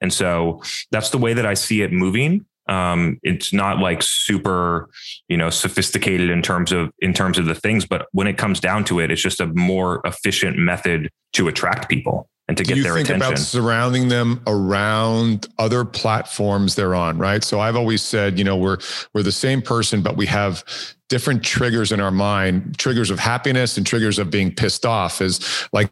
And 0.01 0.13
so 0.13 0.61
that's 0.91 1.09
the 1.09 1.17
way 1.17 1.33
that 1.33 1.45
I 1.45 1.53
see 1.53 1.81
it 1.81 1.91
moving. 1.91 2.45
Um, 2.69 3.19
it's 3.23 3.51
not 3.51 3.79
like 3.79 4.01
super, 4.01 4.89
you 5.27 5.35
know, 5.35 5.49
sophisticated 5.49 6.29
in 6.29 6.41
terms 6.41 6.71
of 6.71 6.91
in 6.99 7.13
terms 7.13 7.37
of 7.37 7.45
the 7.45 7.55
things, 7.55 7.85
but 7.85 8.07
when 8.13 8.27
it 8.27 8.37
comes 8.37 8.61
down 8.61 8.85
to 8.85 8.99
it, 9.01 9.11
it's 9.11 9.21
just 9.21 9.41
a 9.41 9.47
more 9.47 10.01
efficient 10.05 10.57
method 10.57 11.09
to 11.33 11.49
attract 11.49 11.89
people. 11.89 12.29
And 12.47 12.57
to 12.57 12.63
get 12.63 12.75
you 12.77 12.83
their 12.83 12.93
think 12.95 13.07
attention. 13.09 13.27
about 13.27 13.39
surrounding 13.39 14.09
them 14.09 14.41
around 14.47 15.47
other 15.57 15.85
platforms 15.85 16.75
they're 16.75 16.95
on, 16.95 17.17
right? 17.17 17.43
So 17.43 17.59
I've 17.59 17.75
always 17.75 18.01
said, 18.01 18.37
you 18.37 18.43
know, 18.43 18.57
we're 18.57 18.77
we're 19.13 19.23
the 19.23 19.31
same 19.31 19.61
person, 19.61 20.01
but 20.01 20.17
we 20.17 20.25
have 20.25 20.63
different 21.09 21.43
triggers 21.43 21.91
in 21.91 21.99
our 21.99 22.11
mind, 22.11 22.77
triggers 22.77 23.09
of 23.09 23.19
happiness 23.19 23.77
and 23.77 23.85
triggers 23.85 24.19
of 24.19 24.29
being 24.29 24.53
pissed 24.53 24.85
off. 24.85 25.21
Is 25.21 25.67
like 25.71 25.89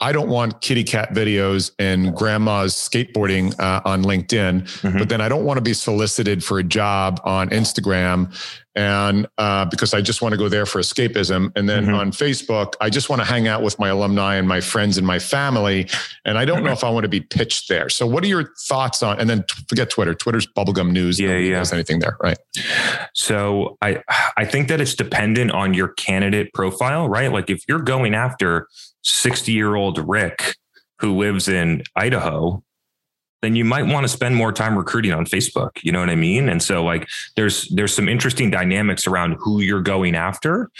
I 0.00 0.12
don't 0.12 0.28
want 0.28 0.60
kitty 0.60 0.84
cat 0.84 1.12
videos 1.12 1.72
and 1.80 2.14
grandma's 2.14 2.74
skateboarding 2.74 3.58
uh, 3.58 3.80
on 3.84 4.02
LinkedIn, 4.04 4.62
Mhm. 4.82 4.96
but 4.98 5.08
then 5.08 5.20
I 5.20 5.28
don't 5.28 5.44
want 5.44 5.58
to 5.58 5.60
be 5.62 5.74
solicited 5.74 6.42
for 6.44 6.60
a 6.60 6.64
job 6.64 7.20
on 7.24 7.50
Instagram, 7.50 8.32
and 8.78 9.26
uh, 9.38 9.64
because 9.64 9.92
I 9.92 10.00
just 10.00 10.22
want 10.22 10.34
to 10.34 10.38
go 10.38 10.48
there 10.48 10.64
for 10.64 10.78
escapism. 10.80 11.50
And 11.56 11.68
then 11.68 11.86
Mhm. 11.86 11.98
on 11.98 12.12
Facebook, 12.12 12.74
I 12.80 12.90
just 12.90 13.10
want 13.10 13.20
to 13.20 13.26
hang 13.26 13.48
out 13.48 13.60
with 13.62 13.76
my 13.80 13.88
alumni 13.88 14.36
and 14.36 14.46
my 14.46 14.60
friends 14.60 14.96
and 14.98 15.04
my 15.06 15.18
family, 15.18 15.88
and 16.24 16.38
I 16.38 16.44
don't 16.44 16.62
know 16.62 16.70
if 16.70 16.84
I 16.84 16.90
want 16.90 17.02
to 17.02 17.08
be 17.08 17.20
pitched 17.20 17.68
there. 17.68 17.88
So, 17.88 18.06
what 18.06 18.22
are 18.22 18.28
your 18.28 18.52
thoughts 18.68 19.02
on? 19.02 19.18
And 19.18 19.28
then 19.28 19.44
forget 19.68 19.90
Twitter. 19.90 20.14
Twitter's 20.14 20.46
bubblegum 20.46 20.92
news. 20.92 21.18
Yeah, 21.18 21.28
Nobody 21.30 21.48
yeah. 21.48 21.58
does 21.58 21.72
anything 21.72 21.98
there, 21.98 22.16
right? 22.22 22.38
So 23.14 23.76
I 23.82 23.98
I 24.36 24.44
think 24.44 24.68
that 24.68 24.80
it's 24.80 24.94
dependent 24.94 25.50
on 25.50 25.74
your 25.74 25.88
candidate 25.88 26.52
profile, 26.54 27.08
right? 27.08 27.32
Like 27.32 27.50
if 27.50 27.62
you're 27.68 27.82
going 27.82 28.14
after 28.14 28.68
60 29.02 29.50
year 29.52 29.74
old 29.74 29.98
Rick 30.08 30.54
who 31.00 31.16
lives 31.16 31.48
in 31.48 31.82
Idaho, 31.96 32.62
then 33.42 33.54
you 33.54 33.64
might 33.64 33.86
want 33.86 34.04
to 34.04 34.08
spend 34.08 34.34
more 34.34 34.52
time 34.52 34.76
recruiting 34.76 35.12
on 35.12 35.24
Facebook. 35.24 35.70
You 35.82 35.92
know 35.92 36.00
what 36.00 36.10
I 36.10 36.16
mean? 36.16 36.48
And 36.48 36.62
so 36.62 36.84
like 36.84 37.08
there's 37.36 37.68
there's 37.68 37.94
some 37.94 38.08
interesting 38.08 38.50
dynamics 38.50 39.06
around 39.06 39.36
who 39.40 39.60
you're 39.60 39.82
going 39.82 40.14
after. 40.14 40.70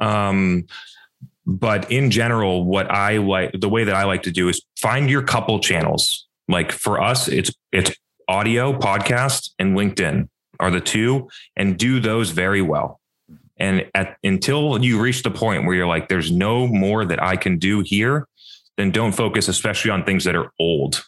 Um 0.00 0.66
but 1.44 1.90
in 1.90 2.10
general, 2.10 2.64
what 2.64 2.90
I 2.90 3.16
like 3.18 3.52
the 3.58 3.68
way 3.68 3.84
that 3.84 3.94
I 3.94 4.04
like 4.04 4.22
to 4.24 4.30
do 4.30 4.48
is 4.48 4.62
find 4.76 5.10
your 5.10 5.22
couple 5.22 5.58
channels. 5.58 6.26
Like 6.48 6.72
for 6.72 7.00
us, 7.00 7.28
it's 7.28 7.52
it's 7.72 7.92
audio, 8.28 8.72
podcast, 8.72 9.50
and 9.58 9.76
LinkedIn 9.76 10.28
are 10.60 10.70
the 10.70 10.80
two 10.80 11.28
and 11.56 11.76
do 11.76 11.98
those 12.00 12.30
very 12.30 12.62
well. 12.62 13.00
And 13.56 13.86
at, 13.94 14.16
until 14.24 14.82
you 14.82 15.00
reach 15.00 15.22
the 15.22 15.30
point 15.30 15.66
where 15.66 15.74
you're 15.74 15.86
like, 15.86 16.08
there's 16.08 16.30
no 16.30 16.66
more 16.66 17.04
that 17.04 17.22
I 17.22 17.36
can 17.36 17.58
do 17.58 17.80
here, 17.80 18.26
then 18.76 18.90
don't 18.90 19.12
focus, 19.12 19.48
especially 19.48 19.90
on 19.90 20.04
things 20.04 20.24
that 20.24 20.34
are 20.34 20.50
old, 20.58 21.04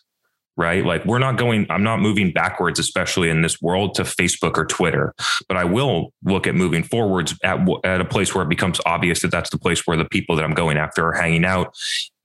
right? 0.57 0.85
Like 0.85 1.05
we're 1.05 1.19
not 1.19 1.37
going, 1.37 1.67
I'm 1.71 1.83
not 1.83 2.01
moving 2.01 2.33
backwards, 2.33 2.79
especially 2.79 3.29
in 3.29 3.43
this 3.43 3.61
world 3.61 3.95
to 3.95 4.03
Facebook 4.03 4.57
or 4.57 4.65
Twitter, 4.65 5.15
but 5.49 5.57
I 5.57 5.65
will 5.65 6.13
look 6.25 6.47
at 6.47 6.55
moving 6.55 6.83
forwards 6.83 7.35
at, 7.43 7.59
at 7.85 8.01
a 8.01 8.05
place 8.05 8.35
where 8.35 8.45
it 8.45 8.49
becomes 8.49 8.81
obvious 8.87 9.23
that 9.23 9.31
that's 9.31 9.51
the 9.51 9.59
place 9.59 9.87
where 9.87 9.97
the 9.97 10.05
people 10.05 10.37
that 10.37 10.45
I'm 10.45 10.55
going 10.55 10.77
after 10.77 11.07
are 11.09 11.13
hanging 11.13 11.45
out 11.45 11.75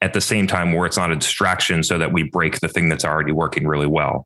at 0.02 0.14
the 0.14 0.22
same 0.22 0.48
time 0.48 0.74
where 0.74 0.86
it's 0.86 0.98
not 0.98 1.12
a 1.12 1.16
distraction 1.16 1.84
so 1.84 1.98
that 1.98 2.14
we 2.14 2.24
break 2.24 2.60
the 2.60 2.70
thing 2.70 2.88
that's 2.88 3.04
already 3.04 3.32
working 3.34 3.68
really 3.68 3.88
well 3.88 4.26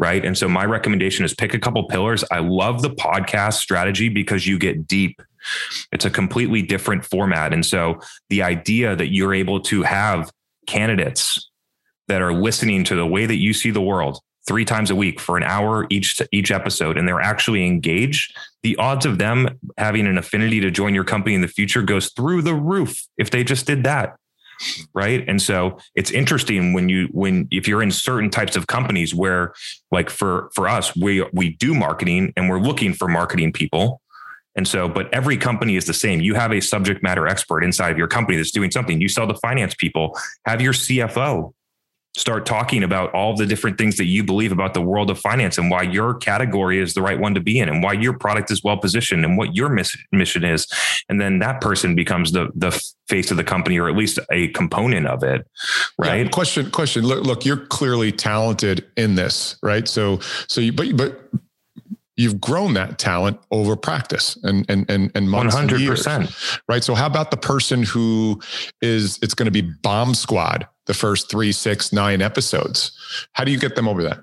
right? 0.00 0.24
And 0.24 0.36
so 0.36 0.48
my 0.48 0.64
recommendation 0.64 1.24
is 1.24 1.34
pick 1.34 1.52
a 1.54 1.58
couple 1.58 1.86
pillars. 1.86 2.24
I 2.30 2.38
love 2.38 2.80
the 2.80 2.90
podcast 2.90 3.54
strategy 3.54 4.08
because 4.08 4.46
you 4.46 4.58
get 4.58 4.88
deep. 4.88 5.20
It's 5.92 6.06
a 6.06 6.10
completely 6.10 6.62
different 6.62 7.04
format. 7.04 7.52
And 7.52 7.64
so 7.64 8.00
the 8.30 8.42
idea 8.42 8.96
that 8.96 9.12
you're 9.12 9.34
able 9.34 9.60
to 9.60 9.82
have 9.82 10.32
candidates 10.66 11.49
that 12.10 12.20
are 12.20 12.34
listening 12.34 12.84
to 12.84 12.96
the 12.96 13.06
way 13.06 13.24
that 13.24 13.36
you 13.36 13.52
see 13.52 13.70
the 13.70 13.80
world 13.80 14.18
three 14.46 14.64
times 14.64 14.90
a 14.90 14.96
week 14.96 15.20
for 15.20 15.36
an 15.36 15.42
hour 15.42 15.86
each 15.90 16.20
each 16.32 16.50
episode 16.50 16.98
and 16.98 17.06
they're 17.06 17.20
actually 17.20 17.64
engaged 17.64 18.36
the 18.62 18.74
odds 18.76 19.06
of 19.06 19.18
them 19.18 19.58
having 19.78 20.06
an 20.06 20.18
affinity 20.18 20.60
to 20.60 20.70
join 20.70 20.94
your 20.94 21.04
company 21.04 21.34
in 21.34 21.40
the 21.40 21.48
future 21.48 21.82
goes 21.82 22.10
through 22.12 22.42
the 22.42 22.54
roof 22.54 23.06
if 23.16 23.30
they 23.30 23.44
just 23.44 23.66
did 23.66 23.84
that 23.84 24.16
right? 24.94 25.24
And 25.26 25.40
so 25.40 25.78
it's 25.94 26.10
interesting 26.10 26.72
when 26.72 26.88
you 26.88 27.08
when 27.12 27.48
if 27.50 27.66
you're 27.66 27.82
in 27.82 27.90
certain 27.90 28.30
types 28.30 28.56
of 28.56 28.66
companies 28.66 29.14
where 29.14 29.54
like 29.90 30.10
for 30.10 30.50
for 30.54 30.68
us 30.68 30.94
we 30.96 31.26
we 31.32 31.50
do 31.56 31.74
marketing 31.74 32.32
and 32.36 32.48
we're 32.48 32.60
looking 32.60 32.92
for 32.92 33.08
marketing 33.08 33.52
people. 33.52 34.00
And 34.56 34.66
so 34.66 34.88
but 34.88 35.12
every 35.14 35.36
company 35.36 35.76
is 35.76 35.86
the 35.86 35.94
same. 35.94 36.20
You 36.20 36.34
have 36.34 36.52
a 36.52 36.60
subject 36.60 37.02
matter 37.02 37.26
expert 37.26 37.62
inside 37.62 37.90
of 37.90 37.98
your 37.98 38.08
company 38.08 38.36
that's 38.36 38.50
doing 38.50 38.70
something. 38.70 39.00
You 39.00 39.08
sell 39.08 39.26
to 39.26 39.34
finance 39.34 39.74
people. 39.74 40.18
Have 40.44 40.60
your 40.60 40.72
cfo 40.72 41.54
start 42.16 42.44
talking 42.44 42.82
about 42.82 43.12
all 43.14 43.36
the 43.36 43.46
different 43.46 43.78
things 43.78 43.96
that 43.96 44.06
you 44.06 44.24
believe 44.24 44.50
about 44.50 44.74
the 44.74 44.82
world 44.82 45.10
of 45.10 45.18
finance 45.18 45.58
and 45.58 45.70
why 45.70 45.82
your 45.82 46.14
category 46.14 46.80
is 46.80 46.94
the 46.94 47.02
right 47.02 47.20
one 47.20 47.34
to 47.34 47.40
be 47.40 47.60
in 47.60 47.68
and 47.68 47.82
why 47.82 47.92
your 47.92 48.12
product 48.12 48.50
is 48.50 48.64
well 48.64 48.76
positioned 48.76 49.24
and 49.24 49.38
what 49.38 49.54
your 49.54 49.68
miss- 49.68 49.96
mission 50.10 50.42
is 50.42 50.66
and 51.08 51.20
then 51.20 51.38
that 51.38 51.60
person 51.60 51.94
becomes 51.94 52.32
the 52.32 52.48
the 52.54 52.70
face 53.08 53.30
of 53.30 53.36
the 53.36 53.44
company 53.44 53.78
or 53.78 53.88
at 53.88 53.96
least 53.96 54.18
a 54.30 54.48
component 54.48 55.06
of 55.06 55.22
it 55.22 55.46
right 55.98 56.24
Yeah, 56.24 56.28
question. 56.30 56.70
Question. 56.70 57.04
Look, 57.04 57.24
look. 57.24 57.44
You're 57.44 57.66
clearly 57.66 58.12
talented 58.12 58.86
in 58.96 59.14
this, 59.14 59.56
right? 59.62 59.86
So, 59.86 60.18
so 60.48 60.60
you, 60.60 60.72
but 60.72 60.96
but 60.96 61.30
you've 62.16 62.40
grown 62.40 62.74
that 62.74 62.98
talent 62.98 63.38
over 63.50 63.76
practice 63.76 64.38
and 64.42 64.64
and 64.68 64.88
and 64.90 65.10
and 65.14 65.30
months 65.30 65.54
and 65.54 65.70
years, 65.72 66.04
100% 66.06 66.60
right? 66.68 66.82
So, 66.82 66.94
how 66.94 67.06
about 67.06 67.30
the 67.30 67.36
person 67.36 67.82
who 67.82 68.40
is? 68.80 69.18
It's 69.22 69.34
going 69.34 69.46
to 69.46 69.52
be 69.52 69.62
bomb 69.82 70.14
squad 70.14 70.66
the 70.86 70.94
first 70.94 71.30
three, 71.30 71.52
six, 71.52 71.92
nine 71.92 72.22
episodes. 72.22 72.92
How 73.32 73.44
do 73.44 73.52
you 73.52 73.58
get 73.58 73.76
them 73.76 73.88
over 73.88 74.02
that? 74.02 74.20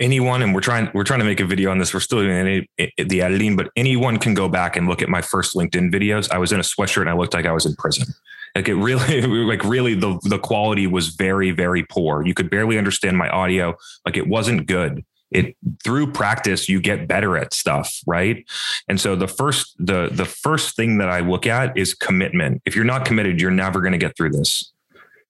anyone 0.00 0.42
and 0.42 0.54
we're 0.54 0.60
trying 0.60 0.90
we're 0.92 1.04
trying 1.04 1.20
to 1.20 1.24
make 1.24 1.40
a 1.40 1.44
video 1.44 1.70
on 1.70 1.78
this. 1.78 1.94
We're 1.94 2.00
still 2.00 2.20
doing 2.20 2.66
any, 2.78 2.98
the 2.98 3.22
editing 3.22 3.56
but 3.56 3.70
anyone 3.76 4.18
can 4.18 4.34
go 4.34 4.48
back 4.48 4.76
and 4.76 4.88
look 4.88 5.02
at 5.02 5.08
my 5.08 5.22
first 5.22 5.54
linkedin 5.54 5.92
videos. 5.92 6.30
I 6.30 6.38
was 6.38 6.52
in 6.52 6.58
a 6.58 6.64
sweatshirt 6.64 7.02
and 7.02 7.10
i 7.10 7.14
looked 7.14 7.34
like 7.34 7.46
i 7.46 7.52
was 7.52 7.66
in 7.66 7.74
prison. 7.76 8.06
Like 8.54 8.68
it 8.68 8.74
really 8.74 9.22
like 9.44 9.62
really 9.64 9.94
the 9.94 10.18
the 10.24 10.38
quality 10.38 10.86
was 10.86 11.08
very 11.08 11.50
very 11.52 11.84
poor. 11.84 12.26
You 12.26 12.34
could 12.34 12.50
barely 12.50 12.78
understand 12.78 13.16
my 13.16 13.28
audio. 13.28 13.74
Like 14.04 14.16
it 14.16 14.26
wasn't 14.26 14.66
good 14.66 15.04
it 15.30 15.56
through 15.84 16.10
practice 16.10 16.68
you 16.68 16.80
get 16.80 17.06
better 17.06 17.36
at 17.36 17.52
stuff 17.52 18.00
right 18.06 18.44
and 18.88 19.00
so 19.00 19.14
the 19.14 19.28
first 19.28 19.74
the 19.78 20.08
the 20.10 20.24
first 20.24 20.74
thing 20.76 20.98
that 20.98 21.08
i 21.08 21.20
look 21.20 21.46
at 21.46 21.76
is 21.76 21.94
commitment 21.94 22.62
if 22.64 22.74
you're 22.74 22.84
not 22.84 23.04
committed 23.04 23.40
you're 23.40 23.50
never 23.50 23.80
going 23.80 23.92
to 23.92 23.98
get 23.98 24.16
through 24.16 24.30
this 24.30 24.72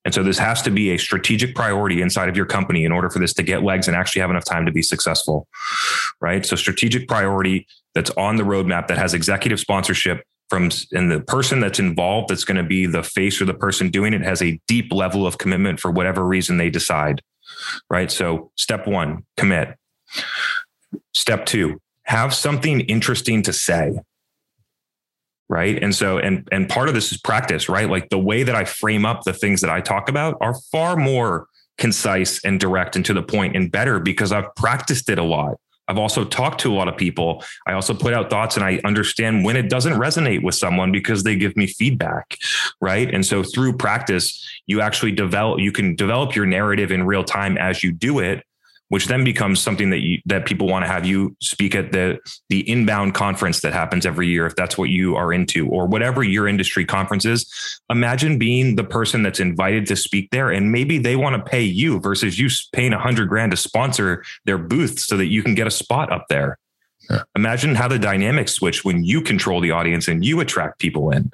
and 0.04 0.14
so 0.14 0.22
this 0.22 0.38
has 0.38 0.62
to 0.62 0.70
be 0.70 0.90
a 0.92 0.98
strategic 0.98 1.54
priority 1.54 2.00
inside 2.00 2.28
of 2.30 2.36
your 2.36 2.46
company 2.46 2.84
in 2.84 2.92
order 2.92 3.10
for 3.10 3.18
this 3.18 3.34
to 3.34 3.42
get 3.42 3.62
legs 3.62 3.88
and 3.88 3.96
actually 3.96 4.20
have 4.20 4.30
enough 4.30 4.44
time 4.44 4.64
to 4.64 4.72
be 4.72 4.80
successful. 4.80 5.46
Right. 6.20 6.46
So 6.46 6.56
strategic 6.56 7.08
priority 7.08 7.66
that's 7.94 8.10
on 8.12 8.36
the 8.36 8.44
roadmap 8.44 8.86
that 8.86 8.96
has 8.96 9.12
executive 9.12 9.60
sponsorship 9.60 10.24
from 10.48 10.70
and 10.92 11.10
the 11.10 11.20
person 11.20 11.60
that's 11.60 11.78
involved 11.78 12.30
that's 12.30 12.44
going 12.44 12.56
to 12.56 12.62
be 12.62 12.86
the 12.86 13.02
face 13.02 13.38
or 13.40 13.44
the 13.44 13.52
person 13.52 13.90
doing 13.90 14.14
it 14.14 14.22
has 14.22 14.40
a 14.40 14.58
deep 14.66 14.92
level 14.92 15.26
of 15.26 15.36
commitment 15.36 15.78
for 15.78 15.90
whatever 15.90 16.24
reason 16.24 16.56
they 16.56 16.70
decide. 16.70 17.20
Right. 17.90 18.10
So 18.10 18.50
step 18.56 18.86
one, 18.86 19.26
commit. 19.36 19.77
Step 21.14 21.46
two, 21.46 21.80
have 22.04 22.34
something 22.34 22.80
interesting 22.80 23.42
to 23.42 23.52
say 23.52 23.98
right? 25.48 25.82
And 25.82 25.94
so 25.94 26.18
and 26.18 26.46
and 26.52 26.68
part 26.68 26.88
of 26.88 26.94
this 26.94 27.12
is 27.12 27.18
practice 27.18 27.68
right? 27.68 27.88
Like 27.88 28.10
the 28.10 28.18
way 28.18 28.42
that 28.42 28.54
i 28.54 28.64
frame 28.64 29.04
up 29.04 29.22
the 29.22 29.32
things 29.32 29.60
that 29.60 29.70
i 29.70 29.80
talk 29.80 30.08
about 30.08 30.36
are 30.40 30.54
far 30.70 30.96
more 30.96 31.46
concise 31.78 32.44
and 32.44 32.58
direct 32.58 32.96
and 32.96 33.04
to 33.04 33.14
the 33.14 33.22
point 33.22 33.54
and 33.54 33.70
better 33.70 34.00
because 34.00 34.32
i've 34.32 34.54
practiced 34.56 35.08
it 35.08 35.18
a 35.18 35.22
lot. 35.22 35.58
I've 35.90 35.96
also 35.96 36.22
talked 36.22 36.60
to 36.60 36.70
a 36.70 36.76
lot 36.76 36.88
of 36.88 36.98
people. 36.98 37.42
I 37.66 37.72
also 37.72 37.94
put 37.94 38.12
out 38.12 38.28
thoughts 38.28 38.56
and 38.56 38.64
i 38.64 38.80
understand 38.84 39.44
when 39.44 39.56
it 39.56 39.70
doesn't 39.70 39.94
resonate 39.94 40.42
with 40.42 40.54
someone 40.54 40.92
because 40.92 41.22
they 41.22 41.36
give 41.36 41.56
me 41.56 41.66
feedback 41.66 42.36
right? 42.80 43.12
And 43.12 43.24
so 43.24 43.42
through 43.42 43.78
practice 43.78 44.46
you 44.66 44.80
actually 44.80 45.12
develop 45.12 45.60
you 45.60 45.72
can 45.72 45.94
develop 45.94 46.34
your 46.34 46.46
narrative 46.46 46.92
in 46.92 47.04
real 47.04 47.24
time 47.24 47.56
as 47.56 47.82
you 47.82 47.92
do 47.92 48.18
it 48.18 48.44
which 48.88 49.06
then 49.06 49.24
becomes 49.24 49.60
something 49.60 49.90
that 49.90 50.00
you 50.00 50.18
that 50.26 50.46
people 50.46 50.66
want 50.66 50.84
to 50.84 50.90
have 50.90 51.04
you 51.06 51.36
speak 51.40 51.74
at 51.74 51.92
the 51.92 52.18
the 52.48 52.68
inbound 52.68 53.14
conference 53.14 53.60
that 53.60 53.72
happens 53.72 54.06
every 54.06 54.26
year 54.26 54.46
if 54.46 54.56
that's 54.56 54.76
what 54.78 54.88
you 54.88 55.16
are 55.16 55.32
into 55.32 55.68
or 55.68 55.86
whatever 55.86 56.22
your 56.22 56.48
industry 56.48 56.84
conference 56.84 57.24
is 57.24 57.80
imagine 57.90 58.38
being 58.38 58.76
the 58.76 58.84
person 58.84 59.22
that's 59.22 59.40
invited 59.40 59.86
to 59.86 59.96
speak 59.96 60.30
there 60.30 60.50
and 60.50 60.72
maybe 60.72 60.98
they 60.98 61.16
want 61.16 61.36
to 61.36 61.50
pay 61.50 61.62
you 61.62 62.00
versus 62.00 62.38
you 62.38 62.48
paying 62.72 62.92
a 62.92 62.98
hundred 62.98 63.28
grand 63.28 63.50
to 63.50 63.56
sponsor 63.56 64.24
their 64.44 64.58
booth 64.58 64.98
so 64.98 65.16
that 65.16 65.26
you 65.26 65.42
can 65.42 65.54
get 65.54 65.66
a 65.66 65.70
spot 65.70 66.10
up 66.10 66.26
there 66.28 66.58
Yeah. 67.10 67.22
Imagine 67.36 67.74
how 67.74 67.88
the 67.88 67.98
dynamics 67.98 68.52
switch 68.52 68.84
when 68.84 69.04
you 69.04 69.22
control 69.22 69.60
the 69.60 69.70
audience 69.70 70.08
and 70.08 70.24
you 70.24 70.40
attract 70.40 70.78
people 70.78 71.10
in. 71.10 71.30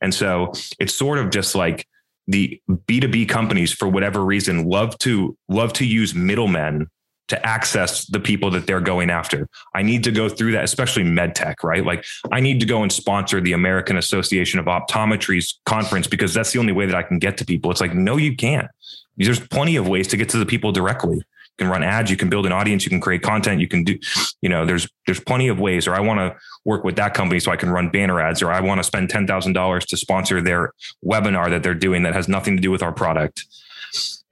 And 0.00 0.12
so 0.14 0.52
it's 0.78 0.94
sort 0.94 1.18
of 1.18 1.30
just 1.30 1.54
like 1.54 1.86
the 2.26 2.60
B2B 2.68 3.28
companies 3.28 3.72
for 3.72 3.88
whatever 3.88 4.24
reason 4.24 4.68
love 4.68 4.98
to 4.98 5.36
love 5.48 5.72
to 5.74 5.86
use 5.86 6.14
middlemen 6.14 6.88
to 7.28 7.46
access 7.46 8.06
the 8.06 8.20
people 8.20 8.50
that 8.52 8.66
they're 8.66 8.80
going 8.80 9.10
after. 9.10 9.48
I 9.74 9.82
need 9.82 10.04
to 10.04 10.12
go 10.12 10.28
through 10.28 10.52
that, 10.52 10.64
especially 10.64 11.02
medtech, 11.02 11.64
right? 11.64 11.84
Like 11.84 12.04
I 12.30 12.40
need 12.40 12.60
to 12.60 12.66
go 12.66 12.82
and 12.82 12.92
sponsor 12.92 13.40
the 13.40 13.52
American 13.52 13.96
Association 13.96 14.60
of 14.60 14.66
Optometry's 14.66 15.58
conference 15.66 16.06
because 16.06 16.32
that's 16.32 16.52
the 16.52 16.60
only 16.60 16.72
way 16.72 16.86
that 16.86 16.94
I 16.94 17.02
can 17.02 17.18
get 17.18 17.36
to 17.38 17.44
people. 17.44 17.70
It's 17.70 17.80
like, 17.80 17.94
no, 17.94 18.16
you 18.16 18.36
can't. 18.36 18.68
There's 19.16 19.40
plenty 19.40 19.76
of 19.76 19.88
ways 19.88 20.08
to 20.08 20.16
get 20.16 20.28
to 20.30 20.38
the 20.38 20.46
people 20.46 20.72
directly. 20.72 21.22
Can 21.58 21.68
run 21.68 21.82
ads, 21.82 22.10
you 22.10 22.16
can 22.16 22.28
build 22.28 22.46
an 22.46 22.52
audience, 22.52 22.84
you 22.84 22.90
can 22.90 23.00
create 23.00 23.22
content, 23.22 23.60
you 23.60 23.68
can 23.68 23.84
do, 23.84 23.98
you 24.42 24.48
know, 24.48 24.66
there's 24.66 24.88
there's 25.06 25.20
plenty 25.20 25.48
of 25.48 25.58
ways. 25.58 25.86
Or 25.86 25.94
I 25.94 26.00
want 26.00 26.18
to 26.20 26.36
work 26.64 26.84
with 26.84 26.96
that 26.96 27.14
company 27.14 27.40
so 27.40 27.50
I 27.50 27.56
can 27.56 27.70
run 27.70 27.90
banner 27.90 28.20
ads, 28.20 28.42
or 28.42 28.52
I 28.52 28.60
want 28.60 28.78
to 28.78 28.84
spend 28.84 29.10
ten 29.10 29.26
thousand 29.26 29.54
dollars 29.54 29.86
to 29.86 29.96
sponsor 29.96 30.40
their 30.40 30.72
webinar 31.04 31.50
that 31.50 31.62
they're 31.62 31.74
doing 31.74 32.02
that 32.02 32.14
has 32.14 32.28
nothing 32.28 32.56
to 32.56 32.62
do 32.62 32.70
with 32.70 32.82
our 32.82 32.92
product. 32.92 33.44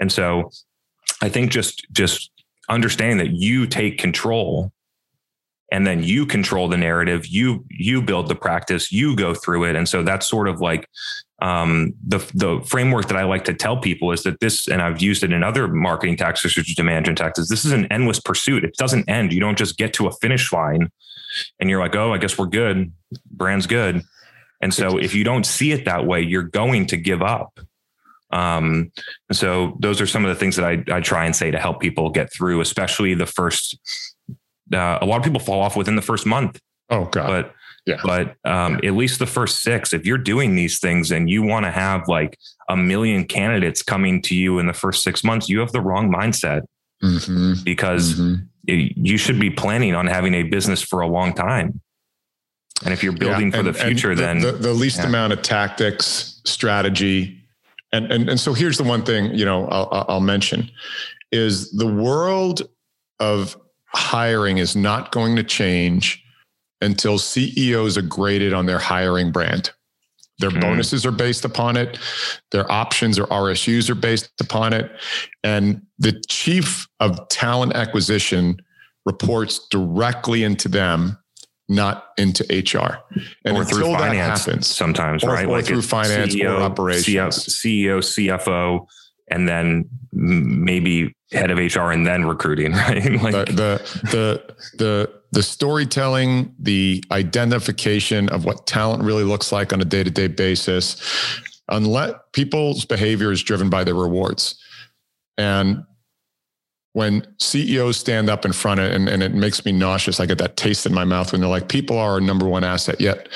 And 0.00 0.10
so 0.10 0.50
I 1.22 1.28
think 1.28 1.50
just 1.50 1.86
just 1.92 2.30
understanding 2.68 3.18
that 3.18 3.32
you 3.32 3.66
take 3.66 3.98
control 3.98 4.72
and 5.72 5.86
then 5.86 6.02
you 6.02 6.24
control 6.24 6.68
the 6.68 6.76
narrative 6.76 7.26
you 7.26 7.64
you 7.68 8.00
build 8.00 8.28
the 8.28 8.34
practice 8.34 8.90
you 8.90 9.14
go 9.16 9.34
through 9.34 9.64
it 9.64 9.76
and 9.76 9.88
so 9.88 10.02
that's 10.02 10.26
sort 10.26 10.48
of 10.48 10.60
like 10.60 10.88
um, 11.42 11.94
the 12.06 12.18
the 12.34 12.60
framework 12.64 13.08
that 13.08 13.16
I 13.16 13.24
like 13.24 13.44
to 13.44 13.54
tell 13.54 13.76
people 13.76 14.12
is 14.12 14.22
that 14.22 14.40
this, 14.40 14.68
and 14.68 14.80
I've 14.80 15.02
used 15.02 15.22
it 15.24 15.32
in 15.32 15.42
other 15.42 15.68
marketing 15.68 16.16
tactics, 16.16 16.54
such 16.54 16.68
as 16.68 16.74
demand 16.74 17.06
gen 17.06 17.16
tactics. 17.16 17.48
This 17.48 17.64
is 17.64 17.72
an 17.72 17.86
endless 17.90 18.20
pursuit. 18.20 18.64
It 18.64 18.76
doesn't 18.76 19.08
end. 19.08 19.32
You 19.32 19.40
don't 19.40 19.58
just 19.58 19.76
get 19.76 19.92
to 19.94 20.06
a 20.06 20.12
finish 20.12 20.52
line, 20.52 20.90
and 21.58 21.68
you're 21.68 21.80
like, 21.80 21.96
oh, 21.96 22.12
I 22.12 22.18
guess 22.18 22.38
we're 22.38 22.46
good. 22.46 22.92
Brand's 23.30 23.66
good. 23.66 24.02
And 24.60 24.72
so, 24.72 24.96
if 24.96 25.14
you 25.14 25.24
don't 25.24 25.44
see 25.44 25.72
it 25.72 25.84
that 25.84 26.06
way, 26.06 26.20
you're 26.20 26.44
going 26.44 26.86
to 26.86 26.96
give 26.96 27.20
up. 27.20 27.58
Um, 28.30 28.92
and 29.28 29.36
so, 29.36 29.76
those 29.80 30.00
are 30.00 30.06
some 30.06 30.24
of 30.24 30.28
the 30.28 30.38
things 30.38 30.56
that 30.56 30.64
I, 30.64 30.84
I 30.96 31.00
try 31.00 31.26
and 31.26 31.34
say 31.34 31.50
to 31.50 31.58
help 31.58 31.80
people 31.80 32.10
get 32.10 32.32
through, 32.32 32.60
especially 32.60 33.14
the 33.14 33.26
first. 33.26 33.76
Uh, 34.72 34.98
a 35.02 35.04
lot 35.04 35.18
of 35.18 35.24
people 35.24 35.40
fall 35.40 35.60
off 35.60 35.76
within 35.76 35.96
the 35.96 36.02
first 36.02 36.26
month. 36.26 36.60
Oh 36.90 37.06
God! 37.06 37.26
But 37.26 37.54
yeah. 37.86 38.00
But 38.02 38.36
um, 38.44 38.80
yeah. 38.82 38.90
at 38.90 38.94
least 38.96 39.18
the 39.18 39.26
first 39.26 39.62
six, 39.62 39.92
if 39.92 40.06
you're 40.06 40.18
doing 40.18 40.56
these 40.56 40.78
things 40.78 41.10
and 41.10 41.28
you 41.28 41.42
want 41.42 41.66
to 41.66 41.70
have 41.70 42.08
like 42.08 42.38
a 42.68 42.76
million 42.76 43.24
candidates 43.24 43.82
coming 43.82 44.22
to 44.22 44.34
you 44.34 44.58
in 44.58 44.66
the 44.66 44.72
first 44.72 45.02
six 45.02 45.22
months, 45.22 45.48
you 45.48 45.60
have 45.60 45.72
the 45.72 45.82
wrong 45.82 46.10
mindset 46.10 46.62
mm-hmm. 47.02 47.62
because 47.62 48.14
mm-hmm. 48.14 48.44
It, 48.66 48.96
you 48.96 49.18
should 49.18 49.38
be 49.38 49.50
planning 49.50 49.94
on 49.94 50.06
having 50.06 50.34
a 50.34 50.42
business 50.42 50.80
for 50.80 51.00
a 51.00 51.06
long 51.06 51.34
time. 51.34 51.80
And 52.84 52.92
if 52.92 53.02
you're 53.02 53.12
building 53.12 53.50
yeah, 53.50 53.58
and, 53.58 53.66
for 53.66 53.72
the 53.72 53.74
future, 53.74 54.14
the, 54.14 54.22
then 54.22 54.38
the, 54.40 54.52
the 54.52 54.72
least 54.72 54.98
yeah. 54.98 55.06
amount 55.06 55.32
of 55.32 55.42
tactics, 55.42 56.40
strategy, 56.44 57.44
and, 57.92 58.10
and 58.10 58.28
and 58.28 58.40
so 58.40 58.54
here's 58.54 58.78
the 58.78 58.84
one 58.84 59.04
thing 59.04 59.34
you 59.34 59.44
know 59.44 59.68
I'll, 59.68 60.06
I'll 60.08 60.20
mention 60.20 60.70
is 61.30 61.70
the 61.72 61.86
world 61.86 62.62
of 63.20 63.56
hiring 63.86 64.58
is 64.58 64.74
not 64.74 65.12
going 65.12 65.36
to 65.36 65.44
change 65.44 66.23
until 66.84 67.18
CEOs 67.18 67.96
are 67.96 68.02
graded 68.02 68.52
on 68.52 68.66
their 68.66 68.78
hiring 68.78 69.32
brand. 69.32 69.70
Their 70.38 70.50
mm. 70.50 70.60
bonuses 70.60 71.06
are 71.06 71.12
based 71.12 71.44
upon 71.44 71.76
it. 71.76 71.98
Their 72.50 72.70
options 72.70 73.18
or 73.18 73.26
RSUs 73.26 73.88
are 73.88 73.94
based 73.94 74.30
upon 74.40 74.72
it. 74.72 74.90
And 75.42 75.82
the 75.98 76.20
chief 76.28 76.88
of 77.00 77.28
talent 77.28 77.74
acquisition 77.74 78.58
reports 79.06 79.66
directly 79.70 80.42
into 80.42 80.68
them, 80.68 81.18
not 81.68 82.06
into 82.18 82.44
HR. 82.50 82.98
And 83.44 83.56
or 83.56 83.64
through 83.64 83.92
finance 83.92 84.44
happens, 84.44 84.66
sometimes, 84.66 85.22
or, 85.22 85.28
right? 85.28 85.46
Or 85.46 85.58
like 85.58 85.66
through 85.66 85.82
finance 85.82 86.34
CEO, 86.34 86.58
or 86.58 86.62
operations. 86.62 87.46
CEO, 87.46 87.98
CFO, 87.98 88.86
and 89.28 89.48
then 89.48 89.88
maybe 90.12 91.14
head 91.32 91.50
of 91.50 91.58
HR 91.58 91.90
and 91.90 92.06
then 92.06 92.24
recruiting, 92.24 92.72
right? 92.72 93.22
like 93.22 93.32
the, 93.32 93.44
the, 93.46 93.82
the, 94.10 94.54
the, 94.78 95.12
the 95.34 95.42
storytelling, 95.42 96.54
the 96.60 97.02
identification 97.10 98.28
of 98.28 98.44
what 98.44 98.66
talent 98.66 99.02
really 99.02 99.24
looks 99.24 99.50
like 99.50 99.72
on 99.72 99.80
a 99.80 99.84
day 99.84 100.04
to 100.04 100.10
day 100.10 100.28
basis, 100.28 100.96
unless 101.68 102.14
people's 102.32 102.84
behavior 102.84 103.32
is 103.32 103.42
driven 103.42 103.68
by 103.68 103.82
their 103.82 103.96
rewards. 103.96 104.56
And 105.36 105.84
when 106.92 107.26
CEOs 107.40 107.96
stand 107.96 108.30
up 108.30 108.44
in 108.44 108.52
front 108.52 108.78
of 108.78 108.86
it, 108.86 108.94
and, 108.94 109.08
and 109.08 109.22
it 109.24 109.34
makes 109.34 109.64
me 109.64 109.72
nauseous, 109.72 110.20
I 110.20 110.26
get 110.26 110.38
that 110.38 110.56
taste 110.56 110.86
in 110.86 110.94
my 110.94 111.04
mouth 111.04 111.32
when 111.32 111.40
they're 111.40 111.50
like, 111.50 111.68
people 111.68 111.98
are 111.98 112.12
our 112.12 112.20
number 112.20 112.46
one 112.46 112.62
asset. 112.62 113.00
Yet 113.00 113.28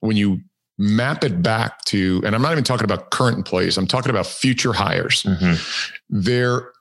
when 0.00 0.16
you 0.16 0.40
map 0.78 1.22
it 1.22 1.42
back 1.42 1.84
to, 1.84 2.22
and 2.24 2.34
I'm 2.34 2.40
not 2.40 2.52
even 2.52 2.64
talking 2.64 2.86
about 2.86 3.10
current 3.10 3.36
employees, 3.36 3.76
I'm 3.76 3.86
talking 3.86 4.08
about 4.08 4.26
future 4.26 4.72
hires. 4.72 5.22
Mm-hmm. 5.24 5.62
There 6.08 6.72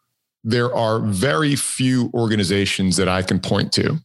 there 0.44 0.74
are 0.76 1.00
very 1.00 1.56
few 1.56 2.12
organizations 2.14 2.98
that 2.98 3.08
I 3.08 3.22
can 3.22 3.40
point 3.40 3.72
to 3.74 3.98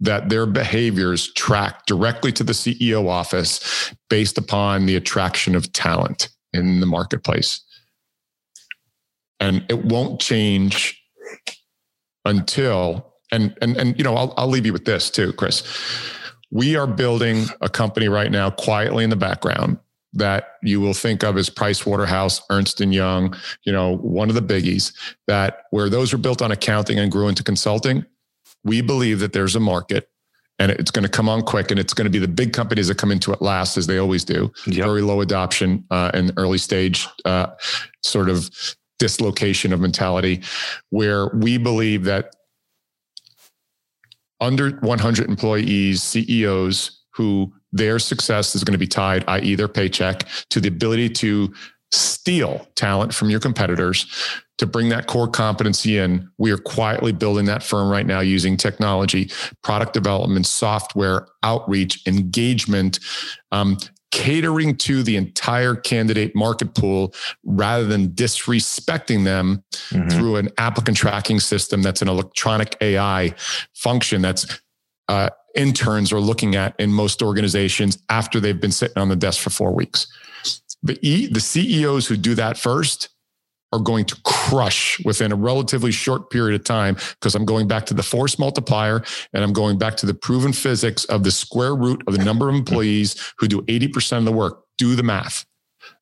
that 0.00 0.28
their 0.28 0.44
behaviors 0.44 1.32
track 1.32 1.86
directly 1.86 2.30
to 2.32 2.44
the 2.44 2.52
CEO 2.52 3.08
office 3.08 3.94
based 4.10 4.36
upon 4.36 4.84
the 4.84 4.96
attraction 4.96 5.54
of 5.54 5.72
talent 5.72 6.28
in 6.52 6.80
the 6.80 6.86
marketplace. 6.86 7.62
And 9.40 9.64
it 9.68 9.84
won't 9.86 10.20
change 10.20 11.02
until 12.24 13.14
and 13.32 13.56
and 13.60 13.76
and 13.76 13.96
you 13.98 14.04
know 14.04 14.14
I'll 14.14 14.34
I'll 14.36 14.48
leave 14.48 14.66
you 14.66 14.72
with 14.72 14.84
this 14.84 15.10
too, 15.10 15.32
Chris. 15.32 15.62
We 16.50 16.76
are 16.76 16.86
building 16.86 17.46
a 17.60 17.68
company 17.68 18.08
right 18.08 18.30
now 18.30 18.50
quietly 18.50 19.04
in 19.04 19.10
the 19.10 19.16
background 19.16 19.78
that 20.12 20.54
you 20.62 20.80
will 20.80 20.94
think 20.94 21.22
of 21.22 21.36
as 21.36 21.50
Price 21.50 21.84
Waterhouse, 21.84 22.40
Ernst 22.50 22.80
and 22.80 22.94
Young, 22.94 23.36
you 23.64 23.72
know, 23.72 23.96
one 23.98 24.28
of 24.28 24.34
the 24.34 24.42
biggies 24.42 24.92
that 25.26 25.64
where 25.70 25.88
those 25.88 26.12
were 26.12 26.18
built 26.18 26.40
on 26.40 26.52
accounting 26.52 26.98
and 26.98 27.12
grew 27.12 27.28
into 27.28 27.42
consulting. 27.42 28.04
We 28.64 28.80
believe 28.80 29.20
that 29.20 29.32
there's 29.32 29.54
a 29.54 29.60
market 29.60 30.08
and 30.58 30.70
it's 30.70 30.90
going 30.90 31.02
to 31.02 31.08
come 31.08 31.28
on 31.28 31.42
quick 31.42 31.70
and 31.70 31.78
it's 31.78 31.92
going 31.92 32.06
to 32.06 32.10
be 32.10 32.18
the 32.18 32.28
big 32.28 32.52
companies 32.52 32.88
that 32.88 32.96
come 32.96 33.12
into 33.12 33.32
it 33.32 33.42
last 33.42 33.76
as 33.76 33.86
they 33.86 33.98
always 33.98 34.24
do. 34.24 34.50
Yep. 34.66 34.84
Very 34.84 35.02
low 35.02 35.20
adoption 35.20 35.84
uh, 35.90 36.10
and 36.14 36.32
early 36.36 36.58
stage 36.58 37.06
uh, 37.24 37.48
sort 38.02 38.28
of 38.28 38.50
dislocation 38.98 39.72
of 39.72 39.80
mentality 39.80 40.42
where 40.90 41.28
we 41.28 41.58
believe 41.58 42.04
that 42.04 42.34
under 44.40 44.70
100 44.70 45.28
employees, 45.28 46.02
CEOs 46.02 47.02
who 47.10 47.52
their 47.76 47.98
success 47.98 48.54
is 48.54 48.64
going 48.64 48.72
to 48.72 48.78
be 48.78 48.86
tied, 48.86 49.24
i.e., 49.28 49.54
their 49.54 49.68
paycheck, 49.68 50.24
to 50.50 50.60
the 50.60 50.68
ability 50.68 51.08
to 51.10 51.52
steal 51.92 52.66
talent 52.74 53.14
from 53.14 53.30
your 53.30 53.40
competitors 53.40 54.06
to 54.58 54.66
bring 54.66 54.88
that 54.88 55.06
core 55.06 55.28
competency 55.28 55.98
in. 55.98 56.28
We 56.38 56.50
are 56.50 56.58
quietly 56.58 57.12
building 57.12 57.46
that 57.46 57.62
firm 57.62 57.88
right 57.90 58.06
now 58.06 58.20
using 58.20 58.56
technology, 58.56 59.30
product 59.62 59.92
development, 59.92 60.46
software, 60.46 61.28
outreach, 61.42 62.06
engagement, 62.06 62.98
um, 63.52 63.76
catering 64.10 64.76
to 64.76 65.02
the 65.02 65.16
entire 65.16 65.74
candidate 65.74 66.34
market 66.34 66.74
pool 66.74 67.12
rather 67.44 67.84
than 67.84 68.08
disrespecting 68.10 69.24
them 69.24 69.62
mm-hmm. 69.90 70.08
through 70.08 70.36
an 70.36 70.48
applicant 70.56 70.96
tracking 70.96 71.38
system 71.38 71.82
that's 71.82 72.00
an 72.00 72.08
electronic 72.08 72.76
AI 72.80 73.34
function 73.74 74.22
that's 74.22 74.60
uh, 75.08 75.28
interns 75.56 76.12
are 76.12 76.20
looking 76.20 76.54
at 76.54 76.74
in 76.78 76.92
most 76.92 77.22
organizations 77.22 77.98
after 78.08 78.40
they've 78.40 78.60
been 78.60 78.72
sitting 78.72 78.98
on 78.98 79.08
the 79.08 79.16
desk 79.16 79.40
for 79.40 79.50
four 79.50 79.72
weeks. 79.72 80.06
The, 80.82 80.98
e, 81.02 81.26
the 81.26 81.40
CEOs 81.40 82.06
who 82.06 82.16
do 82.16 82.34
that 82.34 82.58
first 82.58 83.08
are 83.72 83.80
going 83.80 84.04
to 84.04 84.16
crush 84.22 85.02
within 85.04 85.32
a 85.32 85.36
relatively 85.36 85.90
short 85.90 86.30
period 86.30 86.58
of 86.58 86.64
time 86.64 86.94
because 86.94 87.34
I'm 87.34 87.44
going 87.44 87.66
back 87.66 87.86
to 87.86 87.94
the 87.94 88.02
force 88.02 88.38
multiplier 88.38 89.02
and 89.32 89.42
I'm 89.42 89.52
going 89.52 89.76
back 89.78 89.96
to 89.98 90.06
the 90.06 90.14
proven 90.14 90.52
physics 90.52 91.04
of 91.06 91.24
the 91.24 91.32
square 91.32 91.74
root 91.74 92.02
of 92.06 92.16
the 92.16 92.24
number 92.24 92.48
of 92.48 92.54
employees 92.54 93.32
who 93.38 93.48
do 93.48 93.62
80% 93.62 94.18
of 94.18 94.24
the 94.24 94.32
work. 94.32 94.62
Do 94.78 94.94
the 94.94 95.02
math. 95.02 95.44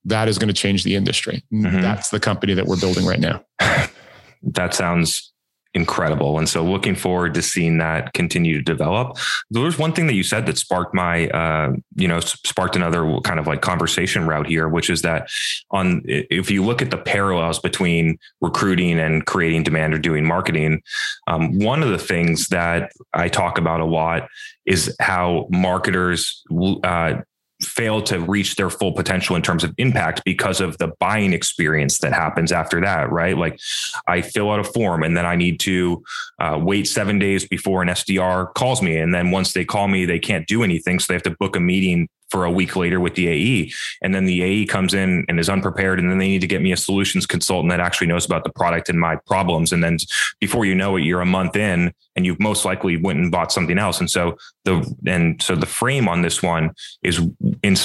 That 0.04 0.28
is 0.28 0.38
going 0.38 0.48
to 0.48 0.54
change 0.54 0.82
the 0.82 0.96
industry. 0.96 1.44
Mm-hmm. 1.52 1.80
That's 1.80 2.10
the 2.10 2.20
company 2.20 2.54
that 2.54 2.66
we're 2.66 2.80
building 2.80 3.06
right 3.06 3.20
now. 3.20 3.44
That 4.52 4.74
sounds 4.74 5.32
incredible. 5.74 6.38
And 6.38 6.48
so 6.48 6.62
looking 6.64 6.94
forward 6.94 7.34
to 7.34 7.42
seeing 7.42 7.78
that 7.78 8.12
continue 8.12 8.54
to 8.56 8.62
develop. 8.62 9.16
There 9.50 9.62
was 9.62 9.78
one 9.78 9.92
thing 9.92 10.06
that 10.06 10.14
you 10.14 10.22
said 10.22 10.46
that 10.46 10.56
sparked 10.56 10.94
my, 10.94 11.28
uh, 11.28 11.72
you 11.96 12.06
know, 12.06 12.20
sparked 12.20 12.76
another 12.76 13.18
kind 13.24 13.40
of 13.40 13.46
like 13.46 13.60
conversation 13.60 14.26
route 14.26 14.46
here, 14.46 14.68
which 14.68 14.88
is 14.88 15.02
that 15.02 15.28
on, 15.70 16.02
if 16.06 16.50
you 16.50 16.64
look 16.64 16.80
at 16.80 16.90
the 16.90 16.98
parallels 16.98 17.58
between 17.58 18.18
recruiting 18.40 19.00
and 19.00 19.26
creating 19.26 19.64
demand 19.64 19.94
or 19.94 19.98
doing 19.98 20.24
marketing, 20.24 20.80
um, 21.26 21.58
one 21.58 21.82
of 21.82 21.88
the 21.90 21.98
things 21.98 22.48
that 22.48 22.92
I 23.12 23.28
talk 23.28 23.58
about 23.58 23.80
a 23.80 23.84
lot 23.84 24.28
is 24.66 24.94
how 25.00 25.46
marketers, 25.50 26.42
uh, 26.84 27.14
fail 27.64 28.02
to 28.02 28.20
reach 28.20 28.56
their 28.56 28.70
full 28.70 28.92
potential 28.92 29.36
in 29.36 29.42
terms 29.42 29.64
of 29.64 29.74
impact 29.78 30.22
because 30.24 30.60
of 30.60 30.78
the 30.78 30.88
buying 30.98 31.32
experience 31.32 31.98
that 31.98 32.12
happens 32.12 32.52
after 32.52 32.80
that, 32.80 33.10
right? 33.10 33.36
Like 33.36 33.58
I 34.06 34.20
fill 34.22 34.50
out 34.50 34.60
a 34.60 34.64
form 34.64 35.02
and 35.02 35.16
then 35.16 35.26
I 35.26 35.36
need 35.36 35.60
to 35.60 36.04
uh, 36.38 36.58
wait 36.60 36.86
seven 36.88 37.18
days 37.18 37.46
before 37.46 37.82
an 37.82 37.88
SDR 37.88 38.52
calls 38.54 38.82
me. 38.82 38.96
And 38.98 39.14
then 39.14 39.30
once 39.30 39.52
they 39.52 39.64
call 39.64 39.88
me, 39.88 40.04
they 40.04 40.18
can't 40.18 40.46
do 40.46 40.62
anything. 40.62 40.98
So 40.98 41.06
they 41.08 41.14
have 41.14 41.22
to 41.24 41.36
book 41.38 41.56
a 41.56 41.60
meeting 41.60 42.08
for 42.34 42.44
a 42.44 42.50
week 42.50 42.74
later 42.74 42.98
with 42.98 43.14
the 43.14 43.28
AE. 43.28 43.72
And 44.02 44.12
then 44.12 44.24
the 44.24 44.42
AE 44.42 44.66
comes 44.66 44.92
in 44.92 45.24
and 45.28 45.38
is 45.38 45.48
unprepared. 45.48 46.00
And 46.00 46.10
then 46.10 46.18
they 46.18 46.26
need 46.26 46.40
to 46.40 46.48
get 46.48 46.60
me 46.60 46.72
a 46.72 46.76
solutions 46.76 47.26
consultant 47.26 47.70
that 47.70 47.78
actually 47.78 48.08
knows 48.08 48.26
about 48.26 48.42
the 48.42 48.50
product 48.50 48.88
and 48.88 48.98
my 48.98 49.14
problems. 49.24 49.70
And 49.70 49.84
then 49.84 49.98
before 50.40 50.64
you 50.64 50.74
know 50.74 50.96
it, 50.96 51.02
you're 51.02 51.20
a 51.20 51.26
month 51.26 51.54
in 51.54 51.92
and 52.16 52.26
you've 52.26 52.40
most 52.40 52.64
likely 52.64 52.96
went 52.96 53.20
and 53.20 53.30
bought 53.30 53.52
something 53.52 53.78
else. 53.78 54.00
And 54.00 54.10
so 54.10 54.36
the, 54.64 54.84
and 55.06 55.40
so 55.40 55.54
the 55.54 55.64
frame 55.64 56.08
on 56.08 56.22
this 56.22 56.42
one 56.42 56.72
is 57.04 57.20
in, 57.62 57.76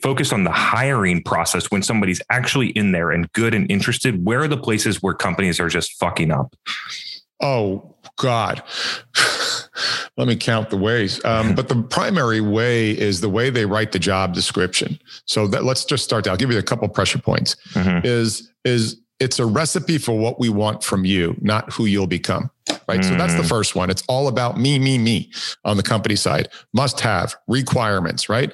focused 0.00 0.32
on 0.32 0.44
the 0.44 0.52
hiring 0.52 1.20
process 1.24 1.68
when 1.68 1.82
somebody's 1.82 2.22
actually 2.30 2.68
in 2.68 2.92
there 2.92 3.10
and 3.10 3.32
good 3.32 3.52
and 3.52 3.68
interested. 3.68 4.24
Where 4.24 4.42
are 4.42 4.48
the 4.48 4.56
places 4.56 5.02
where 5.02 5.14
companies 5.14 5.58
are 5.58 5.68
just 5.68 5.98
fucking 5.98 6.30
up? 6.30 6.54
Oh 7.40 7.96
God. 8.16 8.62
Let 10.18 10.28
me 10.28 10.36
count 10.36 10.68
the 10.68 10.76
ways. 10.76 11.24
Um, 11.24 11.54
but 11.58 11.68
the 11.68 11.80
primary 11.82 12.40
way 12.42 12.90
is 12.90 13.20
the 13.22 13.28
way 13.30 13.48
they 13.50 13.64
write 13.64 13.92
the 13.92 13.98
job 13.98 14.34
description. 14.34 14.98
So 15.24 15.46
that 15.46 15.64
let's 15.64 15.84
just 15.84 16.04
start. 16.04 16.26
I'll 16.26 16.36
give 16.36 16.52
you 16.52 16.58
a 16.58 16.62
couple 16.62 16.86
pressure 16.88 17.18
points. 17.20 17.56
Mhm. 17.72 18.04
Is 18.04 18.50
is 18.64 19.00
it's 19.20 19.38
a 19.40 19.46
recipe 19.46 19.98
for 19.98 20.16
what 20.16 20.38
we 20.38 20.48
want 20.48 20.84
from 20.84 21.04
you, 21.04 21.36
not 21.40 21.72
who 21.72 21.86
you'll 21.86 22.06
become. 22.06 22.50
Right. 22.86 23.04
So 23.04 23.16
that's 23.16 23.34
the 23.34 23.42
Mm. 23.42 23.48
first 23.48 23.74
one. 23.74 23.90
It's 23.90 24.02
all 24.08 24.28
about 24.28 24.58
me, 24.60 24.78
me, 24.78 24.96
me 24.96 25.30
on 25.64 25.76
the 25.76 25.82
company 25.82 26.16
side. 26.16 26.48
Must 26.72 27.00
have 27.00 27.34
requirements, 27.48 28.28
right? 28.28 28.52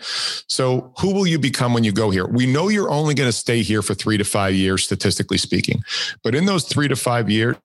So 0.48 0.92
who 0.98 1.12
will 1.12 1.26
you 1.26 1.38
become 1.38 1.72
when 1.74 1.84
you 1.84 1.92
go 1.92 2.10
here? 2.10 2.26
We 2.26 2.46
know 2.46 2.68
you're 2.68 2.90
only 2.90 3.14
going 3.14 3.28
to 3.28 3.36
stay 3.36 3.62
here 3.62 3.82
for 3.82 3.94
three 3.94 4.16
to 4.16 4.24
five 4.24 4.54
years, 4.54 4.84
statistically 4.84 5.38
speaking. 5.38 5.82
But 6.24 6.34
in 6.34 6.46
those 6.46 6.64
three 6.64 6.88
to 6.88 6.96
five 6.96 7.28
years, 7.30 7.56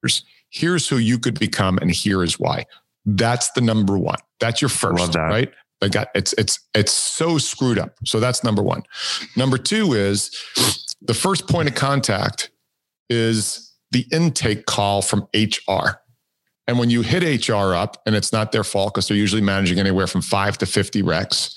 here's 0.49 0.87
who 0.89 0.97
you 0.97 1.17
could 1.17 1.39
become, 1.39 1.77
and 1.79 1.89
here 1.91 2.23
is 2.23 2.39
why. 2.39 2.65
That's 3.17 3.51
the 3.51 3.61
number 3.61 3.97
one. 3.97 4.17
That's 4.39 4.61
your 4.61 4.69
first, 4.69 4.99
Love 4.99 5.11
that. 5.13 5.19
right? 5.19 5.51
I 5.81 5.87
got 5.87 6.09
it's 6.13 6.33
it's 6.33 6.59
it's 6.75 6.91
so 6.91 7.37
screwed 7.37 7.79
up. 7.79 7.95
So 8.05 8.19
that's 8.19 8.43
number 8.43 8.61
one. 8.61 8.83
Number 9.37 9.57
two 9.57 9.93
is 9.93 10.29
the 11.01 11.13
first 11.13 11.47
point 11.47 11.69
of 11.69 11.75
contact 11.75 12.51
is 13.09 13.73
the 13.91 14.05
intake 14.11 14.65
call 14.65 15.01
from 15.01 15.27
HR. 15.33 16.01
And 16.67 16.77
when 16.77 16.89
you 16.91 17.01
hit 17.01 17.47
HR 17.49 17.73
up, 17.73 17.99
and 18.05 18.13
it's 18.15 18.31
not 18.31 18.51
their 18.51 18.63
fault 18.63 18.93
because 18.93 19.07
they're 19.07 19.17
usually 19.17 19.41
managing 19.41 19.79
anywhere 19.79 20.05
from 20.05 20.21
five 20.21 20.57
to 20.59 20.65
50 20.67 21.01
recs, 21.01 21.55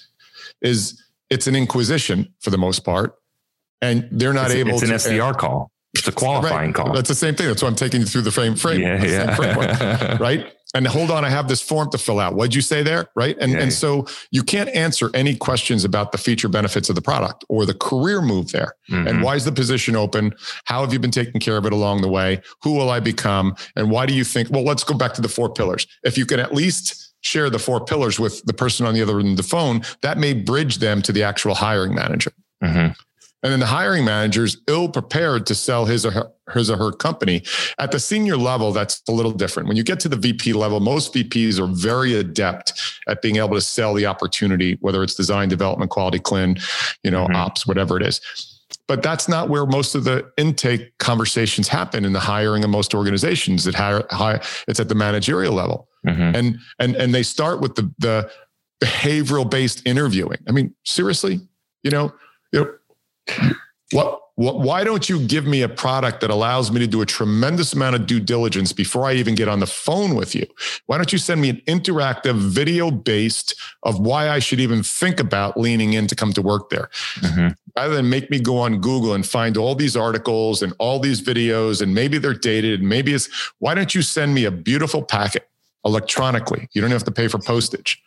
is 0.62 1.03
it's 1.28 1.46
an 1.46 1.55
inquisition 1.57 2.32
for 2.40 2.48
the 2.50 2.57
most 2.57 2.84
part. 2.84 3.16
And 3.82 4.09
they're 4.12 4.32
not 4.32 4.46
it's, 4.46 4.55
able 4.55 4.70
it's 4.70 4.82
an 4.82 4.88
to 4.88 4.94
SDR 4.94 5.36
call. 5.36 5.70
It's 5.94 6.09
a 6.09 6.12
qualifying 6.12 6.68
Right. 6.68 6.74
call. 6.74 6.94
That's 6.94 7.09
the 7.09 7.14
same 7.14 7.34
thing. 7.34 7.48
That's 7.48 7.61
why 7.62 7.68
I'm 7.68 7.74
taking 7.74 8.00
you 8.00 8.07
through 8.07 8.22
the 8.22 8.30
frame 8.30 8.55
frame. 8.55 8.80
yeah, 8.80 8.96
the 8.96 9.09
same 9.26 9.34
framework, 9.36 9.68
yeah. 9.80 10.16
right? 10.20 10.53
And 10.75 10.87
hold 10.87 11.11
on, 11.11 11.25
I 11.25 11.29
have 11.29 11.49
this 11.49 11.61
form 11.61 11.91
to 11.91 11.99
fill 11.99 12.18
out. 12.18 12.35
What'd 12.35 12.55
you 12.55 12.62
say 12.62 12.83
there? 12.83 13.09
Right. 13.14 13.37
And, 13.41 13.53
Yeah. 13.53 13.59
and 13.61 13.73
so 13.73 14.07
you 14.31 14.43
can't 14.43 14.70
answer 14.70 15.11
any 15.12 15.37
questions 15.37 15.85
about 15.85 16.12
the 16.12 16.18
feature 16.18 16.49
benefits 16.49 16.89
of 16.89 16.95
the 16.95 17.03
product 17.03 17.45
or 17.49 17.66
the 17.66 17.75
career 17.75 18.23
move 18.23 18.53
there. 18.53 18.75
Mhm. 18.91 19.09
And 19.09 19.23
why 19.23 19.37
is 19.37 19.45
the 19.45 19.53
position 19.53 19.97
open? 19.97 20.33
How 20.64 20.81
have 20.81 20.93
you 20.93 20.99
been 20.99 21.11
taking 21.11 21.41
care 21.41 21.57
of 21.59 21.66
it 21.66 21.73
along 21.75 22.01
the 22.01 22.09
way? 22.09 22.41
Who 22.62 22.73
will 22.73 22.89
I 22.91 23.01
become? 23.01 23.55
And 23.77 23.91
why 23.91 24.07
do 24.07 24.14
you 24.14 24.25
think? 24.25 24.49
Well, 24.51 24.64
let's 24.64 24.85
go 24.85 24.95
back 24.95 25.12
to 25.14 25.20
the 25.23 25.29
four 25.29 25.51
pillars. 25.53 25.87
If 26.05 26.16
you 26.16 26.25
can 26.25 26.41
at 26.41 26.55
least 26.55 27.11
share 27.20 27.51
the 27.51 27.59
four 27.59 27.85
pillars 27.85 28.18
with 28.18 28.43
the 28.47 28.53
person 28.55 28.87
on 28.87 28.95
the 28.95 29.03
other 29.03 29.20
end 29.20 29.29
of 29.33 29.37
the 29.37 29.43
phone, 29.43 29.83
that 30.01 30.18
may 30.18 30.33
bridge 30.33 30.79
them 30.79 31.03
to 31.03 31.12
the 31.12 31.23
actual 31.23 31.55
hiring 31.55 31.95
manager. 31.95 32.33
Mhm. 32.64 32.95
And 33.43 33.53
then 33.53 33.61
the 33.61 33.66
hiring 33.66 34.05
manager 34.05 34.45
is 34.45 34.57
ill 34.68 34.88
prepared 34.88 35.47
to 35.47 35.55
sell 35.55 35.84
his 35.84 36.07
or 36.07 36.12
her, 36.12 36.30
his 36.53 36.70
or 36.70 36.76
her 36.76 36.93
company. 36.93 37.43
At 37.78 37.90
the 37.90 37.99
senior 37.99 38.36
level, 38.36 38.72
that's 38.72 39.03
a 39.09 39.12
little 39.12 39.32
different. 39.32 39.68
When 39.68 39.76
you 39.76 39.82
get 39.82 39.99
to 40.01 40.09
the 40.09 40.16
VP 40.16 40.53
level, 40.53 40.78
most 40.80 41.12
VPs 41.12 41.59
are 41.59 41.66
very 41.66 42.14
adept 42.14 42.72
at 43.09 43.20
being 43.20 43.36
able 43.36 43.55
to 43.55 43.61
sell 43.61 43.95
the 43.95 44.07
opportunity, 44.07 44.76
whether 44.80 45.03
it's 45.03 45.14
design, 45.14 45.49
development, 45.49 45.90
quality, 45.90 46.20
clin, 46.20 46.61
you 47.03 47.11
know, 47.11 47.26
Mhm. 47.26 47.34
ops, 47.34 47.66
whatever 47.66 47.97
it 47.97 48.07
is. 48.07 48.20
But 48.86 49.03
that's 49.03 49.28
not 49.28 49.49
where 49.49 49.66
most 49.66 49.95
of 49.95 50.05
the 50.05 50.30
intake 50.36 50.97
conversations 50.99 51.68
happen 51.68 52.05
in 52.05 52.12
the 52.12 52.20
hiring 52.20 52.62
of 52.64 52.70
most 52.70 52.95
organizations. 52.95 53.64
That 53.64 53.74
hire, 53.74 54.05
hire 54.11 54.40
it's 54.68 54.80
at 54.80 54.88
the 54.88 54.95
managerial 54.95 55.55
level 55.55 55.88
Mhm. 56.07 56.36
and 56.36 56.59
and 56.78 56.97
and 56.97 57.14
they 57.14 57.22
start 57.22 57.61
with 57.61 57.74
the 57.74 57.90
the 57.99 58.30
behavioral 58.82 59.49
based 59.49 59.82
interviewing. 59.86 60.38
I 60.49 60.53
mean, 60.53 60.74
seriously, 60.84 61.40
you 61.84 61.90
know, 61.90 62.12
you 62.53 62.61
know, 62.61 62.70
what 63.93 64.18
what 64.37 64.61
why 64.61 64.83
don't 64.83 65.11
you 65.11 65.20
give 65.27 65.47
me 65.47 65.61
a 65.61 65.68
product 65.68 66.23
that 66.23 66.31
allows 66.31 66.73
me 66.73 66.81
to 66.81 66.87
do 66.87 67.03
a 67.03 67.07
tremendous 67.07 67.75
amount 67.75 67.95
of 67.95 68.07
due 68.07 68.18
diligence 68.18 68.73
before 68.73 69.05
I 69.05 69.12
even 69.12 69.35
get 69.35 69.47
on 69.47 69.61
the 69.61 69.66
phone 69.66 70.14
with 70.14 70.35
you? 70.35 70.47
Why 70.87 70.97
don't 70.97 71.12
you 71.12 71.18
send 71.18 71.41
me 71.43 71.51
an 71.51 71.61
interactive 71.68 72.37
video 72.37 72.91
based 72.91 73.55
of 73.83 74.01
why 74.01 74.31
I 74.31 74.39
should 74.39 74.59
even 74.61 74.83
think 74.83 75.20
about 75.20 75.59
leaning 75.61 75.93
in 75.93 76.07
to 76.07 76.14
come 76.16 76.33
to 76.33 76.43
work 76.43 76.70
there? 76.70 76.89
Mhm. 77.20 77.55
rather 77.77 77.95
than 77.95 78.11
make 78.11 78.31
me 78.31 78.39
go 78.39 78.59
on 78.59 78.81
Google 78.81 79.14
and 79.14 79.27
find 79.27 79.57
all 79.57 79.75
these 79.75 79.97
articles 79.97 80.61
and 80.61 80.75
all 80.79 80.99
these 80.99 81.23
videos, 81.23 81.81
and 81.81 81.95
maybe 81.95 82.18
they're 82.18 82.35
dated, 82.35 82.81
and 82.81 82.89
maybe 82.89 83.14
it's 83.14 83.29
why 83.61 83.75
don't 83.75 83.95
you 83.95 84.03
send 84.03 84.35
me 84.35 84.45
a 84.45 84.51
beautiful 84.51 85.03
packet 85.03 85.49
electronically? 85.85 86.68
You 86.75 86.83
don't 86.83 86.91
have 86.91 87.05
to 87.05 87.11
pay 87.11 87.29
for 87.29 87.39
postage. 87.39 88.03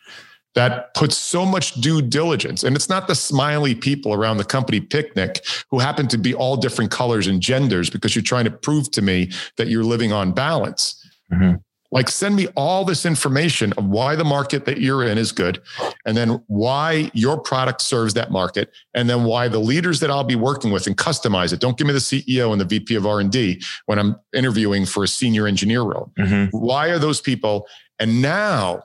That 0.56 0.92
puts 0.94 1.16
so 1.16 1.46
much 1.46 1.74
due 1.74 2.02
diligence. 2.02 2.64
And 2.64 2.74
it's 2.74 2.88
not 2.88 3.06
the 3.06 3.14
smiley 3.14 3.74
people 3.74 4.12
around 4.12 4.38
the 4.38 4.44
company 4.44 4.80
picnic 4.80 5.46
who 5.70 5.78
happen 5.78 6.08
to 6.08 6.18
be 6.18 6.34
all 6.34 6.56
different 6.56 6.90
colors 6.90 7.28
and 7.28 7.40
genders 7.40 7.90
because 7.90 8.16
you're 8.16 8.22
trying 8.22 8.46
to 8.46 8.50
prove 8.50 8.90
to 8.92 9.02
me 9.02 9.30
that 9.58 9.68
you're 9.68 9.84
living 9.84 10.12
on 10.12 10.32
balance. 10.32 11.00
Mhm. 11.32 11.60
Like, 11.92 12.08
send 12.08 12.34
me 12.34 12.48
all 12.56 12.84
this 12.84 13.06
information 13.06 13.72
of 13.74 13.84
why 13.84 14.16
the 14.16 14.24
market 14.24 14.64
that 14.64 14.80
you're 14.80 15.04
in 15.04 15.18
is 15.18 15.30
good, 15.30 15.62
and 16.04 16.16
then 16.16 16.42
why 16.48 17.12
your 17.14 17.38
product 17.38 17.80
serves 17.80 18.14
that 18.14 18.32
market, 18.32 18.72
and 18.92 19.08
then 19.08 19.22
why 19.22 19.46
the 19.46 19.60
leaders 19.60 20.00
that 20.00 20.10
I'll 20.10 20.24
be 20.24 20.34
working 20.34 20.72
with 20.72 20.88
and 20.88 20.96
customize 20.96 21.52
it. 21.52 21.60
Don't 21.60 21.78
give 21.78 21.86
me 21.86 21.92
the 21.92 22.00
CEO 22.00 22.50
and 22.50 22.60
the 22.60 22.64
VP 22.64 22.96
of 22.96 23.06
R&D 23.06 23.62
when 23.86 24.00
I'm 24.00 24.16
interviewing 24.34 24.84
for 24.84 25.04
a 25.04 25.08
senior 25.08 25.46
engineer 25.46 25.82
role. 25.82 26.10
Mhm. 26.18 26.48
Why 26.50 26.88
are 26.88 26.98
those 26.98 27.20
people? 27.20 27.68
And 28.00 28.20
now 28.20 28.82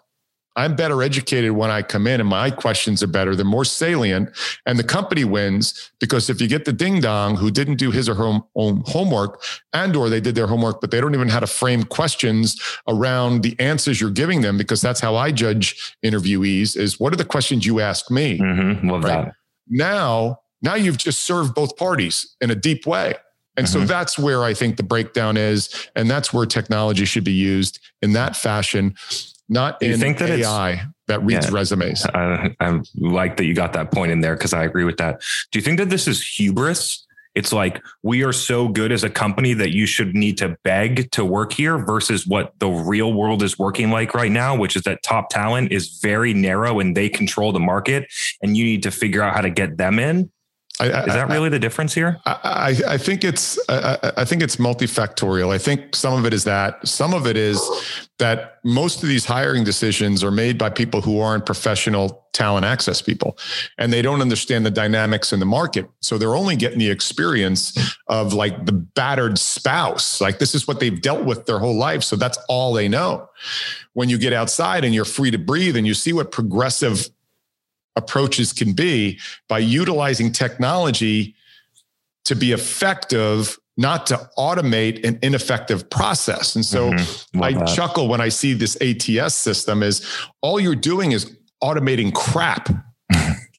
I'm 0.61 0.75
better 0.75 1.01
educated 1.01 1.51
when 1.53 1.71
I 1.71 1.81
come 1.81 2.05
in 2.05 2.19
and 2.19 2.29
my 2.29 2.51
questions 2.51 3.01
are 3.01 3.07
better. 3.07 3.35
They're 3.35 3.45
more 3.45 3.65
salient 3.65 4.29
and 4.67 4.77
the 4.77 4.83
company 4.83 5.23
wins 5.23 5.91
because 5.99 6.29
if 6.29 6.39
you 6.39 6.47
get 6.47 6.65
the 6.65 6.71
ding 6.73 7.01
dong 7.01 7.35
who 7.35 7.49
didn't 7.49 7.77
do 7.77 7.89
his 7.89 8.07
or 8.07 8.13
her 8.15 8.39
own 8.55 8.83
homework 8.85 9.41
and 9.73 9.95
or 9.95 10.07
they 10.09 10.21
did 10.21 10.35
their 10.35 10.45
homework, 10.47 10.79
but 10.79 10.91
they 10.91 11.01
don't 11.01 11.15
even 11.15 11.27
know 11.27 11.33
how 11.33 11.39
to 11.39 11.47
frame 11.47 11.83
questions 11.83 12.61
around 12.87 13.41
the 13.41 13.55
answers 13.59 13.99
you're 13.99 14.11
giving 14.11 14.41
them 14.41 14.55
because 14.57 14.81
that's 14.81 14.99
how 14.99 15.15
I 15.15 15.31
judge 15.31 15.95
interviewees 16.05 16.77
is 16.77 16.99
what 16.99 17.11
are 17.11 17.17
the 17.17 17.25
questions 17.25 17.65
you 17.65 17.79
ask 17.79 18.11
me? 18.11 18.37
Mhm. 18.37 18.89
Love 18.91 19.03
Right. 19.03 19.25
that. 19.25 19.33
now 19.67 20.37
now 20.63 20.75
you've 20.75 20.97
just 20.97 21.23
served 21.25 21.55
both 21.55 21.75
parties 21.77 22.35
in 22.41 22.51
a 22.51 22.55
deep 22.55 22.85
way 22.85 23.15
and 23.57 23.67
so 23.67 23.79
Mhm. 23.79 23.87
that's 23.87 24.19
where 24.19 24.43
i 24.43 24.53
think 24.53 24.75
the 24.77 24.83
breakdown 24.83 25.37
is 25.37 25.69
and 25.95 26.09
that's 26.09 26.33
where 26.33 26.45
technology 26.45 27.05
should 27.05 27.23
be 27.23 27.31
used 27.31 27.79
in 28.01 28.13
that 28.13 28.35
fashion 28.35 28.93
not 29.51 29.77
you 29.81 29.93
in 29.93 29.99
think 29.99 30.17
that 30.17 30.29
it's- 30.29 30.47
ai 30.47 30.81
that 31.07 31.21
reads 31.23 31.45
Yeah. 31.47 31.53
resumes 31.59 32.05
I, 32.05 32.55
I 32.59 32.79
like 32.95 33.35
that 33.37 33.45
you 33.45 33.53
got 33.53 33.73
that 33.73 33.91
point 33.91 34.11
in 34.11 34.21
there 34.21 34.35
because 34.35 34.53
I 34.53 34.63
agree 34.63 34.85
with 34.85 34.97
that. 34.97 35.21
Do 35.51 35.59
you 35.59 35.63
think 35.63 35.77
that 35.79 35.89
this 35.89 36.07
is 36.07 36.25
hubris? 36.25 37.05
It's 37.35 37.51
like 37.53 37.81
we 38.03 38.23
are 38.23 38.33
so 38.33 38.67
good 38.67 38.91
as 38.91 39.03
a 39.05 39.09
company 39.09 39.53
that 39.53 39.71
you 39.73 39.85
should 39.85 40.13
need 40.15 40.37
to 40.39 40.57
beg 40.63 41.11
to 41.11 41.23
work 41.23 41.53
here 41.53 41.77
versus 41.77 42.27
what 42.27 42.53
the 42.59 42.67
real 42.69 43.13
world 43.13 43.41
is 43.43 43.57
working 43.59 43.89
like 43.89 44.13
right 44.13 44.31
now, 44.31 44.55
which 44.55 44.75
is 44.75 44.83
that 44.83 45.01
top 45.03 45.29
talent 45.29 45.71
is 45.71 45.99
very 46.01 46.33
narrow 46.33 46.79
and 46.81 46.95
they 46.95 47.07
control 47.09 47.51
the 47.53 47.59
market 47.59 48.07
and 48.41 48.55
you 48.57 48.63
need 48.65 48.83
to 48.83 48.91
figure 48.91 49.21
out 49.21 49.33
how 49.33 49.41
to 49.41 49.49
get 49.49 49.77
them 49.77 49.97
in. 49.99 50.29
I, 50.81 50.89
I, 50.89 51.01
Is 51.05 51.13
that 51.13 51.29
really 51.29 51.49
the 51.49 51.59
difference 51.59 51.93
here? 51.93 52.19
I, 52.25 52.75
I, 52.87 52.93
I 52.93 52.97
think 52.97 53.23
it's 53.23 53.59
I, 53.69 53.97
I- 54.03 54.11
I 54.21 54.25
think 54.25 54.41
it's 54.41 54.57
multifactorial. 54.57 55.53
I 55.53 55.57
think 55.57 55.95
some 55.95 56.17
of 56.17 56.25
it 56.25 56.33
is 56.33 56.43
that. 56.45 56.85
Some 56.87 57.13
of 57.13 57.25
it 57.27 57.37
is 57.37 57.61
that 58.19 58.55
most 58.63 59.01
of 59.03 59.09
these 59.09 59.25
hiring 59.25 59.63
decisions 59.63 60.23
are 60.23 60.31
made 60.31 60.57
by 60.57 60.69
people 60.69 61.01
who 61.01 61.19
aren't 61.19 61.45
professional 61.45 62.27
talent 62.33 62.65
access 62.65 63.01
people, 63.01 63.37
and 63.77 63.91
they 63.93 64.01
don't 64.01 64.21
understand 64.21 64.65
the 64.65 64.71
dynamics 64.71 65.31
in 65.33 65.39
the 65.39 65.45
market. 65.45 65.87
So 66.01 66.17
they're 66.17 66.35
only 66.35 66.55
getting 66.55 66.79
the 66.79 66.89
experience 66.89 67.95
of 68.07 68.33
like 68.33 68.65
the 68.65 68.73
battered 68.73 69.37
spouse. 69.37 70.19
Like 70.21 70.39
this 70.39 70.53
is 70.55 70.67
what 70.67 70.79
they've 70.79 71.01
dealt 71.01 71.25
with 71.25 71.45
their 71.45 71.59
whole 71.59 71.77
life. 71.77 72.03
So 72.03 72.15
that's 72.15 72.37
all 72.49 72.73
they 72.73 72.87
know. 72.87 73.29
When 73.93 74.09
you 74.09 74.17
get 74.17 74.33
outside 74.33 74.83
and 74.85 74.93
you're 74.95 75.05
free 75.05 75.31
to 75.31 75.37
breathe 75.39 75.75
and 75.75 75.85
you 75.85 75.93
see 75.93 76.13
what 76.13 76.31
progressive 76.31 77.09
approaches 77.95 78.53
can 78.53 78.73
be 78.73 79.19
by 79.47 79.59
utilizing 79.59 80.31
technology 80.31 81.35
to 82.25 82.35
be 82.35 82.51
effective, 82.51 83.57
not 83.77 84.05
to 84.07 84.29
automate 84.37 85.03
an 85.05 85.17
ineffective 85.21 85.89
process. 85.89 86.55
And 86.55 86.65
so 86.65 86.91
Mhm. 86.91 87.43
I 87.43 87.53
that. 87.53 87.65
chuckle 87.75 88.07
when 88.07 88.21
I 88.21 88.29
see 88.29 88.53
this 88.53 88.77
ATS 88.81 89.35
system 89.35 89.81
is 89.83 90.05
all 90.41 90.59
you're 90.59 90.75
doing 90.75 91.11
is 91.11 91.31
automating 91.63 92.13
crap. 92.13 92.69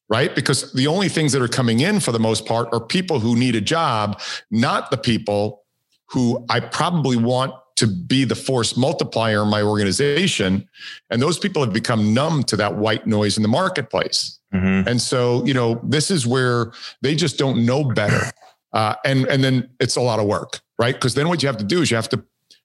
Right. 0.09 0.35
Because 0.35 0.71
the 0.75 0.89
only 0.89 1.09
things 1.09 1.33
that 1.33 1.41
are 1.41 1.49
coming 1.49 1.81
in 1.81 1.99
for 1.99 2.13
the 2.13 2.19
most 2.21 2.45
part 2.45 2.69
are 2.71 2.81
people 2.81 3.19
who 3.21 3.35
need 3.35 3.57
a 3.57 3.63
job, 3.63 4.21
not 4.51 4.91
the 4.91 4.99
people 4.99 5.63
who 6.11 6.45
I 6.51 6.61
probably 6.61 7.17
want 7.17 7.55
to 7.77 7.87
be 7.87 8.25
the 8.25 8.35
force 8.35 8.77
multiplier 8.77 9.43
in 9.43 9.49
my 9.49 9.63
organization. 9.63 10.69
And 11.11 11.23
those 11.23 11.39
people 11.39 11.63
have 11.65 11.73
become 11.73 12.13
numb 12.15 12.43
to 12.45 12.57
that 12.57 12.77
white 12.77 13.07
noise 13.07 13.37
in 13.37 13.43
the 13.43 13.49
marketplace. 13.49 14.39
Mhm. 14.55 14.87
And 14.87 15.01
so, 15.01 15.45
you 15.45 15.55
know, 15.55 15.81
this 15.83 16.11
is 16.11 16.27
where 16.27 16.73
they 17.01 17.15
just 17.15 17.39
don't 17.39 17.65
know 17.65 17.85
better. 17.85 18.31
Uh, 18.73 18.95
and 19.05 19.27
and 19.27 19.43
then 19.45 19.69
it's 19.81 19.97
a 19.97 20.01
lot 20.01 20.19
of 20.19 20.27
work, 20.27 20.61
right? 20.79 20.95
Because 20.95 21.15
then 21.15 21.29
what 21.29 21.43
you 21.43 21.47
have 21.47 21.59
to 21.59 21.65
do 21.65 21.83
is 21.83 21.91
you 21.91 21.97
have 21.97 22.09
to 22.11 22.23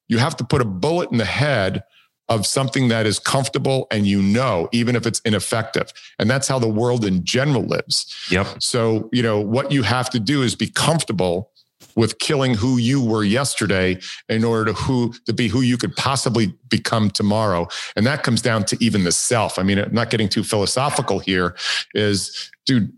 you 0.08 0.18
have 0.18 0.38
to 0.38 0.44
put 0.44 0.62
a 0.62 0.66
bullet 0.66 1.12
in 1.12 1.18
the 1.18 1.26
head 1.26 1.84
of 2.30 2.46
something 2.46 2.90
that 2.90 3.06
is 3.06 3.20
comfortable 3.20 3.88
and 3.90 4.06
you 4.06 4.22
know, 4.22 4.68
even 4.72 4.96
if 4.96 5.06
it's 5.06 5.20
ineffective. 5.22 5.94
And 6.20 6.30
that's 6.30 6.48
how 6.48 6.60
the 6.60 6.68
world 6.68 7.06
in 7.06 7.24
general 7.24 7.64
lives. 7.64 8.14
Yep. 8.30 8.48
So, 8.60 9.10
you 9.14 9.24
know, 9.24 9.40
what 9.40 9.72
you 9.72 9.84
have 9.84 10.10
to 10.10 10.20
do 10.20 10.42
is 10.44 10.56
be 10.56 10.68
comfortable 10.68 11.52
with 11.98 12.20
killing 12.20 12.54
who 12.54 12.78
you 12.78 13.04
were 13.04 13.24
yesterday 13.24 14.00
in 14.30 14.46
order 14.46 14.72
to 14.72 14.74
who 14.74 15.14
to 15.26 15.34
be 15.34 15.50
who 15.50 15.62
you 15.62 15.78
could 15.78 15.96
possibly 15.98 16.54
become 16.70 17.10
tomorrow. 17.10 17.68
And 17.98 18.06
that 18.06 18.24
comes 18.24 18.42
down 18.42 18.64
to 18.66 18.78
even 18.80 19.04
the 19.04 19.12
self. 19.12 19.60
I 19.60 19.64
mean, 19.64 19.80
I'm 19.80 19.94
not 19.94 20.12
getting 20.12 20.30
too 20.30 20.44
philosophical 20.44 21.20
here 21.20 21.58
is 21.94 22.52
dude, 22.66 22.94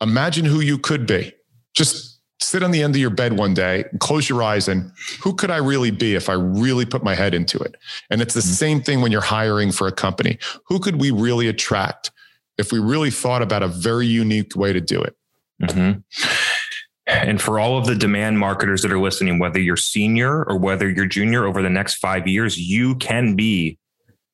imagine 0.00 0.44
who 0.44 0.60
you 0.60 0.78
could 0.78 1.06
be. 1.06 1.32
Just 1.74 2.20
sit 2.40 2.62
on 2.62 2.72
the 2.72 2.82
end 2.82 2.94
of 2.94 3.00
your 3.00 3.10
bed 3.10 3.38
one 3.38 3.54
day 3.54 3.84
and 3.90 3.98
close 4.00 4.28
your 4.28 4.42
eyes 4.42 4.68
and 4.68 4.92
who 5.22 5.34
could 5.34 5.50
I 5.50 5.56
really 5.56 5.90
be 5.90 6.14
if 6.14 6.28
I 6.28 6.34
really 6.34 6.84
put 6.84 7.02
my 7.02 7.14
head 7.14 7.32
into 7.32 7.58
it? 7.58 7.76
And 8.10 8.20
it's 8.20 8.34
the 8.34 8.40
mm-hmm. 8.40 8.52
same 8.52 8.82
thing 8.82 9.00
when 9.00 9.12
you're 9.12 9.22
hiring 9.22 9.72
for 9.72 9.88
a 9.88 9.92
company. 9.92 10.38
Who 10.66 10.78
could 10.78 11.00
we 11.00 11.10
really 11.10 11.48
attract 11.48 12.10
if 12.58 12.70
we 12.70 12.80
really 12.80 13.10
thought 13.10 13.40
about 13.40 13.62
a 13.62 13.68
very 13.68 14.06
unique 14.06 14.54
way 14.54 14.74
to 14.74 14.80
do 14.80 15.00
it? 15.00 15.16
Mm-hmm. 15.62 16.00
And 17.06 17.40
for 17.40 17.58
all 17.60 17.76
of 17.76 17.86
the 17.86 17.94
demand 17.94 18.38
marketers 18.38 18.82
that 18.82 18.92
are 18.92 18.98
listening, 18.98 19.38
whether 19.38 19.60
you're 19.60 19.76
senior 19.76 20.44
or 20.44 20.56
whether 20.56 20.88
you're 20.88 21.06
junior 21.06 21.44
over 21.44 21.60
the 21.60 21.70
next 21.70 21.96
five 21.96 22.26
years, 22.26 22.58
you 22.58 22.94
can 22.96 23.36
be 23.36 23.78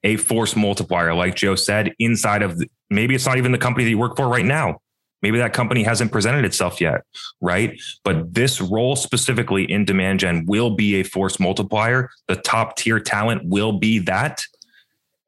a 0.05 0.17
force 0.17 0.55
multiplier, 0.55 1.15
like 1.15 1.35
Joe 1.35 1.57
said, 1.57 1.93
inside 1.99 2.43
of 2.43 2.59
the, 2.59 2.71
maybe 2.89 3.15
it's 3.15 3.27
not 3.27 3.39
even 3.39 3.53
the 3.53 3.59
company 3.59 3.85
that 3.85 3.91
you 3.91 3.99
work 3.99 4.17
for 4.17 4.29
right 4.29 4.45
now. 4.45 4.79
Maybe 5.23 5.39
that 5.39 5.53
company 5.53 5.83
hasn't 5.83 6.13
presented 6.13 6.47
itself 6.47 6.81
yet, 6.81 7.03
right? 7.41 7.79
But 8.05 8.33
this 8.33 8.61
role 8.61 8.97
specifically 8.97 9.71
in 9.71 9.85
demand 9.85 10.21
gen 10.21 10.47
will 10.47 10.71
be 10.71 10.95
a 10.95 11.03
force 11.03 11.39
multiplier. 11.39 12.09
The 12.29 12.37
top 12.37 12.77
tier 12.77 12.99
talent 12.99 13.45
will 13.45 13.79
be 13.79 13.99
that. 14.01 14.43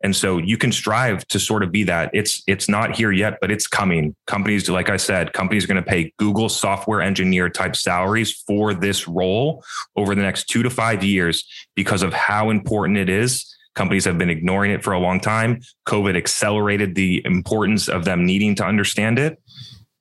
And 0.02 0.14
so 0.14 0.38
you 0.38 0.56
can 0.56 0.72
strive 0.72 1.26
to 1.28 1.38
sort 1.38 1.62
of 1.62 1.70
be 1.70 1.84
that. 1.84 2.10
It's 2.12 2.42
it's 2.46 2.68
not 2.68 2.96
here 2.96 3.12
yet, 3.12 3.38
but 3.40 3.50
it's 3.50 3.66
coming. 3.66 4.14
Companies, 4.26 4.68
like 4.68 4.90
I 4.90 4.96
said, 4.96 5.32
companies 5.32 5.64
are 5.64 5.68
going 5.68 5.82
to 5.82 5.88
pay 5.88 6.12
Google 6.18 6.48
software 6.48 7.00
engineer 7.00 7.48
type 7.48 7.76
salaries 7.76 8.32
for 8.46 8.74
this 8.74 9.06
role 9.06 9.64
over 9.96 10.14
the 10.14 10.22
next 10.22 10.44
two 10.48 10.62
to 10.62 10.70
five 10.70 11.04
years 11.04 11.44
because 11.74 12.02
of 12.02 12.12
how 12.12 12.50
important 12.50 12.98
it 12.98 13.08
is. 13.08 13.48
Companies 13.74 14.04
have 14.04 14.18
been 14.18 14.28
ignoring 14.28 14.70
it 14.70 14.84
for 14.84 14.92
a 14.92 14.98
long 14.98 15.18
time. 15.18 15.60
COVID 15.88 16.16
accelerated 16.16 16.94
the 16.94 17.22
importance 17.24 17.88
of 17.88 18.04
them 18.04 18.26
needing 18.26 18.54
to 18.56 18.64
understand 18.64 19.18
it 19.18 19.38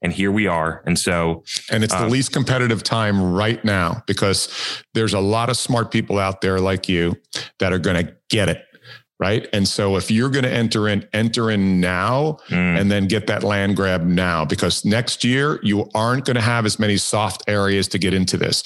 and 0.02 0.12
here 0.12 0.32
we 0.32 0.48
are. 0.48 0.82
And 0.86 0.98
so, 0.98 1.44
and 1.70 1.84
it's 1.84 1.94
the 1.94 2.06
uh, 2.06 2.10
least 2.10 2.32
competitive 2.34 2.84
time 2.84 3.34
right 3.34 3.64
now 3.64 4.04
because 4.08 4.50
there's 4.94 5.14
a 5.14 5.20
lot 5.20 5.50
of 5.50 5.58
smart 5.58 5.92
people 5.92 6.18
out 6.18 6.42
there 6.42 6.60
like 6.60 6.90
you 6.90 7.16
that 7.60 7.72
are 7.72 7.80
going 7.80 8.06
to 8.06 8.16
get 8.30 8.50
it. 8.50 8.66
Right. 9.22 9.48
And 9.54 9.68
so 9.68 9.98
if 9.98 10.10
you're 10.10 10.32
going 10.32 10.46
to 10.46 10.52
enter 10.52 10.88
in, 10.88 11.08
enter 11.14 11.52
in 11.52 11.80
now 11.80 12.40
mm. 12.48 12.56
and 12.56 12.90
then 12.90 13.08
get 13.08 13.28
that 13.28 13.44
land 13.44 13.76
grab 13.76 14.04
now, 14.04 14.46
because 14.46 14.84
next 14.84 15.24
year 15.24 15.60
you 15.62 15.88
aren't 15.94 16.26
going 16.26 16.38
to 16.38 16.42
have 16.42 16.66
as 16.66 16.80
many 16.80 16.98
soft 16.98 17.44
areas 17.48 17.88
to 17.90 18.00
get 18.00 18.16
into 18.16 18.36
this. 18.36 18.64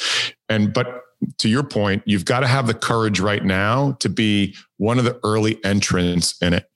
And, 0.47 0.74
but 0.74 1.01
to 1.39 1.49
your 1.49 1.64
point, 1.64 2.03
you've 2.06 2.24
got 2.24 2.39
to 2.39 2.47
have 2.47 2.68
the 2.68 2.74
courage 2.74 3.20
right 3.20 3.43
now 3.43 3.97
to 3.99 4.08
be 4.08 4.56
one 4.78 4.97
of 4.97 5.03
the 5.03 5.20
early 5.26 5.62
entrants 5.66 6.41
in 6.41 6.53
it. 6.53 6.70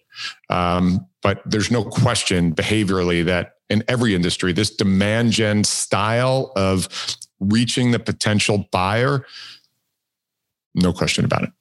Um, 0.49 1.07
but 1.21 1.41
there's 1.45 1.71
no 1.71 1.85
question 1.85 2.53
behaviorally 2.53 3.23
that 3.23 3.53
in 3.69 3.85
every 3.87 4.13
industry, 4.13 4.51
this 4.51 4.75
demand 4.75 5.31
gen 5.31 5.63
style 5.63 6.51
of 6.57 6.89
reaching 7.39 7.91
the 7.91 7.99
potential 7.99 8.67
buyer, 8.73 9.25
no 10.75 10.91
question 10.91 11.23
about 11.23 11.43
it. 11.43 11.51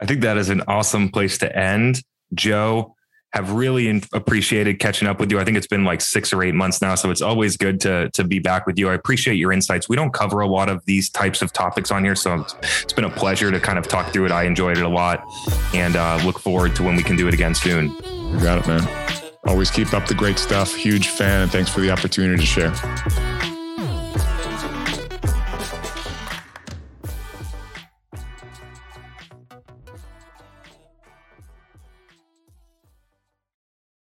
I 0.00 0.06
think 0.06 0.22
that 0.22 0.36
is 0.36 0.48
an 0.48 0.62
awesome 0.66 1.10
place 1.10 1.38
to 1.38 1.56
end. 1.56 2.02
Joe, 2.34 2.94
have 3.32 3.52
really 3.52 4.02
appreciated 4.12 4.80
catching 4.80 5.06
up 5.06 5.20
with 5.20 5.30
you. 5.30 5.38
I 5.38 5.44
think 5.44 5.56
it's 5.56 5.66
been 5.66 5.84
like 5.84 6.00
six 6.00 6.32
or 6.32 6.42
eight 6.42 6.54
months 6.54 6.82
now, 6.82 6.96
so 6.96 7.10
it's 7.10 7.22
always 7.22 7.56
good 7.56 7.80
to 7.80 8.10
to 8.10 8.24
be 8.24 8.38
back 8.38 8.66
with 8.66 8.78
you. 8.78 8.88
I 8.88 8.94
appreciate 8.94 9.34
your 9.34 9.52
insights. 9.52 9.88
We 9.88 9.96
don't 9.96 10.12
cover 10.12 10.40
a 10.40 10.48
lot 10.48 10.68
of 10.68 10.84
these 10.84 11.10
types 11.10 11.40
of 11.42 11.52
topics 11.52 11.90
on 11.90 12.04
here, 12.04 12.16
so 12.16 12.44
it's 12.82 12.92
been 12.92 13.04
a 13.04 13.10
pleasure 13.10 13.50
to 13.50 13.60
kind 13.60 13.78
of 13.78 13.86
talk 13.86 14.12
through 14.12 14.26
it. 14.26 14.32
I 14.32 14.44
enjoyed 14.44 14.78
it 14.78 14.84
a 14.84 14.88
lot, 14.88 15.24
and 15.74 15.96
uh, 15.96 16.20
look 16.24 16.40
forward 16.40 16.74
to 16.76 16.82
when 16.82 16.96
we 16.96 17.02
can 17.02 17.16
do 17.16 17.28
it 17.28 17.34
again 17.34 17.54
soon. 17.54 17.90
You 18.04 18.40
got 18.40 18.58
it, 18.58 18.66
man. 18.66 18.88
Always 19.46 19.70
keep 19.70 19.94
up 19.94 20.06
the 20.06 20.14
great 20.14 20.38
stuff. 20.38 20.74
Huge 20.74 21.08
fan, 21.08 21.42
and 21.42 21.52
thanks 21.52 21.70
for 21.70 21.80
the 21.80 21.90
opportunity 21.90 22.40
to 22.40 22.46
share. 22.46 23.59